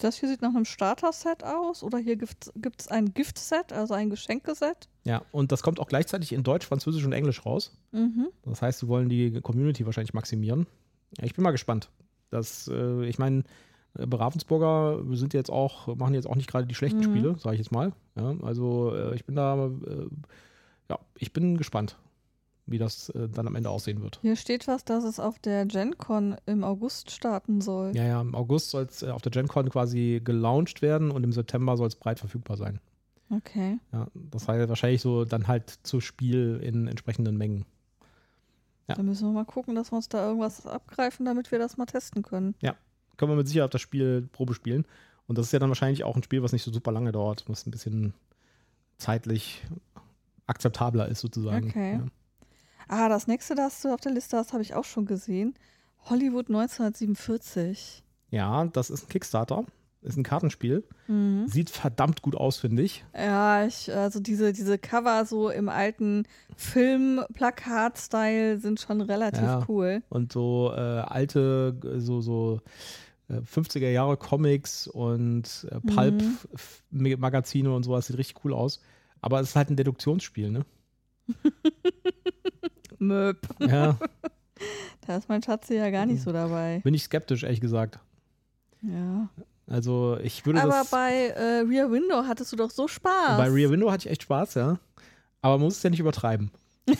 Das 0.00 0.16
hier 0.16 0.28
sieht 0.28 0.42
nach 0.42 0.54
einem 0.54 0.64
Starter-Set 0.64 1.44
aus 1.44 1.82
oder 1.82 1.98
hier 1.98 2.16
gibt 2.16 2.50
es 2.78 2.88
ein 2.88 3.14
Gift-Set, 3.14 3.72
also 3.72 3.94
ein 3.94 4.10
Geschenkeset. 4.10 4.88
Ja, 5.04 5.22
und 5.32 5.52
das 5.52 5.62
kommt 5.62 5.80
auch 5.80 5.86
gleichzeitig 5.86 6.32
in 6.32 6.42
Deutsch, 6.42 6.66
Französisch 6.66 7.04
und 7.04 7.12
Englisch 7.12 7.46
raus. 7.46 7.72
Mhm. 7.92 8.28
Das 8.44 8.60
heißt, 8.60 8.80
sie 8.80 8.88
wollen 8.88 9.08
die 9.08 9.40
Community 9.40 9.86
wahrscheinlich 9.86 10.12
maximieren. 10.14 10.66
Ja, 11.18 11.24
ich 11.24 11.34
bin 11.34 11.44
mal 11.44 11.52
gespannt. 11.52 11.90
Das, 12.30 12.68
äh, 12.68 13.04
ich 13.06 13.18
meine, 13.18 13.44
äh, 13.96 14.06
bei 14.06 14.16
Ravensburger 14.16 15.02
sind 15.12 15.32
jetzt 15.32 15.50
auch, 15.50 15.94
machen 15.96 16.14
jetzt 16.14 16.26
auch 16.26 16.36
nicht 16.36 16.50
gerade 16.50 16.66
die 16.66 16.74
schlechten 16.74 16.98
Mhm. 16.98 17.04
Spiele, 17.04 17.36
sage 17.38 17.54
ich 17.54 17.60
jetzt 17.60 17.72
mal. 17.72 17.92
Ja, 18.16 18.34
also 18.42 18.94
äh, 18.94 19.14
ich 19.14 19.24
bin 19.24 19.36
da, 19.36 19.66
äh, 19.66 20.08
ja, 20.90 20.98
ich 21.18 21.32
bin 21.32 21.56
gespannt, 21.56 21.96
wie 22.66 22.78
das 22.78 23.10
äh, 23.10 23.28
dann 23.28 23.46
am 23.46 23.56
Ende 23.56 23.70
aussehen 23.70 24.02
wird. 24.02 24.18
Hier 24.22 24.36
steht 24.36 24.66
was, 24.66 24.84
dass 24.84 25.04
es 25.04 25.20
auf 25.20 25.38
der 25.38 25.66
GenCon 25.66 26.36
im 26.46 26.64
August 26.64 27.10
starten 27.10 27.60
soll. 27.60 27.92
Ja, 27.94 28.04
ja, 28.04 28.20
im 28.20 28.34
August 28.34 28.70
soll 28.70 28.84
es 28.84 29.02
äh, 29.02 29.10
auf 29.10 29.22
der 29.22 29.32
GenCon 29.32 29.68
quasi 29.68 30.20
gelauncht 30.24 30.82
werden 30.82 31.10
und 31.10 31.24
im 31.24 31.32
September 31.32 31.76
soll 31.76 31.88
es 31.88 31.96
breit 31.96 32.18
verfügbar 32.18 32.56
sein. 32.56 32.80
Okay. 33.30 33.78
Ja, 33.92 34.06
das 34.14 34.48
heißt 34.48 34.68
wahrscheinlich 34.68 35.02
so 35.02 35.24
dann 35.24 35.46
halt 35.46 35.70
zu 35.82 36.00
Spiel 36.00 36.60
in 36.62 36.86
entsprechenden 36.86 37.36
Mengen. 37.36 37.64
Ja. 38.88 38.94
Dann 38.94 39.06
müssen 39.06 39.28
wir 39.28 39.32
mal 39.32 39.44
gucken, 39.44 39.74
dass 39.74 39.92
wir 39.92 39.96
uns 39.96 40.08
da 40.08 40.26
irgendwas 40.26 40.66
abgreifen, 40.66 41.24
damit 41.24 41.50
wir 41.50 41.58
das 41.58 41.76
mal 41.76 41.86
testen 41.86 42.22
können. 42.22 42.54
können 43.16 43.32
wir 43.32 43.36
mit 43.36 43.48
Sicherheit 43.48 43.72
das 43.72 43.80
Spiel 43.80 44.28
Probe 44.32 44.54
spielen. 44.54 44.84
Und 45.26 45.38
das 45.38 45.46
ist 45.46 45.52
ja 45.52 45.58
dann 45.58 45.70
wahrscheinlich 45.70 46.04
auch 46.04 46.16
ein 46.16 46.22
Spiel, 46.22 46.42
was 46.42 46.52
nicht 46.52 46.64
so 46.64 46.72
super 46.72 46.92
lange 46.92 47.12
dauert, 47.12 47.44
was 47.48 47.66
ein 47.66 47.70
bisschen 47.70 48.12
zeitlich 48.98 49.62
akzeptabler 50.46 51.08
ist, 51.08 51.20
sozusagen. 51.20 51.68
Okay. 51.68 51.92
Ja. 51.94 52.06
Ah, 52.88 53.08
das 53.08 53.26
nächste, 53.26 53.54
das 53.54 53.80
du 53.82 53.92
auf 53.92 54.00
der 54.00 54.12
Liste 54.12 54.36
hast, 54.36 54.52
habe 54.52 54.62
ich 54.62 54.74
auch 54.74 54.84
schon 54.84 55.06
gesehen. 55.06 55.54
Hollywood 56.10 56.48
1947. 56.48 58.02
ja, 58.30 58.64
das 58.66 58.90
ist 58.90 59.04
ein 59.04 59.08
Kickstarter, 59.08 59.64
ist 60.02 60.18
ein 60.18 60.22
Kartenspiel. 60.22 60.84
Mhm. 61.08 61.46
Sieht 61.48 61.70
verdammt 61.70 62.20
gut 62.20 62.36
aus, 62.36 62.58
finde 62.58 62.82
ich. 62.82 63.04
Ja, 63.16 63.64
ich, 63.64 63.90
also 63.94 64.20
diese, 64.20 64.52
diese 64.52 64.76
Cover 64.76 65.24
so 65.24 65.48
im 65.48 65.70
alten 65.70 66.24
Film-Plakat-Style 66.56 68.58
sind 68.58 68.80
schon 68.80 69.00
relativ 69.00 69.42
Ja. 69.42 69.64
cool. 69.68 70.02
Und 70.10 70.32
so 70.32 70.72
äh, 70.74 70.78
alte, 70.80 71.78
äh, 71.84 72.00
so, 72.00 72.20
so 72.20 72.60
äh, 73.28 73.38
50er 73.40 73.88
Jahre 73.90 74.18
Comics 74.18 74.86
und 74.86 75.66
äh, 75.70 75.76
Mhm. 75.76 76.36
Pulp-Magazine 76.90 77.72
und 77.72 77.84
sowas 77.84 78.08
sieht 78.08 78.18
richtig 78.18 78.44
cool 78.44 78.52
aus. 78.52 78.80
Aber 79.22 79.40
es 79.40 79.48
ist 79.50 79.56
halt 79.56 79.70
ein 79.70 79.76
Deduktionsspiel, 79.76 80.50
ne? 80.50 80.66
Möp. 83.06 83.38
Ja, 83.60 83.98
Da 85.06 85.16
ist 85.16 85.28
mein 85.28 85.42
Schatzi 85.42 85.74
ja 85.74 85.90
gar 85.90 86.06
nicht 86.06 86.22
so 86.22 86.32
dabei. 86.32 86.80
bin 86.84 86.94
ich 86.94 87.02
skeptisch, 87.02 87.42
ehrlich 87.42 87.60
gesagt. 87.60 87.98
Ja. 88.82 89.28
Also 89.66 90.18
ich 90.22 90.44
würde 90.46 90.62
Aber 90.62 90.82
bei 90.90 91.28
äh, 91.28 91.60
Rear 91.66 91.90
Window 91.90 92.24
hattest 92.26 92.52
du 92.52 92.56
doch 92.56 92.70
so 92.70 92.86
Spaß. 92.88 93.36
bei 93.38 93.48
Rear 93.50 93.70
Window 93.70 93.90
hatte 93.90 94.06
ich 94.06 94.12
echt 94.12 94.22
Spaß, 94.22 94.54
ja. 94.54 94.78
Aber 95.42 95.54
man 95.58 95.64
muss 95.66 95.76
es 95.78 95.82
ja 95.82 95.90
nicht 95.90 96.00
übertreiben. 96.00 96.50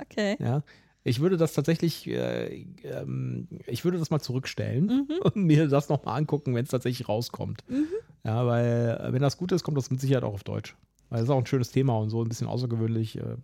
Okay. 0.00 0.36
Ja. 0.40 0.62
Ich 1.06 1.20
würde 1.20 1.36
das 1.36 1.52
tatsächlich, 1.52 2.06
äh, 2.06 2.64
ähm, 2.84 3.48
ich 3.66 3.84
würde 3.84 3.98
das 3.98 4.10
mal 4.10 4.20
zurückstellen 4.20 4.86
Mhm. 4.86 5.08
und 5.22 5.36
mir 5.36 5.68
das 5.68 5.88
nochmal 5.88 6.18
angucken, 6.18 6.54
wenn 6.54 6.64
es 6.64 6.70
tatsächlich 6.70 7.08
rauskommt. 7.08 7.62
Mhm. 7.68 7.86
Ja, 8.24 8.46
weil 8.46 8.98
äh, 9.02 9.12
wenn 9.12 9.20
das 9.20 9.36
gut 9.36 9.52
ist, 9.52 9.64
kommt 9.64 9.76
das 9.76 9.90
mit 9.90 10.00
Sicherheit 10.00 10.24
auch 10.24 10.32
auf 10.34 10.44
Deutsch. 10.44 10.74
Weil 11.10 11.18
es 11.18 11.24
ist 11.24 11.30
auch 11.30 11.38
ein 11.38 11.46
schönes 11.46 11.70
Thema 11.70 11.96
und 11.98 12.10
so 12.10 12.22
ein 12.22 12.28
bisschen 12.28 12.46
außergewöhnlich, 12.46 13.18
äh, 13.18 13.36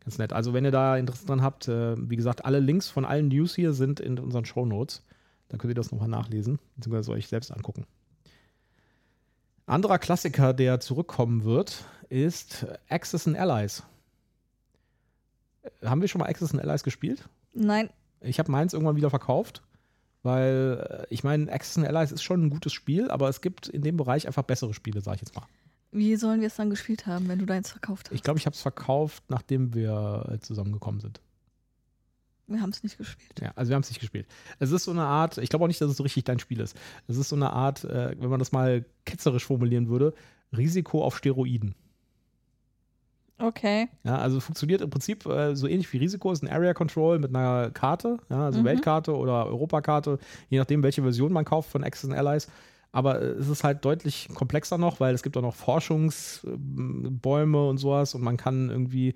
ganz 0.00 0.18
nett. 0.18 0.32
Also 0.32 0.54
wenn 0.54 0.64
ihr 0.64 0.70
da 0.70 0.96
Interesse 0.96 1.26
dran 1.26 1.42
habt, 1.42 1.68
äh, 1.68 1.94
wie 2.08 2.16
gesagt, 2.16 2.44
alle 2.44 2.60
Links 2.60 2.88
von 2.88 3.04
allen 3.04 3.28
News 3.28 3.54
hier 3.54 3.72
sind 3.72 4.00
in 4.00 4.18
unseren 4.18 4.44
Show 4.44 4.64
Notes. 4.64 5.02
Dann 5.48 5.58
könnt 5.58 5.70
ihr 5.70 5.74
das 5.74 5.92
nochmal 5.92 6.08
nachlesen, 6.08 6.58
beziehungsweise 6.76 7.12
euch 7.12 7.28
selbst 7.28 7.50
angucken. 7.50 7.84
Anderer 9.66 9.98
Klassiker, 9.98 10.54
der 10.54 10.80
zurückkommen 10.80 11.44
wird, 11.44 11.84
ist 12.08 12.66
Axis 12.88 13.26
and 13.26 13.36
Allies. 13.36 13.82
Äh, 15.62 15.86
Haben 15.86 16.00
wir 16.00 16.08
schon 16.08 16.20
mal 16.20 16.28
Axis 16.28 16.52
and 16.52 16.62
Allies 16.62 16.82
gespielt? 16.82 17.28
Nein. 17.52 17.90
Ich 18.20 18.38
habe 18.38 18.50
meins 18.50 18.72
irgendwann 18.72 18.96
wieder 18.96 19.10
verkauft, 19.10 19.62
weil 20.22 20.86
äh, 20.88 21.06
ich 21.10 21.24
meine, 21.24 21.52
Axis 21.52 21.78
and 21.78 21.86
Allies 21.86 22.12
ist 22.12 22.22
schon 22.22 22.44
ein 22.44 22.50
gutes 22.50 22.72
Spiel, 22.72 23.10
aber 23.10 23.28
es 23.28 23.40
gibt 23.40 23.68
in 23.68 23.82
dem 23.82 23.96
Bereich 23.96 24.26
einfach 24.26 24.44
bessere 24.44 24.74
Spiele, 24.74 25.00
sage 25.00 25.16
ich 25.16 25.20
jetzt 25.22 25.34
mal. 25.34 25.46
Wie 25.92 26.16
sollen 26.16 26.40
wir 26.40 26.46
es 26.48 26.56
dann 26.56 26.70
gespielt 26.70 27.06
haben, 27.06 27.28
wenn 27.28 27.38
du 27.38 27.44
deins 27.46 27.70
verkauft 27.70 28.08
hast? 28.08 28.14
Ich 28.14 28.22
glaube, 28.22 28.38
ich 28.38 28.46
habe 28.46 28.54
es 28.54 28.62
verkauft, 28.62 29.22
nachdem 29.28 29.74
wir 29.74 30.26
äh, 30.32 30.38
zusammengekommen 30.40 31.00
sind. 31.00 31.20
wir 32.46 32.60
haben 32.60 32.70
es 32.70 32.82
nicht 32.82 32.96
gespielt. 32.98 33.40
Ja, 33.40 33.52
also 33.56 33.68
wir 33.70 33.74
haben 33.76 33.82
es 33.82 33.90
nicht 33.90 34.00
gespielt. 34.00 34.26
Es 34.58 34.70
ist 34.72 34.84
so 34.84 34.90
eine 34.90 35.04
Art, 35.04 35.36
ich 35.38 35.50
glaube 35.50 35.64
auch 35.64 35.68
nicht, 35.68 35.80
dass 35.80 35.90
es 35.90 35.96
so 35.98 36.02
richtig 36.02 36.24
dein 36.24 36.38
Spiel 36.38 36.60
ist. 36.60 36.76
Es 37.08 37.16
ist 37.18 37.28
so 37.28 37.36
eine 37.36 37.52
Art, 37.52 37.84
äh, 37.84 38.14
wenn 38.18 38.30
man 38.30 38.38
das 38.38 38.52
mal 38.52 38.84
ketzerisch 39.04 39.44
formulieren 39.44 39.88
würde, 39.88 40.14
Risiko 40.56 41.04
auf 41.04 41.16
Steroiden. 41.16 41.74
Okay. 43.38 43.88
Ja, 44.04 44.18
also 44.18 44.38
funktioniert 44.40 44.82
im 44.82 44.90
Prinzip 44.90 45.26
äh, 45.26 45.56
so 45.56 45.66
ähnlich 45.66 45.92
wie 45.92 45.96
Risiko, 45.98 46.30
ist 46.30 46.42
ein 46.42 46.48
Area 46.50 46.74
Control 46.74 47.18
mit 47.18 47.34
einer 47.34 47.70
Karte, 47.70 48.18
ja, 48.30 48.44
also 48.46 48.60
Mhm. 48.60 48.64
Weltkarte 48.64 49.16
oder 49.16 49.46
Europakarte, 49.46 50.18
je 50.48 50.58
nachdem, 50.58 50.82
welche 50.82 51.02
Version 51.02 51.32
man 51.32 51.44
kauft 51.44 51.70
von 51.70 51.82
Axis 51.82 52.08
and 52.08 52.18
Allies. 52.18 52.48
Aber 52.92 53.20
äh, 53.20 53.24
es 53.24 53.48
ist 53.48 53.64
halt 53.64 53.84
deutlich 53.84 54.28
komplexer 54.34 54.78
noch, 54.78 55.00
weil 55.00 55.14
es 55.14 55.22
gibt 55.22 55.36
auch 55.36 55.42
noch 55.42 55.54
Forschungsbäume 55.54 57.68
und 57.68 57.78
sowas 57.78 58.14
und 58.14 58.22
man 58.22 58.36
kann 58.36 58.70
irgendwie, 58.70 59.14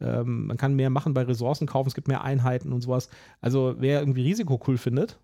ähm, 0.00 0.46
man 0.46 0.56
kann 0.56 0.74
mehr 0.74 0.90
machen 0.90 1.14
bei 1.14 1.22
Ressourcen 1.22 1.66
kaufen, 1.66 1.88
es 1.88 1.94
gibt 1.94 2.08
mehr 2.08 2.24
Einheiten 2.24 2.72
und 2.72 2.80
sowas. 2.80 3.08
Also 3.40 3.76
wer 3.78 4.00
irgendwie 4.00 4.22
Risiko 4.22 4.60
cool 4.66 4.78
findet 4.78 5.18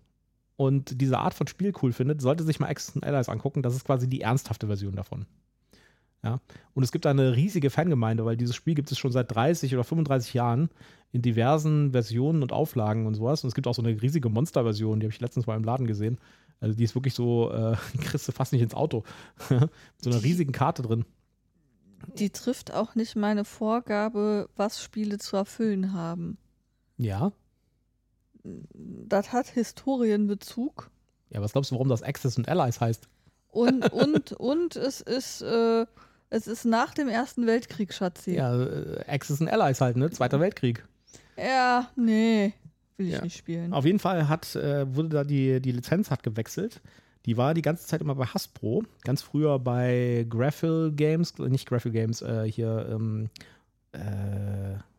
und 0.55 1.01
diese 1.01 1.19
Art 1.19 1.33
von 1.33 1.47
Spiel 1.47 1.73
cool 1.81 1.91
findet, 1.91 2.21
sollte 2.21 2.43
sich 2.43 2.59
mal 2.59 2.67
and 2.67 3.03
Allies 3.03 3.27
angucken. 3.27 3.61
Das 3.61 3.75
ist 3.75 3.85
quasi 3.85 4.07
die 4.07 4.21
ernsthafte 4.21 4.67
Version 4.67 4.95
davon. 4.95 5.25
Ja. 6.23 6.39
Und 6.73 6.83
es 6.83 6.91
gibt 6.91 7.05
da 7.05 7.11
eine 7.11 7.35
riesige 7.35 7.69
Fangemeinde, 7.69 8.25
weil 8.25 8.35
dieses 8.35 8.55
Spiel 8.55 8.73
gibt 8.73 8.91
es 8.91 8.97
schon 8.97 9.11
seit 9.11 9.33
30 9.33 9.73
oder 9.75 9.83
35 9.83 10.33
Jahren 10.33 10.69
in 11.11 11.21
diversen 11.21 11.91
Versionen 11.91 12.41
und 12.41 12.51
Auflagen 12.51 13.05
und 13.05 13.13
sowas. 13.13 13.43
Und 13.43 13.49
es 13.49 13.55
gibt 13.55 13.67
auch 13.67 13.75
so 13.75 13.81
eine 13.81 14.01
riesige 14.01 14.29
Monsterversion, 14.29 14.99
die 14.99 15.05
habe 15.05 15.13
ich 15.13 15.21
letztens 15.21 15.45
mal 15.45 15.55
im 15.55 15.63
Laden 15.63 15.87
gesehen. 15.87 16.17
Also 16.59 16.75
die 16.75 16.83
ist 16.83 16.95
wirklich 16.95 17.13
so, 17.13 17.51
äh, 17.51 17.75
kriegst 18.01 18.27
du 18.27 18.31
fast 18.31 18.53
nicht 18.53 18.61
ins 18.61 18.73
Auto. 18.73 19.03
Mit 19.49 19.69
so 20.01 20.09
einer 20.09 20.23
riesigen 20.23 20.51
Karte 20.51 20.81
drin. 20.81 21.05
Die 22.17 22.29
trifft 22.31 22.73
auch 22.73 22.95
nicht 22.95 23.15
meine 23.15 23.45
Vorgabe, 23.45 24.49
was 24.55 24.81
Spiele 24.81 25.17
zu 25.17 25.37
erfüllen 25.37 25.93
haben. 25.93 26.37
Ja. 26.97 27.31
Das 28.73 29.31
hat 29.31 29.47
Historienbezug. 29.47 30.91
Ja, 31.29 31.41
was 31.41 31.53
glaubst 31.53 31.71
du, 31.71 31.75
warum 31.75 31.89
das 31.89 32.03
Access 32.03 32.37
und 32.37 32.47
Allies 32.47 32.79
heißt? 32.79 33.07
Und, 33.55 33.93
und, 33.93 34.33
und 34.33 34.75
es 34.75 34.99
ist, 34.99 35.41
äh, 35.41 35.85
es 36.29 36.45
ist 36.45 36.65
nach 36.65 36.93
dem 36.93 37.07
Ersten 37.07 37.47
Weltkrieg, 37.47 37.93
Schatzi. 37.93 38.35
Ja, 38.35 38.53
äh, 38.61 38.99
Access 39.07 39.39
und 39.39 39.47
Allies 39.47 39.79
halt, 39.79 39.95
ne? 39.95 40.09
Zweiter 40.09 40.41
Weltkrieg. 40.41 40.83
Ja, 41.37 41.89
nee. 41.95 42.53
Will 42.97 43.07
ich 43.07 43.13
Ja. 43.13 43.21
nicht 43.21 43.37
spielen. 43.37 43.71
Auf 43.71 43.85
jeden 43.85 43.99
Fall 43.99 44.27
hat, 44.27 44.55
äh, 44.57 44.93
wurde 44.93 45.07
da 45.09 45.23
die, 45.23 45.61
die 45.61 45.71
Lizenz 45.71 46.11
hat 46.11 46.21
gewechselt. 46.21 46.81
Die 47.25 47.37
war 47.37 47.53
die 47.53 47.61
ganze 47.61 47.87
Zeit 47.87 48.01
immer 48.01 48.15
bei 48.15 48.25
Hasbro. 48.25 48.83
Ganz 49.05 49.21
früher 49.21 49.57
bei 49.57 50.25
Graphil 50.29 50.91
Games, 50.93 51.37
nicht 51.37 51.65
Graphil 51.67 51.91
Games, 51.93 52.21
äh, 52.21 52.43
hier, 52.43 52.87
ähm, 52.91 53.29
äh, 53.93 53.99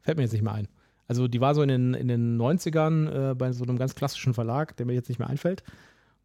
fällt 0.01 0.17
mir 0.17 0.23
jetzt 0.25 0.33
nicht 0.33 0.43
mehr 0.43 0.55
ein. 0.55 0.69
Also 1.09 1.29
die 1.29 1.41
war 1.43 1.55
so 1.55 1.61
in 1.63 1.69
den, 1.69 1.93
in 1.95 2.09
den 2.09 2.41
90ern 2.41 3.31
äh, 3.33 3.35
bei 3.35 3.53
so 3.53 3.65
einem 3.65 3.79
ganz 3.79 3.95
klassischen 3.95 4.33
Verlag, 4.35 4.77
der 4.77 4.87
mir 4.87 4.95
jetzt 4.95 5.09
nicht 5.11 5.19
mehr 5.19 5.29
einfällt. 5.29 5.63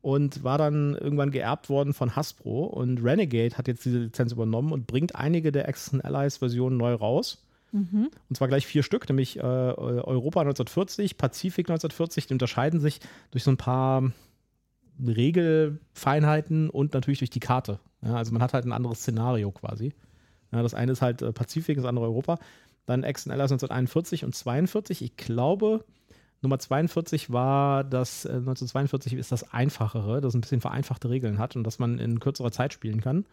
Und 0.01 0.43
war 0.43 0.57
dann 0.57 0.95
irgendwann 0.95 1.29
geerbt 1.29 1.69
worden 1.69 1.93
von 1.93 2.15
Hasbro. 2.15 2.65
Und 2.65 3.03
Renegade 3.03 3.57
hat 3.57 3.67
jetzt 3.67 3.85
diese 3.85 3.99
Lizenz 3.99 4.31
übernommen 4.31 4.71
und 4.71 4.87
bringt 4.87 5.15
einige 5.15 5.51
der 5.51 5.67
Axis 5.67 5.93
and 5.93 6.03
Allies 6.03 6.37
Versionen 6.37 6.77
neu 6.77 6.93
raus. 6.93 7.45
Mhm. 7.71 8.09
Und 8.29 8.35
zwar 8.35 8.47
gleich 8.47 8.65
vier 8.65 8.83
Stück, 8.83 9.07
nämlich 9.07 9.37
äh, 9.37 9.41
Europa 9.41 10.41
1940, 10.41 11.17
Pazifik 11.17 11.69
1940. 11.69 12.27
Die 12.27 12.33
unterscheiden 12.33 12.79
sich 12.79 12.99
durch 13.31 13.43
so 13.43 13.51
ein 13.51 13.57
paar 13.57 14.11
Regelfeinheiten 15.05 16.69
und 16.69 16.93
natürlich 16.93 17.19
durch 17.19 17.29
die 17.29 17.39
Karte. 17.39 17.79
Ja, 18.03 18.15
also 18.15 18.33
man 18.33 18.41
hat 18.41 18.53
halt 18.53 18.65
ein 18.65 18.71
anderes 18.71 18.99
Szenario 18.99 19.51
quasi. 19.51 19.93
Ja, 20.51 20.61
das 20.63 20.73
eine 20.73 20.91
ist 20.91 21.01
halt 21.01 21.21
äh, 21.21 21.31
Pazifik, 21.31 21.77
das 21.77 21.85
andere 21.85 22.05
Europa. 22.05 22.39
Dann 22.85 23.03
and 23.03 23.33
Allies 23.33 23.51
1941 23.51 24.25
und 24.25 24.35
42. 24.35 25.01
Ich 25.01 25.15
glaube, 25.15 25.85
Nummer 26.41 26.57
42 26.57 27.31
war 27.31 27.83
das, 27.83 28.25
äh, 28.25 28.29
1942 28.29 29.13
ist 29.13 29.31
das 29.31 29.53
einfachere, 29.53 30.21
das 30.21 30.33
ein 30.33 30.41
bisschen 30.41 30.61
vereinfachte 30.61 31.09
Regeln 31.09 31.37
hat 31.37 31.55
und 31.55 31.63
dass 31.63 31.79
man 31.79 31.99
in 31.99 32.19
kürzerer 32.19 32.51
Zeit 32.51 32.73
spielen 32.73 33.01
kann. 33.01 33.25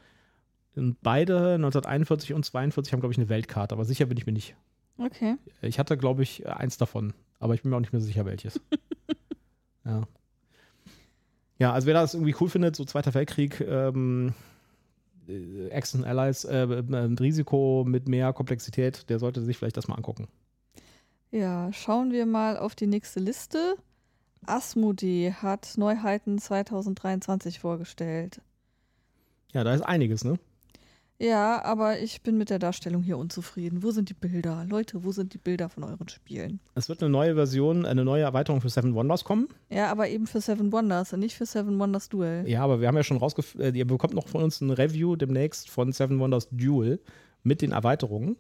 Und 0.77 1.01
beide, 1.03 1.55
1941 1.55 2.35
und 2.35 2.45
42, 2.45 2.93
haben, 2.93 3.01
glaube 3.01 3.13
ich, 3.13 3.19
eine 3.19 3.29
Weltkarte, 3.29 3.75
aber 3.75 3.85
sicher 3.85 4.07
bin 4.07 4.19
ich 4.19 4.27
mir 4.27 4.33
nicht. 4.33 4.55
Okay. 4.99 5.37
Ich 5.63 5.79
hatte, 5.79 5.97
glaube 5.97 6.23
ich, 6.23 6.47
eins 6.47 6.77
davon, 6.77 7.15
aber 7.39 7.55
ich 7.55 7.63
bin 7.63 7.71
mir 7.71 7.77
auch 7.77 7.81
nicht 7.81 7.93
mehr 7.93 8.03
sicher, 8.03 8.27
welches. 8.27 8.61
ja. 9.85 10.03
Ja, 11.59 11.73
also 11.73 11.87
wer 11.87 11.95
das 11.95 12.15
irgendwie 12.15 12.37
cool 12.41 12.49
findet, 12.49 12.77
so 12.77 12.85
Zweiter 12.85 13.15
Weltkrieg, 13.15 13.61
ähm, 13.61 14.35
äh, 15.29 15.73
Axis 15.73 15.97
and 15.97 16.07
Allies, 16.07 16.45
äh, 16.45 16.63
äh, 16.63 17.17
Risiko 17.19 17.85
mit 17.87 18.07
mehr 18.07 18.33
Komplexität, 18.33 19.09
der 19.09 19.19
sollte 19.19 19.43
sich 19.43 19.57
vielleicht 19.57 19.77
das 19.77 19.89
mal 19.89 19.97
angucken. 19.97 20.29
Ja, 21.31 21.73
schauen 21.73 22.13
wir 22.13 22.27
mal 22.27 22.57
auf 22.57 22.75
die 22.75 22.87
nächste 22.87 23.21
Liste. 23.21 23.77
Asmodee 24.47 25.33
hat 25.33 25.75
Neuheiten 25.77 26.39
2023 26.39 27.59
vorgestellt. 27.61 28.41
Ja, 29.53 29.65
da 29.65 29.75
ist 29.75 29.83
einiges, 29.83 30.25
ne? 30.25 30.39
Ja, 31.21 31.65
aber 31.65 31.99
ich 31.99 32.23
bin 32.23 32.39
mit 32.39 32.49
der 32.49 32.61
Darstellung 32.61 33.03
hier 33.03 33.19
unzufrieden. 33.19 33.83
Wo 33.83 33.91
sind 33.91 34.09
die 34.09 34.15
Bilder? 34.15 34.65
Leute, 34.69 35.03
wo 35.03 35.11
sind 35.11 35.35
die 35.35 35.39
Bilder 35.39 35.69
von 35.69 35.83
euren 35.83 36.09
Spielen? 36.09 36.61
Es 36.77 36.89
wird 36.89 37.03
eine 37.03 37.11
neue 37.11 37.35
Version, 37.35 37.85
eine 37.85 38.05
neue 38.05 38.23
Erweiterung 38.23 38.61
für 38.61 38.69
Seven 38.69 38.95
Wonders 38.95 39.25
kommen. 39.25 39.49
Ja, 39.69 39.91
aber 39.91 40.09
eben 40.09 40.29
für 40.29 40.41
Seven 40.41 40.71
Wonders 40.71 41.13
und 41.13 41.21
nicht 41.21 41.35
für 41.35 41.45
Seven 41.45 41.77
Wonders 41.79 42.09
Duel. 42.09 42.45
Ja, 42.47 42.63
aber 42.63 42.81
wir 42.81 42.87
haben 42.87 42.97
ja 42.97 43.03
schon 43.03 43.17
rausgefunden, 43.17 43.75
ihr 43.75 43.87
bekommt 43.87 44.15
noch 44.15 44.29
von 44.29 44.45
uns 44.45 44.61
ein 44.61 44.71
Review 44.71 45.17
demnächst 45.17 45.69
von 45.69 45.91
Seven 45.93 46.21
Wonders 46.21 46.49
Duel 46.53 47.01
mit 47.43 47.63
den 47.63 47.73
Erweiterungen. 47.73 48.37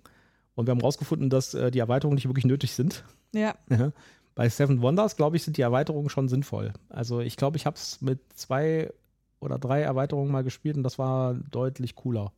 Und 0.58 0.66
wir 0.66 0.72
haben 0.72 0.80
rausgefunden, 0.80 1.30
dass 1.30 1.54
äh, 1.54 1.70
die 1.70 1.78
Erweiterungen 1.78 2.16
nicht 2.16 2.26
wirklich 2.26 2.44
nötig 2.44 2.72
sind. 2.74 3.04
Ja. 3.34 3.54
Bei 4.34 4.48
Seven 4.48 4.80
Wonders, 4.80 5.16
glaube 5.16 5.36
ich, 5.36 5.42
sind 5.44 5.56
die 5.58 5.62
Erweiterungen 5.62 6.08
schon 6.08 6.28
sinnvoll. 6.28 6.72
Also 6.88 7.20
ich 7.20 7.36
glaube, 7.36 7.58
ich 7.58 7.66
habe 7.66 7.76
es 7.76 8.00
mit 8.00 8.20
zwei 8.34 8.90
oder 9.38 9.58
drei 9.58 9.82
Erweiterungen 9.82 10.32
mal 10.32 10.42
gespielt 10.42 10.76
und 10.78 10.82
das 10.82 10.98
war 10.98 11.34
deutlich 11.34 11.94
cooler. 11.94 12.32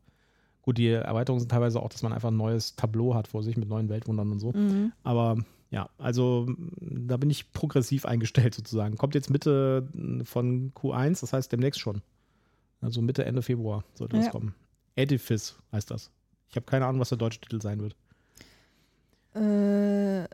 Gut, 0.63 0.79
die 0.79 0.89
Erweiterungen 0.89 1.39
sind 1.41 1.49
teilweise 1.51 1.81
auch, 1.81 1.89
dass 1.89 2.03
man 2.03 2.13
einfach 2.13 2.31
ein 2.33 2.37
neues 2.37 2.75
Tableau 2.77 3.15
hat 3.15 3.29
vor 3.29 3.43
sich 3.45 3.57
mit 3.57 3.69
neuen 3.69 3.89
Weltwundern 3.89 4.33
und 4.33 4.41
so. 4.41 4.53
mhm. 4.53 4.93
Aber 5.05 5.37
ja, 5.71 5.89
also 5.97 6.47
m, 6.49 7.07
da 7.07 7.17
bin 7.17 7.31
ich 7.31 7.53
progressiv 7.53 8.05
eingestellt 8.05 8.55
sozusagen. 8.55 8.97
Kommt 8.97 9.15
jetzt 9.15 9.31
Mitte 9.31 9.89
m, 9.95 10.25
von 10.27 10.73
Q1, 10.75 11.21
das 11.21 11.33
heißt 11.33 11.53
demnächst 11.53 11.81
schon. 11.81 12.03
Also 12.81 13.01
Mitte, 13.01 13.25
Ende 13.25 13.43
Februar 13.43 13.85
sollte 13.95 14.17
das 14.17 14.27
Ja. 14.27 14.33
kommen. 14.33 14.55
Edifice 14.97 15.57
heißt 15.73 15.91
das. 15.93 16.11
Ich 16.49 16.57
habe 16.57 16.67
keine 16.67 16.87
Ahnung, 16.87 17.01
was 17.01 17.11
der 17.11 17.19
deutsche 17.19 17.41
Titel 17.41 17.61
sein 17.63 17.81
wird. 17.81 17.95
Äh, 19.35 20.25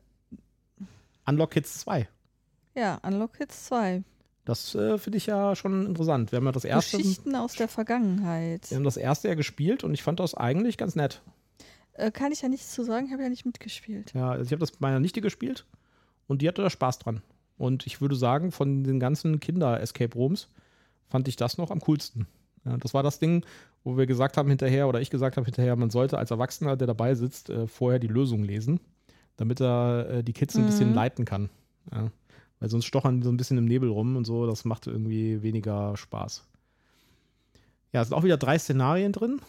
Unlock 1.27 1.51
Kids 1.51 1.81
2. 1.81 2.09
ja, 2.75 2.99
Unlock 3.03 3.35
Kids 3.35 3.67
2. 3.67 4.03
Das 4.45 4.77
äh, 4.77 4.97
finde 4.99 5.19
ich 5.19 5.27
ja 5.27 5.57
schon 5.57 5.87
interessant. 5.87 6.31
Wir 6.31 6.37
haben 6.37 6.47
ja 6.47 6.53
das 6.53 6.65
erste. 6.65 6.99
Geschichten 6.99 7.35
aus 7.35 7.55
der 7.55 7.67
Vergangenheit. 7.67 8.71
Wir 8.71 8.77
haben 8.77 8.85
das 8.85 8.97
erste 8.97 9.29
ja 9.29 9.35
gespielt 9.35 9.83
und 9.83 9.93
ich 9.93 10.05
fand 10.05 10.21
das 10.21 10.35
eigentlich 10.35 10.79
ganz 10.79 10.95
nett. 10.95 11.21
Äh, 11.95 12.13
kann 12.13 12.31
ich 12.31 12.43
ja 12.43 12.49
nichts 12.49 12.73
zu 12.73 12.85
sagen, 12.85 13.07
ich 13.07 13.13
habe 13.13 13.25
ja 13.25 13.29
nicht 13.29 13.45
mitgespielt. 13.45 14.13
Ja, 14.15 14.31
also 14.31 14.45
ich 14.45 14.53
habe 14.53 14.61
das 14.61 14.73
mit 14.73 14.81
meiner 14.81 15.01
Nichte 15.01 15.21
gespielt 15.21 15.67
und 16.29 16.43
die 16.43 16.49
hatte 16.49 16.63
da 16.63 16.71
Spaß 16.71 17.01
dran. 17.01 17.23
Und 17.59 17.87
ich 17.87 18.01
würde 18.01 18.15
sagen, 18.15 18.53
von 18.53 18.85
den 18.85 19.01
ganzen 19.01 19.41
Kinder-Escape 19.41 20.15
Rooms 20.15 20.49
fand 21.09 21.27
ich 21.27 21.37
das 21.37 21.59
noch 21.59 21.73
am 21.73 21.81
coolsten. 21.81 22.29
Ja, 22.65 22.77
das 22.77 22.95
war 22.95 23.03
das 23.03 23.19
Ding, 23.19 23.45
wo 23.87 23.97
wir 23.97 24.07
gesagt 24.07 24.37
haben 24.37 24.49
hinterher, 24.49 24.89
oder 24.89 25.01
ich 25.01 25.11
gesagt 25.11 25.37
habe 25.37 25.45
hinterher, 25.45 25.77
man 25.77 25.91
sollte 25.91 26.19
als 26.19 26.33
Erwachsener, 26.33 26.77
der 26.77 26.89
dabei 26.89 27.15
sitzt, 27.15 27.51
äh, 27.51 27.69
vorher 27.69 28.01
die 28.01 28.09
Lösung 28.09 28.43
lesen, 28.43 28.81
damit 29.37 29.61
er 29.61 30.09
äh, 30.11 30.25
die 30.25 30.33
Kids 30.33 30.57
ein 30.57 30.63
Mhm. 30.63 30.67
bisschen 30.67 30.93
leiten 30.93 31.25
kann. 31.25 31.51
Ja. 31.93 32.11
Weil 32.59 32.69
sonst 32.69 32.87
stochern 32.87 33.19
die 33.21 33.25
so 33.25 33.31
ein 33.31 33.37
bisschen 33.37 33.59
im 33.59 33.65
Nebel 33.67 33.89
rum 33.89 34.17
und 34.17 34.25
so, 34.25 34.45
das 34.47 34.65
macht 34.65 34.89
irgendwie 34.89 35.41
weniger 35.43 35.97
Spaß. 35.97 36.43
Ja, 37.93 38.03
es 38.03 38.09
sind 38.09 38.17
auch 38.17 38.25
wieder 38.25 38.39
drei 38.39 38.59
Szenarien 38.59 39.13
drin. 39.13 39.41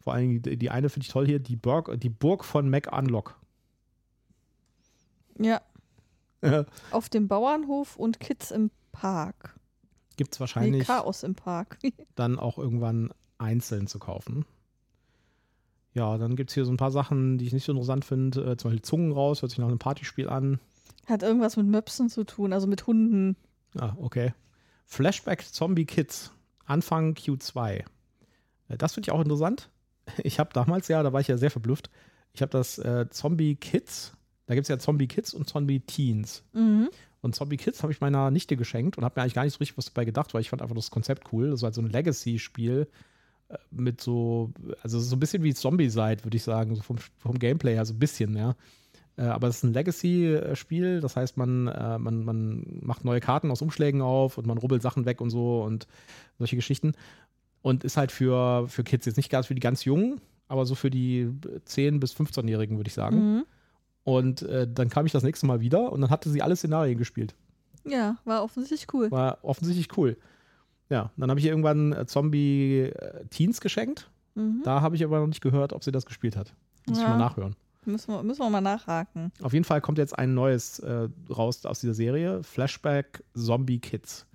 Vor 0.00 0.14
allem 0.14 0.40
die, 0.40 0.56
die 0.56 0.70
eine 0.70 0.88
finde 0.88 1.04
ich 1.04 1.12
toll 1.12 1.26
hier, 1.26 1.38
die 1.38 1.56
Burg, 1.56 2.00
die 2.00 2.08
Burg 2.08 2.44
von 2.44 2.70
Mac 2.70 2.90
Unlock. 2.96 3.36
Ja, 5.38 5.60
auf 6.90 7.08
dem 7.08 7.28
Bauernhof 7.28 7.96
und 7.96 8.18
Kids 8.18 8.50
im 8.50 8.70
Park. 8.92 9.56
Gibt 10.16 10.32
es 10.34 10.38
Nee, 10.38 10.40
wahrscheinlich 10.40 10.86
Chaos 10.86 11.22
im 11.22 11.34
Park. 11.34 11.78
dann 12.14 12.38
auch 12.38 12.56
irgendwann 12.58 13.10
einzeln 13.38 13.86
zu 13.86 13.98
kaufen. 13.98 14.44
Ja, 15.94 16.18
dann 16.18 16.36
gibt 16.36 16.50
es 16.50 16.54
hier 16.54 16.64
so 16.64 16.70
ein 16.72 16.76
paar 16.76 16.90
Sachen, 16.90 17.38
die 17.38 17.46
ich 17.46 17.52
nicht 17.52 17.64
so 17.64 17.72
interessant 17.72 18.04
finde. 18.04 18.40
Äh, 18.52 18.56
zum 18.56 18.70
Beispiel 18.70 18.82
Zungen 18.82 19.12
raus, 19.12 19.42
hört 19.42 19.50
sich 19.50 19.58
nach 19.58 19.68
einem 19.68 19.78
Partyspiel 19.78 20.28
an. 20.28 20.60
Hat 21.06 21.22
irgendwas 21.22 21.56
mit 21.56 21.66
Möpsen 21.66 22.08
zu 22.10 22.24
tun, 22.24 22.52
also 22.52 22.66
mit 22.66 22.86
Hunden. 22.86 23.36
Ah, 23.76 23.94
okay. 23.98 24.34
Flashback 24.84 25.42
Zombie 25.42 25.86
Kids, 25.86 26.32
Anfang 26.66 27.14
Q2. 27.14 27.84
Äh, 28.68 28.76
Das 28.76 28.94
finde 28.94 29.06
ich 29.08 29.12
auch 29.12 29.20
interessant. 29.20 29.70
Ich 30.22 30.38
habe 30.38 30.50
damals, 30.54 30.88
ja, 30.88 31.02
da 31.02 31.12
war 31.12 31.20
ich 31.20 31.28
ja 31.28 31.36
sehr 31.36 31.50
verblüfft. 31.50 31.90
Ich 32.32 32.40
habe 32.40 32.50
das 32.50 32.78
äh, 32.78 33.06
Zombie 33.10 33.56
Kids, 33.56 34.14
da 34.46 34.54
gibt 34.54 34.64
es 34.64 34.68
ja 34.68 34.78
Zombie 34.78 35.06
Kids 35.06 35.34
und 35.34 35.46
Zombie 35.46 35.80
Teens. 35.80 36.44
Mhm. 36.54 36.88
Und 37.20 37.34
Zombie 37.34 37.58
Kids 37.58 37.82
habe 37.82 37.92
ich 37.92 38.00
meiner 38.00 38.30
Nichte 38.30 38.56
geschenkt 38.56 38.96
und 38.96 39.04
habe 39.04 39.18
mir 39.18 39.22
eigentlich 39.22 39.34
gar 39.34 39.44
nicht 39.44 39.52
so 39.52 39.58
richtig 39.58 39.76
was 39.76 39.86
dabei 39.86 40.06
gedacht, 40.06 40.32
weil 40.32 40.40
ich 40.40 40.48
fand 40.48 40.62
einfach 40.62 40.74
das 40.76 40.90
Konzept 40.90 41.30
cool. 41.32 41.50
Das 41.50 41.60
war 41.60 41.66
halt 41.66 41.74
so 41.74 41.82
ein 41.82 41.90
Legacy-Spiel 41.90 42.88
mit 43.70 44.00
so, 44.00 44.52
also 44.82 45.00
so 45.00 45.16
ein 45.16 45.20
bisschen 45.20 45.42
wie 45.42 45.54
Zombie-Side, 45.54 46.24
würde 46.24 46.36
ich 46.36 46.42
sagen, 46.42 46.74
so 46.74 46.82
vom, 46.82 46.96
vom 47.16 47.38
Gameplay 47.38 47.74
her, 47.74 47.84
so 47.84 47.94
ein 47.94 47.98
bisschen, 47.98 48.36
ja. 48.36 48.54
Äh, 49.16 49.22
aber 49.22 49.48
es 49.48 49.56
ist 49.56 49.64
ein 49.64 49.72
Legacy-Spiel, 49.72 51.00
das 51.00 51.16
heißt, 51.16 51.36
man, 51.36 51.66
äh, 51.66 51.98
man, 51.98 52.24
man 52.24 52.80
macht 52.82 53.04
neue 53.04 53.20
Karten 53.20 53.50
aus 53.50 53.62
Umschlägen 53.62 54.02
auf 54.02 54.38
und 54.38 54.46
man 54.46 54.58
rubbelt 54.58 54.82
Sachen 54.82 55.06
weg 55.06 55.20
und 55.20 55.30
so 55.30 55.62
und 55.62 55.86
solche 56.38 56.56
Geschichten. 56.56 56.92
Und 57.62 57.84
ist 57.84 57.96
halt 57.96 58.12
für, 58.12 58.68
für 58.68 58.84
Kids 58.84 59.06
jetzt 59.06 59.16
nicht 59.16 59.30
ganz 59.30 59.46
für 59.46 59.54
die 59.54 59.60
ganz 59.60 59.84
Jungen, 59.84 60.20
aber 60.46 60.64
so 60.64 60.74
für 60.74 60.90
die 60.90 61.28
10- 61.66 61.98
bis 61.98 62.14
15-Jährigen, 62.14 62.76
würde 62.76 62.88
ich 62.88 62.94
sagen. 62.94 63.34
Mhm. 63.34 63.44
Und 64.04 64.42
äh, 64.42 64.66
dann 64.72 64.88
kam 64.88 65.04
ich 65.06 65.12
das 65.12 65.22
nächste 65.22 65.46
Mal 65.46 65.60
wieder 65.60 65.92
und 65.92 66.00
dann 66.00 66.10
hatte 66.10 66.30
sie 66.30 66.40
alle 66.40 66.56
Szenarien 66.56 66.96
gespielt. 66.96 67.34
Ja, 67.84 68.16
war 68.24 68.42
offensichtlich 68.42 68.86
cool. 68.94 69.10
War 69.10 69.38
offensichtlich 69.42 69.96
cool. 69.98 70.16
Ja, 70.90 71.10
dann 71.16 71.30
habe 71.30 71.38
ich 71.40 71.46
ihr 71.46 71.52
irgendwann 71.52 71.92
äh, 71.92 72.06
Zombie 72.06 72.80
äh, 72.94 73.24
Teens 73.26 73.60
geschenkt. 73.60 74.10
Mhm. 74.34 74.62
Da 74.64 74.80
habe 74.80 74.96
ich 74.96 75.04
aber 75.04 75.20
noch 75.20 75.26
nicht 75.26 75.40
gehört, 75.42 75.72
ob 75.72 75.84
sie 75.84 75.92
das 75.92 76.06
gespielt 76.06 76.36
hat. 76.36 76.54
Muss 76.86 76.98
ich 76.98 77.04
Ja. 77.04 77.10
mal 77.10 77.18
nachhören. 77.18 77.56
Müssen, 77.84 78.12
wir, 78.12 78.22
müssen 78.22 78.40
wir 78.40 78.50
mal 78.50 78.60
nachhaken. 78.60 79.32
Auf 79.42 79.52
jeden 79.52 79.64
Fall 79.64 79.80
kommt 79.80 79.98
jetzt 79.98 80.18
ein 80.18 80.34
neues 80.34 80.78
äh, 80.80 81.08
raus 81.30 81.64
aus 81.64 81.80
dieser 81.80 81.94
Serie: 81.94 82.42
Flashback 82.42 83.22
Zombie 83.34 83.78
Kids. 83.78 84.26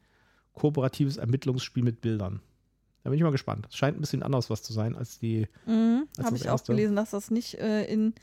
Kooperatives 0.53 1.17
Ermittlungsspiel 1.17 1.83
mit 1.83 2.01
Bildern. 2.01 2.41
Da 3.03 3.09
bin 3.09 3.17
ich 3.17 3.23
mal 3.23 3.31
gespannt. 3.31 3.67
Es 3.69 3.75
scheint 3.75 3.97
ein 3.97 4.01
bisschen 4.01 4.23
anders 4.23 4.49
was 4.49 4.63
zu 4.63 4.71
sein 4.73 4.95
als 4.95 5.19
die. 5.19 5.47
Mhm. 5.65 6.07
Habe 6.23 6.35
ich 6.35 6.43
auch 6.47 6.53
erste. 6.53 6.71
gelesen, 6.73 6.95
dass 6.95 7.09
das 7.11 7.31
nicht 7.31 7.55
äh, 7.55 7.83
in, 7.85 8.13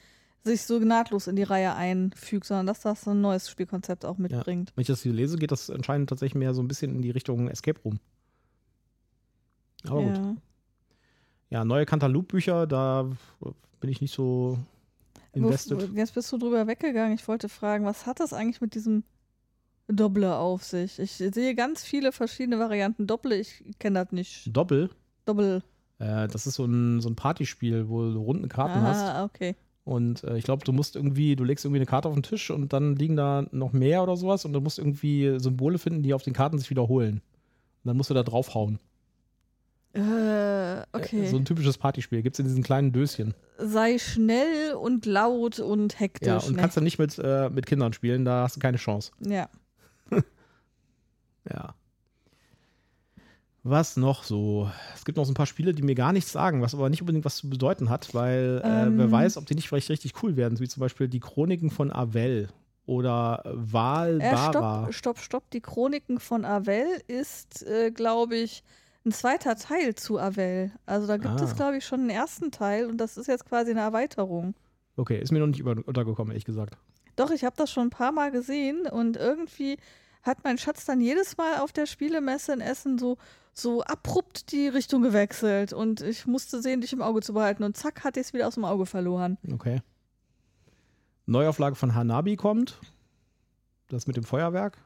sich 0.42 0.62
so 0.62 0.78
nahtlos 0.78 1.26
in 1.26 1.36
die 1.36 1.42
Reihe 1.42 1.74
einfügt, 1.74 2.46
sondern 2.46 2.66
dass 2.66 2.80
das 2.80 3.02
so 3.02 3.10
ein 3.10 3.20
neues 3.20 3.50
Spielkonzept 3.50 4.04
auch 4.04 4.16
mitbringt. 4.18 4.72
Wenn 4.74 4.82
ich 4.82 4.88
das 4.88 5.02
hier 5.02 5.12
lese, 5.12 5.36
geht 5.36 5.52
das 5.52 5.68
anscheinend 5.70 6.08
tatsächlich 6.08 6.36
mehr 6.36 6.54
so 6.54 6.62
ein 6.62 6.68
bisschen 6.68 6.94
in 6.96 7.02
die 7.02 7.10
Richtung 7.10 7.48
Escape 7.48 7.78
Room. 7.84 7.98
Aber 9.88 10.02
gut. 10.02 10.16
Ja. 10.16 10.36
Ja, 11.50 11.64
neue 11.64 11.84
Cantaloupe-Bücher, 11.84 12.66
da 12.66 13.10
bin 13.80 13.90
ich 13.90 14.00
nicht 14.00 14.14
so 14.14 14.56
invested. 15.32 15.90
Jetzt 15.94 16.14
bist 16.14 16.30
du 16.32 16.38
drüber 16.38 16.66
weggegangen. 16.66 17.14
Ich 17.14 17.26
wollte 17.26 17.48
fragen, 17.48 17.84
was 17.84 18.06
hat 18.06 18.20
das 18.20 18.32
eigentlich 18.32 18.60
mit 18.60 18.74
diesem 18.74 19.02
Doppler 19.88 20.38
auf 20.38 20.62
sich? 20.62 20.98
Ich 21.00 21.12
sehe 21.12 21.54
ganz 21.56 21.82
viele 21.82 22.12
verschiedene 22.12 22.58
Varianten 22.60 23.06
Doppel. 23.08 23.32
Ich 23.32 23.64
kenne 23.80 24.04
das 24.04 24.12
nicht. 24.12 24.54
Doppel, 24.56 24.90
Doppel. 25.24 25.64
äh, 25.98 26.28
das 26.28 26.46
ist 26.46 26.54
so 26.54 26.64
ein, 26.64 27.00
so 27.00 27.08
ein 27.08 27.16
Partyspiel, 27.16 27.88
wo 27.88 28.02
du 28.12 28.20
runden 28.20 28.48
Karten 28.48 28.80
hast. 28.82 29.02
Ah, 29.02 29.24
okay. 29.24 29.56
Und 29.82 30.22
äh, 30.22 30.36
ich 30.36 30.44
glaube, 30.44 30.64
du 30.64 30.72
musst 30.72 30.94
irgendwie, 30.94 31.34
du 31.34 31.42
legst 31.42 31.64
irgendwie 31.64 31.78
eine 31.78 31.86
Karte 31.86 32.06
auf 32.06 32.14
den 32.14 32.22
Tisch 32.22 32.50
und 32.50 32.72
dann 32.72 32.94
liegen 32.94 33.16
da 33.16 33.46
noch 33.50 33.72
mehr 33.72 34.02
oder 34.04 34.16
sowas 34.16 34.44
und 34.44 34.52
du 34.52 34.60
musst 34.60 34.78
irgendwie 34.78 35.40
Symbole 35.40 35.78
finden, 35.78 36.02
die 36.04 36.14
auf 36.14 36.22
den 36.22 36.34
Karten 36.34 36.58
sich 36.58 36.70
wiederholen. 36.70 37.14
Und 37.82 37.88
dann 37.88 37.96
musst 37.96 38.10
du 38.10 38.14
da 38.14 38.22
draufhauen. 38.22 38.78
Äh, 39.94 40.80
Äh, 40.80 40.84
okay. 40.92 41.26
So 41.26 41.36
ein 41.36 41.44
typisches 41.44 41.76
Partyspiel. 41.78 42.22
Gibt 42.22 42.36
es 42.36 42.40
in 42.40 42.46
diesen 42.46 42.62
kleinen 42.62 42.92
Döschen. 42.92 43.34
Sei 43.58 43.98
schnell 43.98 44.74
und 44.74 45.04
laut 45.04 45.58
und 45.58 45.98
hektisch. 45.98 46.28
Ja, 46.28 46.38
und 46.38 46.52
ne? 46.54 46.60
kannst 46.60 46.76
dann 46.76 46.84
nicht 46.84 46.98
mit, 46.98 47.18
äh, 47.18 47.50
mit 47.50 47.66
Kindern 47.66 47.92
spielen, 47.92 48.24
da 48.24 48.44
hast 48.44 48.56
du 48.56 48.60
keine 48.60 48.76
Chance. 48.76 49.10
ja. 49.20 49.48
Ja. 51.50 51.74
Was 53.62 53.96
noch 53.96 54.24
so? 54.24 54.70
Es 54.94 55.04
gibt 55.04 55.18
noch 55.18 55.24
so 55.26 55.32
ein 55.32 55.34
paar 55.34 55.46
Spiele, 55.46 55.74
die 55.74 55.82
mir 55.82 55.94
gar 55.94 56.12
nichts 56.14 56.32
sagen, 56.32 56.62
was 56.62 56.74
aber 56.74 56.88
nicht 56.88 57.02
unbedingt 57.02 57.26
was 57.26 57.36
zu 57.36 57.50
bedeuten 57.50 57.90
hat, 57.90 58.14
weil 58.14 58.62
äh, 58.64 58.86
Ähm. 58.86 58.96
wer 58.98 59.10
weiß, 59.10 59.36
ob 59.36 59.44
die 59.46 59.54
nicht 59.54 59.68
vielleicht 59.68 59.90
richtig 59.90 60.22
cool 60.22 60.36
werden, 60.36 60.58
wie 60.60 60.68
zum 60.68 60.80
Beispiel 60.80 61.08
die 61.08 61.20
Chroniken 61.20 61.70
von 61.70 61.92
Avel 61.92 62.48
oder 62.86 63.42
Äh, 63.44 63.50
Valbara. 63.54 64.84
stopp, 64.90 64.94
stopp, 64.94 65.18
stopp. 65.18 65.50
Die 65.50 65.60
Chroniken 65.60 66.20
von 66.20 66.44
Avel 66.46 66.86
ist, 67.06 67.66
äh, 67.66 67.90
glaube 67.90 68.36
ich, 68.36 68.62
ein 69.04 69.12
zweiter 69.12 69.56
Teil 69.56 69.94
zu 69.94 70.18
Avel. 70.18 70.72
Also 70.86 71.06
da 71.06 71.16
gibt 71.16 71.40
Ah. 71.40 71.44
es, 71.44 71.56
glaube 71.56 71.76
ich, 71.78 71.86
schon 71.86 72.00
einen 72.00 72.10
ersten 72.10 72.50
Teil 72.50 72.86
und 72.86 72.98
das 72.98 73.16
ist 73.16 73.26
jetzt 73.28 73.46
quasi 73.46 73.70
eine 73.70 73.80
Erweiterung. 73.80 74.54
Okay, 74.96 75.18
ist 75.20 75.32
mir 75.32 75.38
noch 75.38 75.46
nicht 75.46 75.62
untergekommen, 75.62 76.32
ehrlich 76.32 76.44
gesagt. 76.44 76.76
Doch, 77.16 77.30
ich 77.30 77.44
habe 77.44 77.56
das 77.56 77.70
schon 77.70 77.86
ein 77.86 77.90
paar 77.90 78.12
Mal 78.12 78.30
gesehen 78.30 78.86
und 78.86 79.16
irgendwie 79.16 79.78
hat 80.22 80.44
mein 80.44 80.58
Schatz 80.58 80.84
dann 80.84 81.00
jedes 81.00 81.36
Mal 81.38 81.58
auf 81.60 81.72
der 81.72 81.86
Spielemesse 81.86 82.52
in 82.52 82.60
Essen 82.60 82.98
so, 82.98 83.16
so 83.54 83.82
abrupt 83.82 84.52
die 84.52 84.68
Richtung 84.68 85.00
gewechselt 85.02 85.72
und 85.72 86.02
ich 86.02 86.26
musste 86.26 86.60
sehen, 86.60 86.82
dich 86.82 86.92
im 86.92 87.00
Auge 87.00 87.22
zu 87.22 87.32
behalten 87.32 87.64
und 87.64 87.76
zack, 87.76 88.04
hat 88.04 88.16
ich 88.18 88.26
es 88.26 88.32
wieder 88.34 88.46
aus 88.46 88.54
dem 88.54 88.64
Auge 88.66 88.84
verloren. 88.84 89.38
Okay. 89.50 89.80
Neuauflage 91.26 91.76
von 91.76 91.94
Hanabi 91.94 92.36
kommt. 92.36 92.78
Das 93.88 94.06
mit 94.06 94.16
dem 94.16 94.24
Feuerwerk. 94.24 94.78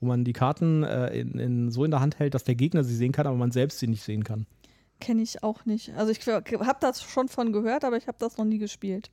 Wo 0.00 0.06
man 0.06 0.24
die 0.24 0.32
Karten 0.32 0.82
äh, 0.82 1.18
in, 1.18 1.38
in, 1.38 1.70
so 1.70 1.84
in 1.84 1.90
der 1.90 2.00
Hand 2.00 2.18
hält, 2.18 2.34
dass 2.34 2.44
der 2.44 2.54
Gegner 2.54 2.84
sie 2.84 2.94
sehen 2.94 3.12
kann, 3.12 3.26
aber 3.26 3.36
man 3.36 3.50
selbst 3.50 3.78
sie 3.78 3.86
nicht 3.86 4.02
sehen 4.02 4.24
kann. 4.24 4.46
Kenne 5.00 5.22
ich 5.22 5.42
auch 5.42 5.64
nicht. 5.64 5.94
Also 5.94 6.12
ich 6.12 6.26
habe 6.26 6.78
das 6.80 7.02
schon 7.02 7.28
von 7.28 7.52
gehört, 7.52 7.84
aber 7.84 7.96
ich 7.96 8.06
habe 8.06 8.18
das 8.18 8.36
noch 8.36 8.44
nie 8.44 8.58
gespielt. 8.58 9.10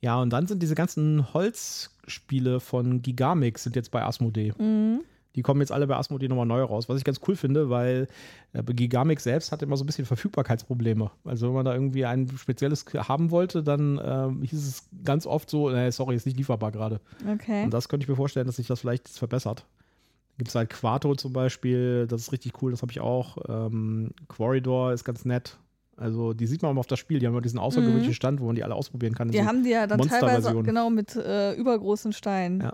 Ja, 0.00 0.20
und 0.20 0.30
dann 0.30 0.46
sind 0.46 0.62
diese 0.62 0.74
ganzen 0.74 1.32
Holzspiele 1.34 2.60
von 2.60 3.02
Gigamix 3.02 3.64
sind 3.64 3.74
jetzt 3.76 3.90
bei 3.90 4.04
Asmodee. 4.04 4.52
Mhm. 4.58 5.00
Die 5.34 5.42
kommen 5.42 5.60
jetzt 5.60 5.70
alle 5.70 5.86
bei 5.86 5.96
Asmodee 5.96 6.26
nochmal 6.26 6.46
neu 6.46 6.62
raus, 6.62 6.88
was 6.88 6.98
ich 6.98 7.04
ganz 7.04 7.20
cool 7.28 7.36
finde, 7.36 7.70
weil 7.70 8.08
äh, 8.54 8.62
Gigamix 8.62 9.24
selbst 9.24 9.52
hat 9.52 9.62
immer 9.62 9.76
so 9.76 9.84
ein 9.84 9.86
bisschen 9.86 10.06
Verfügbarkeitsprobleme. 10.06 11.10
Also 11.24 11.48
wenn 11.48 11.54
man 11.54 11.64
da 11.64 11.74
irgendwie 11.74 12.04
ein 12.06 12.28
spezielles 12.36 12.84
haben 12.96 13.30
wollte, 13.30 13.62
dann 13.62 14.00
ähm, 14.02 14.42
hieß 14.42 14.66
es 14.66 14.88
ganz 15.04 15.26
oft 15.26 15.50
so, 15.50 15.70
äh, 15.70 15.92
sorry, 15.92 16.16
ist 16.16 16.26
nicht 16.26 16.38
lieferbar 16.38 16.72
gerade. 16.72 17.00
Okay. 17.32 17.64
Und 17.64 17.74
das 17.74 17.88
könnte 17.88 18.04
ich 18.04 18.08
mir 18.08 18.16
vorstellen, 18.16 18.46
dass 18.46 18.56
sich 18.56 18.66
das 18.66 18.80
vielleicht 18.80 19.08
verbessert. 19.08 19.64
Gibt 20.38 20.48
es 20.48 20.54
halt 20.54 20.70
Quarto 20.70 21.14
zum 21.16 21.32
Beispiel, 21.32 22.06
das 22.06 22.22
ist 22.22 22.32
richtig 22.32 22.62
cool, 22.62 22.70
das 22.70 22.80
habe 22.82 22.92
ich 22.92 23.00
auch. 23.00 23.36
Ähm, 23.48 24.12
Quarridor 24.28 24.92
ist 24.92 25.04
ganz 25.04 25.24
nett. 25.24 25.58
Also 25.96 26.32
die 26.32 26.46
sieht 26.46 26.62
man 26.62 26.76
auch 26.76 26.80
auf 26.80 26.86
das 26.86 27.00
Spiel, 27.00 27.18
die 27.18 27.26
haben 27.26 27.32
immer 27.34 27.40
diesen 27.42 27.58
außergewöhnlichen 27.58 28.14
Stand, 28.14 28.40
wo 28.40 28.46
man 28.46 28.54
die 28.54 28.62
alle 28.62 28.74
ausprobieren 28.76 29.14
kann. 29.16 29.28
Die 29.32 29.38
so- 29.38 29.44
haben 29.44 29.64
die 29.64 29.70
ja 29.70 29.86
dann 29.88 30.00
teilweise 30.00 30.54
genau 30.62 30.90
mit 30.90 31.16
äh, 31.16 31.54
übergroßen 31.54 32.12
Steinen. 32.12 32.60
Ja. 32.60 32.72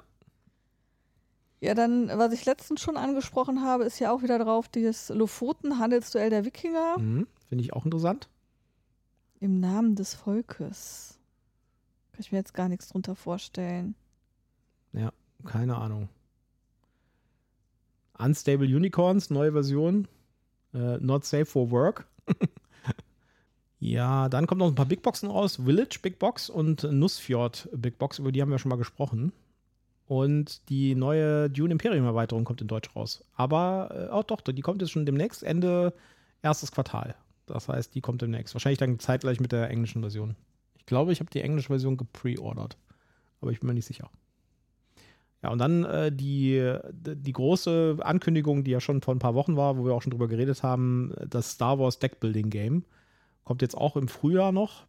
Ja, 1.62 1.72
dann, 1.74 2.08
was 2.08 2.34
ich 2.34 2.44
letztens 2.44 2.82
schon 2.82 2.98
angesprochen 2.98 3.62
habe, 3.62 3.84
ist 3.84 3.98
ja 3.98 4.12
auch 4.12 4.22
wieder 4.22 4.38
drauf, 4.38 4.68
dieses 4.68 5.08
Lofoten-Handelsduell 5.08 6.28
der 6.28 6.44
Wikinger 6.44 6.98
Mhm, 6.98 7.26
Finde 7.48 7.64
ich 7.64 7.72
auch 7.72 7.86
interessant. 7.86 8.28
im 9.40 9.60
Namen 9.60 9.94
des 9.94 10.12
Volkes. 10.14 11.18
Kann 12.12 12.20
ich 12.20 12.30
mir 12.32 12.38
jetzt 12.38 12.52
gar 12.52 12.68
nichts 12.68 12.88
drunter 12.88 13.14
vorstellen. 13.16 13.94
Keine 15.46 15.76
Ahnung. 15.76 16.08
Unstable 18.18 18.66
Unicorns, 18.66 19.30
neue 19.30 19.52
Version. 19.52 20.08
Äh, 20.72 20.98
not 20.98 21.24
safe 21.24 21.46
for 21.46 21.70
work. 21.70 22.06
ja, 23.80 24.28
dann 24.28 24.46
kommt 24.46 24.60
noch 24.60 24.68
ein 24.68 24.74
paar 24.74 24.86
Big 24.86 25.02
Boxen 25.02 25.30
raus. 25.30 25.60
Village 25.64 25.98
Big 26.02 26.18
Box 26.18 26.50
und 26.50 26.82
Nussfjord 26.84 27.68
Big 27.72 27.98
Box, 27.98 28.18
über 28.18 28.32
die 28.32 28.42
haben 28.42 28.50
wir 28.50 28.58
schon 28.58 28.70
mal 28.70 28.76
gesprochen. 28.76 29.32
Und 30.06 30.68
die 30.68 30.94
neue 30.94 31.48
Dune 31.48 31.72
Imperium 31.72 32.04
Erweiterung 32.04 32.44
kommt 32.44 32.60
in 32.60 32.68
Deutsch 32.68 32.94
raus. 32.94 33.24
Aber, 33.36 34.08
äh, 34.08 34.12
auch 34.12 34.24
doch, 34.24 34.40
die 34.40 34.60
kommt 34.60 34.82
jetzt 34.82 34.90
schon 34.90 35.06
demnächst, 35.06 35.42
Ende 35.42 35.94
erstes 36.42 36.72
Quartal. 36.72 37.14
Das 37.46 37.68
heißt, 37.68 37.94
die 37.94 38.00
kommt 38.00 38.22
demnächst. 38.22 38.54
Wahrscheinlich 38.54 38.78
dann 38.78 38.98
zeitgleich 38.98 39.40
mit 39.40 39.52
der 39.52 39.70
englischen 39.70 40.02
Version. 40.02 40.36
Ich 40.76 40.86
glaube, 40.86 41.12
ich 41.12 41.20
habe 41.20 41.30
die 41.30 41.40
englische 41.40 41.68
Version 41.68 41.96
gepreordert. 41.96 42.76
Aber 43.40 43.50
ich 43.50 43.60
bin 43.60 43.68
mir 43.68 43.74
nicht 43.74 43.86
sicher. 43.86 44.10
Ja, 45.44 45.50
und 45.50 45.58
dann 45.58 45.84
äh, 45.84 46.10
die, 46.10 46.74
die 46.90 47.32
große 47.32 47.98
Ankündigung, 48.00 48.64
die 48.64 48.70
ja 48.70 48.80
schon 48.80 49.02
vor 49.02 49.14
ein 49.14 49.18
paar 49.18 49.34
Wochen 49.34 49.58
war, 49.58 49.76
wo 49.76 49.84
wir 49.84 49.92
auch 49.92 50.00
schon 50.00 50.10
drüber 50.10 50.26
geredet 50.26 50.62
haben, 50.62 51.12
das 51.28 51.50
Star 51.50 51.78
Wars 51.78 51.98
Deckbuilding 51.98 52.48
Game. 52.48 52.84
Kommt 53.44 53.60
jetzt 53.60 53.76
auch 53.76 53.94
im 53.96 54.08
Frühjahr 54.08 54.52
noch. 54.52 54.86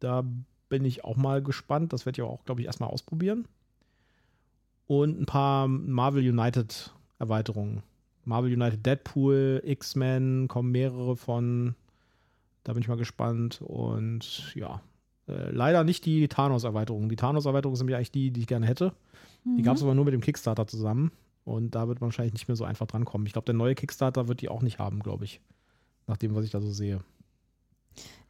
Da 0.00 0.24
bin 0.68 0.84
ich 0.84 1.04
auch 1.04 1.14
mal 1.14 1.44
gespannt. 1.44 1.92
Das 1.92 2.06
werde 2.06 2.20
ich 2.20 2.28
auch, 2.28 2.44
glaube 2.44 2.60
ich, 2.60 2.66
erstmal 2.66 2.90
ausprobieren. 2.90 3.46
Und 4.88 5.20
ein 5.20 5.26
paar 5.26 5.68
Marvel 5.68 6.28
United 6.28 6.92
Erweiterungen. 7.20 7.84
Marvel 8.24 8.52
United 8.52 8.84
Deadpool, 8.84 9.62
X-Men, 9.64 10.48
kommen 10.48 10.72
mehrere 10.72 11.14
von. 11.14 11.76
Da 12.64 12.72
bin 12.72 12.82
ich 12.82 12.88
mal 12.88 12.96
gespannt. 12.96 13.62
Und 13.62 14.56
ja, 14.56 14.80
äh, 15.28 15.52
leider 15.52 15.84
nicht 15.84 16.04
die 16.04 16.26
Thanos-Erweiterung. 16.26 17.08
Die 17.08 17.14
Thanos-Erweiterung 17.14 17.76
sind 17.76 17.88
ja 17.90 17.96
eigentlich 17.96 18.10
die, 18.10 18.32
die 18.32 18.40
ich 18.40 18.48
gerne 18.48 18.66
hätte. 18.66 18.92
Mhm. 19.44 19.56
Die 19.56 19.62
gab 19.62 19.76
es 19.76 19.82
aber 19.82 19.94
nur 19.94 20.04
mit 20.04 20.14
dem 20.14 20.20
Kickstarter 20.20 20.66
zusammen. 20.66 21.12
Und 21.44 21.74
da 21.74 21.88
wird 21.88 22.00
man 22.00 22.08
wahrscheinlich 22.08 22.32
nicht 22.32 22.48
mehr 22.48 22.56
so 22.56 22.64
einfach 22.64 22.86
drankommen. 22.86 23.26
Ich 23.26 23.34
glaube, 23.34 23.46
der 23.46 23.54
neue 23.54 23.74
Kickstarter 23.74 24.28
wird 24.28 24.40
die 24.40 24.48
auch 24.48 24.62
nicht 24.62 24.78
haben, 24.78 25.00
glaube 25.00 25.24
ich. 25.24 25.40
Nach 26.06 26.16
dem, 26.16 26.34
was 26.34 26.44
ich 26.44 26.50
da 26.50 26.60
so 26.60 26.70
sehe. 26.70 27.00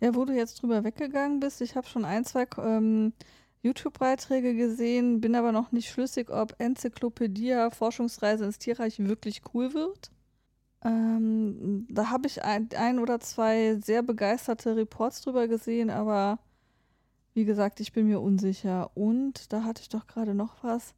Ja, 0.01 0.15
wo 0.15 0.25
du 0.25 0.35
jetzt 0.35 0.63
drüber 0.63 0.85
weggegangen 0.85 1.41
bist, 1.41 1.61
ich 1.61 1.77
habe 1.77 1.87
schon 1.87 2.05
ein, 2.05 2.25
zwei 2.25 2.47
ähm, 2.59 3.13
YouTube-Beiträge 3.63 4.55
gesehen, 4.55 5.21
bin 5.21 5.35
aber 5.35 5.53
noch 5.53 5.73
nicht 5.73 5.89
schlüssig, 5.89 6.31
ob 6.31 6.55
Enzyklopädie 6.59 7.69
Forschungsreise 7.71 8.45
ins 8.45 8.59
Tierreich 8.59 8.99
wirklich 8.99 9.43
cool 9.55 9.73
wird. 9.75 10.11
Ähm, 10.85 11.87
da 11.89 12.11
habe 12.11 12.27
ich 12.27 12.45
ein, 12.45 12.69
ein, 12.77 12.99
oder 12.99 13.21
zwei 13.21 13.77
sehr 13.77 14.03
begeisterte 14.03 14.77
Reports 14.77 15.23
drüber 15.23 15.49
gesehen, 15.49 15.89
aber 15.89 16.39
wie 17.33 17.47
gesagt, 17.47 17.81
ich 17.81 17.93
bin 17.93 18.07
mir 18.07 18.21
unsicher. 18.21 18.91
Und 18.95 19.53
da 19.53 19.65
hatte 19.65 19.81
ich 19.83 19.89
doch 19.89 20.07
gerade 20.07 20.35
noch 20.35 20.63
was. 20.63 20.95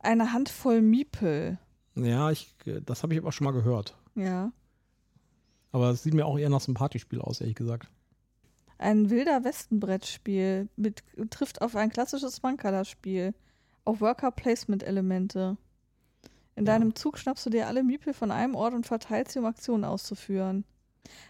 Eine 0.00 0.32
Handvoll 0.32 0.80
Miepel. 0.80 1.58
Ja, 1.94 2.30
ich, 2.30 2.54
das 2.84 3.02
habe 3.02 3.14
ich 3.14 3.20
aber 3.20 3.32
schon 3.32 3.44
mal 3.44 3.52
gehört. 3.52 3.96
Ja. 4.14 4.52
Aber 5.72 5.90
es 5.90 6.02
sieht 6.02 6.14
mir 6.14 6.26
auch 6.26 6.38
eher 6.38 6.50
nach 6.50 6.66
einem 6.66 6.74
Partyspiel 6.74 7.20
aus, 7.20 7.40
ehrlich 7.40 7.56
gesagt. 7.56 7.88
Ein 8.78 9.10
wilder 9.10 9.42
Westenbrettspiel 9.44 10.68
mit, 10.76 11.02
trifft 11.30 11.62
auf 11.62 11.74
ein 11.74 11.90
klassisches 11.90 12.42
Mankala-Spiel. 12.42 13.34
Auf 13.84 14.00
Worker-Placement-Elemente. 14.00 15.56
In 16.54 16.66
ja. 16.66 16.72
deinem 16.72 16.94
Zug 16.94 17.18
schnappst 17.18 17.46
du 17.46 17.50
dir 17.50 17.66
alle 17.66 17.82
Miepel 17.82 18.12
von 18.12 18.30
einem 18.30 18.54
Ort 18.54 18.74
und 18.74 18.86
verteilst 18.86 19.32
sie, 19.32 19.38
um 19.38 19.46
Aktionen 19.46 19.84
auszuführen. 19.84 20.64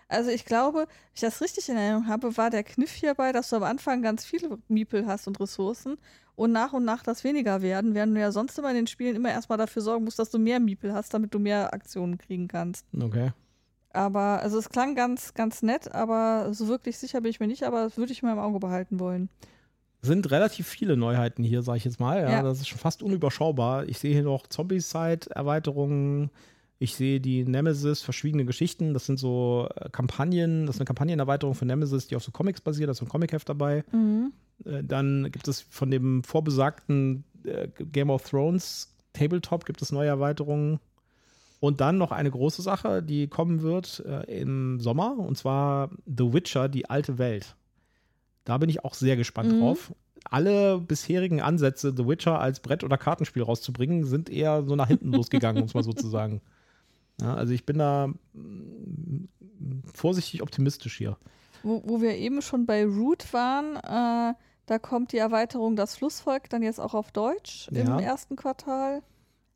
Also 0.08 0.30
ich 0.30 0.44
glaube, 0.44 0.78
wenn 0.78 0.86
ich 1.14 1.20
das 1.20 1.40
richtig 1.40 1.68
in 1.68 1.76
Erinnerung 1.76 2.08
habe, 2.08 2.36
war 2.36 2.50
der 2.50 2.64
Kniff 2.64 2.92
hierbei, 2.92 3.32
dass 3.32 3.50
du 3.50 3.56
am 3.56 3.62
Anfang 3.62 4.02
ganz 4.02 4.24
viele 4.24 4.58
Miepel 4.68 5.06
hast 5.06 5.26
und 5.26 5.38
Ressourcen 5.38 5.98
und 6.34 6.52
nach 6.52 6.72
und 6.72 6.84
nach 6.84 7.02
das 7.02 7.24
weniger 7.24 7.62
werden, 7.62 7.94
während 7.94 8.16
du 8.16 8.20
ja 8.20 8.32
sonst 8.32 8.58
immer 8.58 8.70
in 8.70 8.76
den 8.76 8.86
Spielen 8.86 9.16
immer 9.16 9.30
erstmal 9.30 9.58
dafür 9.58 9.82
sorgen 9.82 10.04
musst, 10.04 10.18
dass 10.18 10.30
du 10.30 10.38
mehr 10.38 10.60
Miepel 10.60 10.94
hast, 10.94 11.12
damit 11.12 11.34
du 11.34 11.38
mehr 11.38 11.74
Aktionen 11.74 12.16
kriegen 12.16 12.48
kannst. 12.48 12.86
Okay. 12.98 13.32
Aber, 13.92 14.40
also 14.40 14.58
es 14.58 14.68
klang 14.68 14.94
ganz, 14.94 15.34
ganz 15.34 15.62
nett, 15.62 15.92
aber 15.92 16.52
so 16.52 16.68
wirklich 16.68 16.98
sicher 16.98 17.20
bin 17.20 17.30
ich 17.30 17.40
mir 17.40 17.48
nicht, 17.48 17.64
aber 17.64 17.84
das 17.84 17.96
würde 17.96 18.12
ich 18.12 18.22
mal 18.22 18.32
im 18.32 18.38
Auge 18.38 18.60
behalten 18.60 19.00
wollen. 19.00 19.28
Sind 20.00 20.30
relativ 20.30 20.68
viele 20.68 20.96
Neuheiten 20.96 21.42
hier, 21.42 21.62
sage 21.62 21.78
ich 21.78 21.84
jetzt 21.84 21.98
mal. 21.98 22.22
Ja, 22.22 22.30
ja, 22.30 22.42
Das 22.42 22.60
ist 22.60 22.68
schon 22.68 22.78
fast 22.78 23.02
unüberschaubar. 23.02 23.88
Ich 23.88 23.98
sehe 23.98 24.12
hier 24.12 24.22
noch 24.22 24.46
Zombie-Side-Erweiterungen, 24.46 26.30
ich 26.78 26.94
sehe 26.94 27.20
die 27.20 27.44
Nemesis 27.44 28.02
verschwiegene 28.02 28.44
Geschichten. 28.44 28.94
Das 28.94 29.06
sind 29.06 29.18
so 29.18 29.68
äh, 29.74 29.88
Kampagnen, 29.90 30.66
das 30.66 30.76
ist 30.76 30.80
eine 30.80 30.86
Kampagnenerweiterung 30.86 31.54
von 31.54 31.66
Nemesis, 31.66 32.06
die 32.06 32.16
auf 32.16 32.22
so 32.22 32.30
Comics 32.30 32.60
basiert, 32.60 32.88
da 32.88 32.92
ist 32.92 32.98
so 32.98 33.04
ein 33.04 33.08
Comicheft 33.08 33.48
dabei. 33.48 33.84
Mhm. 33.92 34.32
Äh, 34.64 34.84
dann 34.84 35.30
gibt 35.30 35.48
es 35.48 35.60
von 35.60 35.90
dem 35.90 36.22
vorbesagten 36.22 37.24
äh, 37.44 37.68
Game 37.92 38.10
of 38.10 38.28
Thrones 38.28 38.94
Tabletop 39.18 39.64
gibt 39.64 39.82
es 39.82 39.92
neue 39.92 40.08
Erweiterungen. 40.08 40.80
Und 41.60 41.80
dann 41.80 41.98
noch 41.98 42.12
eine 42.12 42.30
große 42.30 42.62
Sache, 42.62 43.02
die 43.02 43.26
kommen 43.26 43.62
wird 43.62 44.04
äh, 44.06 44.40
im 44.40 44.78
Sommer, 44.78 45.18
und 45.18 45.36
zwar 45.36 45.90
The 46.06 46.32
Witcher, 46.32 46.68
die 46.68 46.88
alte 46.88 47.18
Welt. 47.18 47.56
Da 48.44 48.58
bin 48.58 48.70
ich 48.70 48.84
auch 48.84 48.94
sehr 48.94 49.16
gespannt 49.16 49.52
mhm. 49.52 49.60
drauf. 49.60 49.92
Alle 50.24 50.78
bisherigen 50.78 51.40
Ansätze, 51.40 51.92
The 51.96 52.06
Witcher 52.06 52.38
als 52.38 52.60
Brett- 52.60 52.84
oder 52.84 52.96
Kartenspiel 52.96 53.42
rauszubringen, 53.42 54.04
sind 54.04 54.30
eher 54.30 54.62
so 54.62 54.76
nach 54.76 54.86
hinten 54.86 55.12
losgegangen, 55.12 55.62
um 55.62 55.66
es 55.66 55.74
mal 55.74 55.82
so 55.82 55.92
zu 55.92 56.06
sagen. 56.06 56.40
Ja, 57.20 57.34
also 57.34 57.52
ich 57.52 57.66
bin 57.66 57.78
da 57.78 58.08
mm, 58.32 59.28
vorsichtig 59.92 60.42
optimistisch 60.42 60.96
hier. 60.96 61.16
Wo, 61.62 61.82
wo 61.84 62.00
wir 62.00 62.16
eben 62.16 62.42
schon 62.42 62.66
bei 62.66 62.84
Root 62.84 63.32
waren, 63.32 63.76
äh, 63.76 64.34
da 64.66 64.78
kommt 64.78 65.12
die 65.12 65.18
Erweiterung 65.18 65.76
Das 65.76 65.96
Flussvolk 65.96 66.48
dann 66.50 66.62
jetzt 66.62 66.78
auch 66.78 66.94
auf 66.94 67.10
Deutsch 67.10 67.68
ja. 67.72 67.82
im 67.82 67.98
ersten 67.98 68.36
Quartal. 68.36 69.02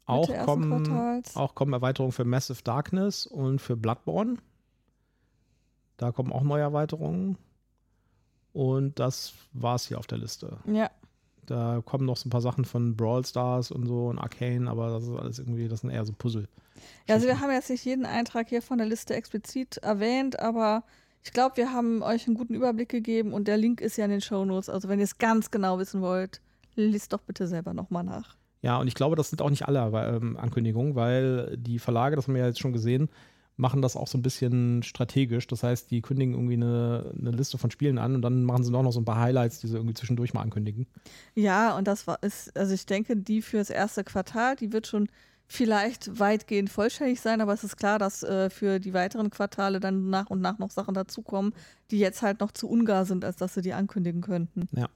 Auch 0.05 0.29
kommen, 0.45 1.23
auch 1.35 1.55
kommen 1.55 1.73
Erweiterungen 1.73 2.13
für 2.13 2.25
Massive 2.25 2.63
Darkness 2.63 3.27
und 3.27 3.61
für 3.61 3.77
Bloodborne. 3.77 4.37
Da 5.97 6.11
kommen 6.11 6.33
auch 6.33 6.43
neue 6.43 6.63
Erweiterungen. 6.63 7.39
Und 8.53 8.99
das 8.99 9.33
war 9.53 9.77
es 9.77 9.87
hier 9.87 9.99
auf 9.99 10.07
der 10.07 10.19
Liste. 10.19 10.59
Ja. 10.67 10.91
Da 11.53 11.83
kommen 11.85 12.07
noch 12.07 12.17
so 12.17 12.27
ein 12.27 12.31
paar 12.31 12.41
Sachen 12.41 12.65
von 12.65 12.97
Brawl 12.97 13.27
Stars 13.27 13.71
und 13.71 13.87
so 13.87 14.07
und 14.07 14.19
Arcane, 14.19 14.71
aber 14.71 14.89
das 14.89 15.05
ist 15.05 15.15
alles 15.15 15.39
irgendwie, 15.39 15.69
das 15.69 15.83
sind 15.83 15.91
eher 15.91 16.03
so 16.07 16.15
Puzzle. 16.17 16.49
Ja, 17.07 17.17
also 17.17 17.27
wir 17.27 17.41
haben 17.41 17.51
jetzt 17.51 17.69
nicht 17.69 17.85
jeden 17.85 18.07
Eintrag 18.07 18.49
hier 18.49 18.63
von 18.63 18.79
der 18.79 18.87
Liste 18.87 19.15
explizit 19.15 19.77
erwähnt, 19.77 20.41
aber 20.41 20.83
ich 21.23 21.31
glaube, 21.31 21.59
wir 21.59 21.71
haben 21.71 22.03
euch 22.03 22.27
einen 22.27 22.37
guten 22.37 22.55
Überblick 22.55 22.89
gegeben 22.89 23.35
und 23.35 23.49
der 23.49 23.59
Link 23.59 23.83
ist 23.83 23.99
ja 23.99 24.07
in 24.07 24.11
den 24.11 24.23
Show 24.23 24.47
Notes. 24.47 24.71
Also 24.71 24.89
wenn 24.89 24.99
ihr 24.99 25.05
es 25.05 25.19
ganz 25.19 25.51
genau 25.51 25.79
wissen 25.79 26.01
wollt, 26.01 26.41
liest 26.75 27.13
doch 27.13 27.21
bitte 27.21 27.47
selber 27.47 27.75
nochmal 27.75 28.05
nach. 28.05 28.35
Ja, 28.63 28.79
und 28.79 28.89
ich 28.89 28.95
glaube, 28.95 29.15
das 29.15 29.29
sind 29.29 29.43
auch 29.43 29.51
nicht 29.51 29.69
alle 29.69 29.81
ähm, 30.09 30.39
Ankündigungen, 30.39 30.95
weil 30.95 31.55
die 31.59 31.79
Verlage, 31.79 32.17
das 32.17 32.29
haben 32.29 32.35
wir 32.35 32.41
ja 32.41 32.49
jetzt 32.49 32.61
schon 32.61 32.73
gesehen, 32.73 33.11
machen 33.57 33.83
das 33.83 33.97
auch 33.97 34.09
so 34.09 34.19
ein 34.19 34.23
bisschen 34.23 34.83
strategisch. 34.83 35.47
Das 35.47 35.63
heißt, 35.63 35.91
die 35.91 36.03
kündigen 36.03 36.35
irgendwie 36.35 36.55
eine, 36.55 37.13
eine, 37.19 37.31
Liste 37.31 37.59
von 37.59 37.71
Spielen 37.71 37.99
an 37.99 38.15
und 38.15 38.23
dann 38.23 38.45
machen 38.45 38.65
sie 38.65 38.75
auch 38.75 38.83
noch 38.83 38.93
so 38.93 39.01
ein 39.01 39.05
paar 39.05 39.21
Highlights, 39.21 39.61
die 39.61 39.69
sie 39.69 39.77
irgendwie 39.77 39.95
zwischendurch 39.95 40.35
mal 40.35 40.43
ankündigen. 40.43 40.87
Ja, 41.35 41.77
und 41.77 41.87
das 41.87 42.07
war 42.07 42.23
ist, 42.23 42.57
also 42.57 42.75
ich 42.75 42.87
denke, 42.87 43.17
die 43.17 43.43
für 43.43 43.59
das 43.59 43.71
erste 43.71 44.05
Quartal, 44.05 44.57
die 44.57 44.73
wird 44.73 44.87
schon 44.87 45.09
vielleicht 45.47 46.19
weitgehend 46.19 46.71
vollständig 46.71 47.21
sein, 47.21 47.43
aber 47.43 47.53
es 47.53 47.63
ist 47.63 47.77
klar, 47.77 47.99
dass 47.99 48.23
äh, 48.23 48.49
für 48.49 48.81
die 48.81 48.95
weiteren 48.95 49.29
Quartale 49.29 49.81
dann 49.81 50.09
nach 50.09 50.31
und 50.31 50.41
nach 50.41 50.59
noch 50.59 50.71
Sachen 50.71 50.95
dazukommen, 50.95 51.53
die 51.91 51.99
jetzt 51.99 52.23
halt 52.23 52.41
noch 52.41 52.53
zu 52.53 52.69
ungar 52.69 53.05
sind, 53.05 53.25
als 53.25 53.37
dass 53.37 53.55
sie 53.55 53.61
die 53.61 53.75
ankündigen 53.75 54.23
könnten. 54.23 54.69
Ja. 54.73 54.89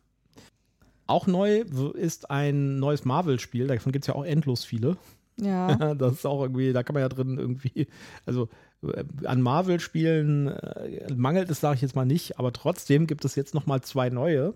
Auch 1.07 1.26
neu 1.26 1.61
ist 1.94 2.30
ein 2.30 2.78
neues 2.78 3.04
Marvel-Spiel, 3.04 3.66
davon 3.66 3.92
gibt 3.92 4.04
es 4.04 4.07
ja 4.09 4.14
auch 4.14 4.24
endlos 4.24 4.64
viele. 4.64 4.96
Ja. 5.41 5.74
das 5.95 6.14
ist 6.14 6.26
auch 6.26 6.43
irgendwie, 6.43 6.72
da 6.72 6.82
kann 6.82 6.95
man 6.95 7.03
ja 7.03 7.09
drin 7.09 7.39
irgendwie, 7.39 7.89
also 8.24 8.49
äh, 8.82 9.05
an 9.24 9.43
Marvel-Spielen 9.43 10.49
äh, 10.49 11.14
mangelt 11.14 11.51
es, 11.51 11.61
sage 11.61 11.76
ich 11.76 11.82
jetzt 11.82 11.97
mal 11.97 12.07
nicht, 12.07 12.39
aber 12.39 12.53
trotzdem 12.53 13.07
gibt 13.07 13.24
es 13.24 13.34
jetzt 13.34 13.55
nochmal 13.55 13.80
zwei 13.82 14.11
neue. 14.11 14.55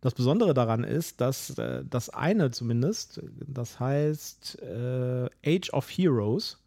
Das 0.00 0.14
Besondere 0.14 0.54
daran 0.54 0.82
ist, 0.82 1.20
dass 1.20 1.58
äh, 1.58 1.84
das 1.88 2.10
eine 2.10 2.50
zumindest, 2.50 3.22
das 3.46 3.78
heißt 3.78 4.58
Age 4.62 5.70
of 5.72 5.88
Heroes, 5.90 6.58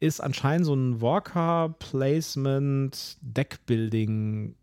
ist 0.00 0.20
anscheinend 0.20 0.66
so 0.66 0.74
ein 0.74 1.00
Worker 1.00 1.74
Placement 1.78 3.16
Deckbuilding 3.20 4.56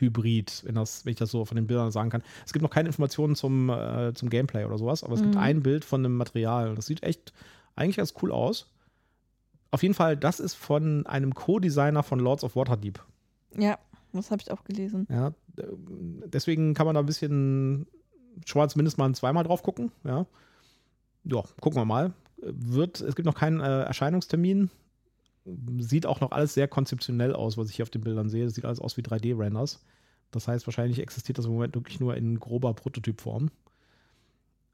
Hybrid, 0.00 0.62
wenn, 0.64 0.74
das, 0.74 1.04
wenn 1.04 1.12
ich 1.12 1.18
das 1.18 1.30
so 1.30 1.44
von 1.44 1.56
den 1.56 1.66
Bildern 1.66 1.90
sagen 1.90 2.10
kann. 2.10 2.22
Es 2.44 2.52
gibt 2.52 2.62
noch 2.62 2.70
keine 2.70 2.88
Informationen 2.88 3.34
zum, 3.34 3.70
äh, 3.70 4.12
zum 4.14 4.30
Gameplay 4.30 4.64
oder 4.64 4.78
sowas, 4.78 5.04
aber 5.04 5.14
es 5.14 5.20
mhm. 5.20 5.24
gibt 5.24 5.36
ein 5.36 5.62
Bild 5.62 5.84
von 5.84 6.04
einem 6.04 6.16
Material. 6.16 6.74
Das 6.74 6.86
sieht 6.86 7.02
echt 7.02 7.32
eigentlich 7.76 7.96
ganz 7.96 8.14
cool 8.22 8.32
aus. 8.32 8.70
Auf 9.70 9.82
jeden 9.82 9.94
Fall, 9.94 10.16
das 10.16 10.40
ist 10.40 10.54
von 10.54 11.06
einem 11.06 11.34
Co-Designer 11.34 12.02
von 12.02 12.20
Lords 12.20 12.44
of 12.44 12.56
Waterdeep. 12.56 13.02
Ja, 13.56 13.78
das 14.12 14.30
habe 14.30 14.42
ich 14.42 14.50
auch 14.50 14.64
gelesen. 14.64 15.06
Ja, 15.10 15.32
deswegen 15.56 16.74
kann 16.74 16.86
man 16.86 16.94
da 16.94 17.00
ein 17.00 17.06
bisschen 17.06 17.86
schon 18.44 18.60
mal 18.60 18.68
zumindest 18.68 18.98
mal 18.98 19.14
zweimal 19.14 19.44
drauf 19.44 19.62
gucken. 19.62 19.90
Ja, 20.04 20.26
ja 21.24 21.42
gucken 21.60 21.80
wir 21.80 21.84
mal. 21.84 22.12
Wird, 22.36 23.00
es 23.00 23.14
gibt 23.14 23.26
noch 23.26 23.34
keinen 23.34 23.60
äh, 23.60 23.82
Erscheinungstermin. 23.82 24.70
Sieht 25.78 26.06
auch 26.06 26.20
noch 26.20 26.30
alles 26.30 26.54
sehr 26.54 26.68
konzeptionell 26.68 27.34
aus, 27.34 27.56
was 27.56 27.68
ich 27.68 27.76
hier 27.76 27.82
auf 27.84 27.90
den 27.90 28.02
Bildern 28.02 28.28
sehe. 28.28 28.44
Das 28.44 28.54
sieht 28.54 28.64
alles 28.64 28.80
aus 28.80 28.96
wie 28.96 29.02
3D-Renders. 29.02 29.84
Das 30.30 30.48
heißt, 30.48 30.66
wahrscheinlich 30.66 31.00
existiert 31.00 31.38
das 31.38 31.46
im 31.46 31.52
Moment 31.52 31.74
wirklich 31.74 32.00
nur 32.00 32.16
in 32.16 32.38
grober 32.38 32.74
Prototypform. 32.74 33.50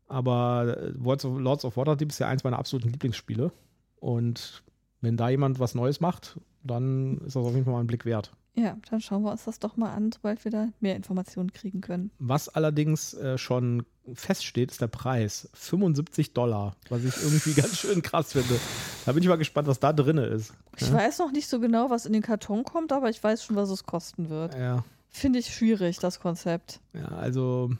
Aber 0.06 0.76
äh, 0.78 0.88
Lords 0.90 1.64
of 1.64 1.76
Waterdeep 1.76 2.10
ist 2.10 2.18
ja 2.18 2.28
eins 2.28 2.44
meiner 2.44 2.58
absoluten 2.58 2.90
Lieblingsspiele. 2.90 3.52
Und 4.00 4.62
wenn 5.00 5.16
da 5.16 5.28
jemand 5.28 5.58
was 5.58 5.74
Neues 5.74 6.00
macht, 6.00 6.38
dann 6.62 7.18
ist 7.18 7.36
das 7.36 7.44
auf 7.44 7.52
jeden 7.52 7.64
Fall 7.64 7.74
mal 7.74 7.80
ein 7.80 7.86
Blick 7.86 8.04
wert. 8.04 8.32
Ja, 8.58 8.76
dann 8.90 9.00
schauen 9.00 9.22
wir 9.22 9.30
uns 9.30 9.44
das 9.44 9.60
doch 9.60 9.76
mal 9.76 9.92
an, 9.92 10.10
sobald 10.10 10.44
wir 10.44 10.50
da 10.50 10.68
mehr 10.80 10.96
Informationen 10.96 11.52
kriegen 11.52 11.80
können. 11.80 12.10
Was 12.18 12.48
allerdings 12.48 13.14
äh, 13.14 13.38
schon 13.38 13.84
feststeht, 14.12 14.72
ist 14.72 14.80
der 14.80 14.88
Preis. 14.88 15.48
75 15.54 16.32
Dollar, 16.32 16.74
was 16.88 17.04
ich 17.04 17.16
irgendwie 17.22 17.52
ganz 17.60 17.78
schön 17.78 18.02
krass 18.02 18.32
finde. 18.32 18.58
Da 19.06 19.12
bin 19.12 19.22
ich 19.22 19.28
mal 19.28 19.36
gespannt, 19.36 19.68
was 19.68 19.78
da 19.78 19.92
drin 19.92 20.18
ist. 20.18 20.52
Ich 20.76 20.88
ja? 20.88 20.94
weiß 20.94 21.18
noch 21.20 21.30
nicht 21.30 21.46
so 21.48 21.60
genau, 21.60 21.88
was 21.90 22.04
in 22.04 22.12
den 22.12 22.22
Karton 22.22 22.64
kommt, 22.64 22.92
aber 22.92 23.10
ich 23.10 23.22
weiß 23.22 23.44
schon, 23.44 23.54
was 23.54 23.70
es 23.70 23.84
kosten 23.84 24.28
wird. 24.28 24.54
Ja. 24.56 24.84
Finde 25.08 25.38
ich 25.38 25.54
schwierig, 25.54 25.98
das 26.00 26.18
Konzept. 26.18 26.80
Ja, 26.94 27.06
also 27.06 27.70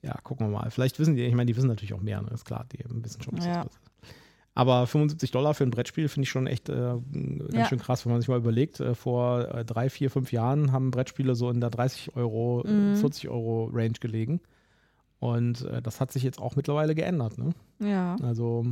ja, 0.00 0.14
gucken 0.22 0.46
wir 0.46 0.58
mal. 0.58 0.70
Vielleicht 0.70 0.98
wissen 0.98 1.16
die, 1.16 1.22
ich 1.24 1.34
meine, 1.34 1.46
die 1.46 1.56
wissen 1.56 1.68
natürlich 1.68 1.92
auch 1.92 2.00
mehr, 2.00 2.22
ne? 2.22 2.30
ist 2.32 2.46
klar, 2.46 2.64
die 2.72 2.78
wissen 2.88 3.20
schon, 3.20 3.36
was 3.36 3.44
Ja. 3.44 3.64
das 3.64 3.72
ist. 3.72 3.80
Aber 4.56 4.86
75 4.86 5.30
Dollar 5.30 5.54
für 5.54 5.64
ein 5.64 5.70
Brettspiel 5.70 6.08
finde 6.08 6.24
ich 6.24 6.30
schon 6.30 6.46
echt 6.46 6.68
äh, 6.70 6.72
ganz 6.74 7.54
Ja. 7.54 7.64
schön 7.66 7.78
krass, 7.78 8.04
wenn 8.06 8.12
man 8.12 8.20
sich 8.22 8.28
mal 8.28 8.38
überlegt. 8.38 8.80
Äh, 8.80 8.94
vor 8.94 9.54
äh, 9.54 9.64
drei, 9.64 9.90
vier, 9.90 10.10
fünf 10.10 10.32
Jahren 10.32 10.72
haben 10.72 10.90
Brettspiele 10.90 11.34
so 11.34 11.50
in 11.50 11.60
der 11.60 11.70
30 11.70 12.16
Euro, 12.16 12.64
äh, 12.64 12.70
Mhm. 12.72 12.96
40 12.96 13.28
Euro 13.28 13.70
Range 13.72 13.92
gelegen. 14.00 14.40
Und 15.18 15.62
äh, 15.66 15.82
das 15.82 16.00
hat 16.00 16.10
sich 16.10 16.22
jetzt 16.22 16.40
auch 16.40 16.56
mittlerweile 16.56 16.94
geändert. 16.94 17.36
Ne? 17.38 17.50
Ja. 17.80 18.16
Also 18.22 18.64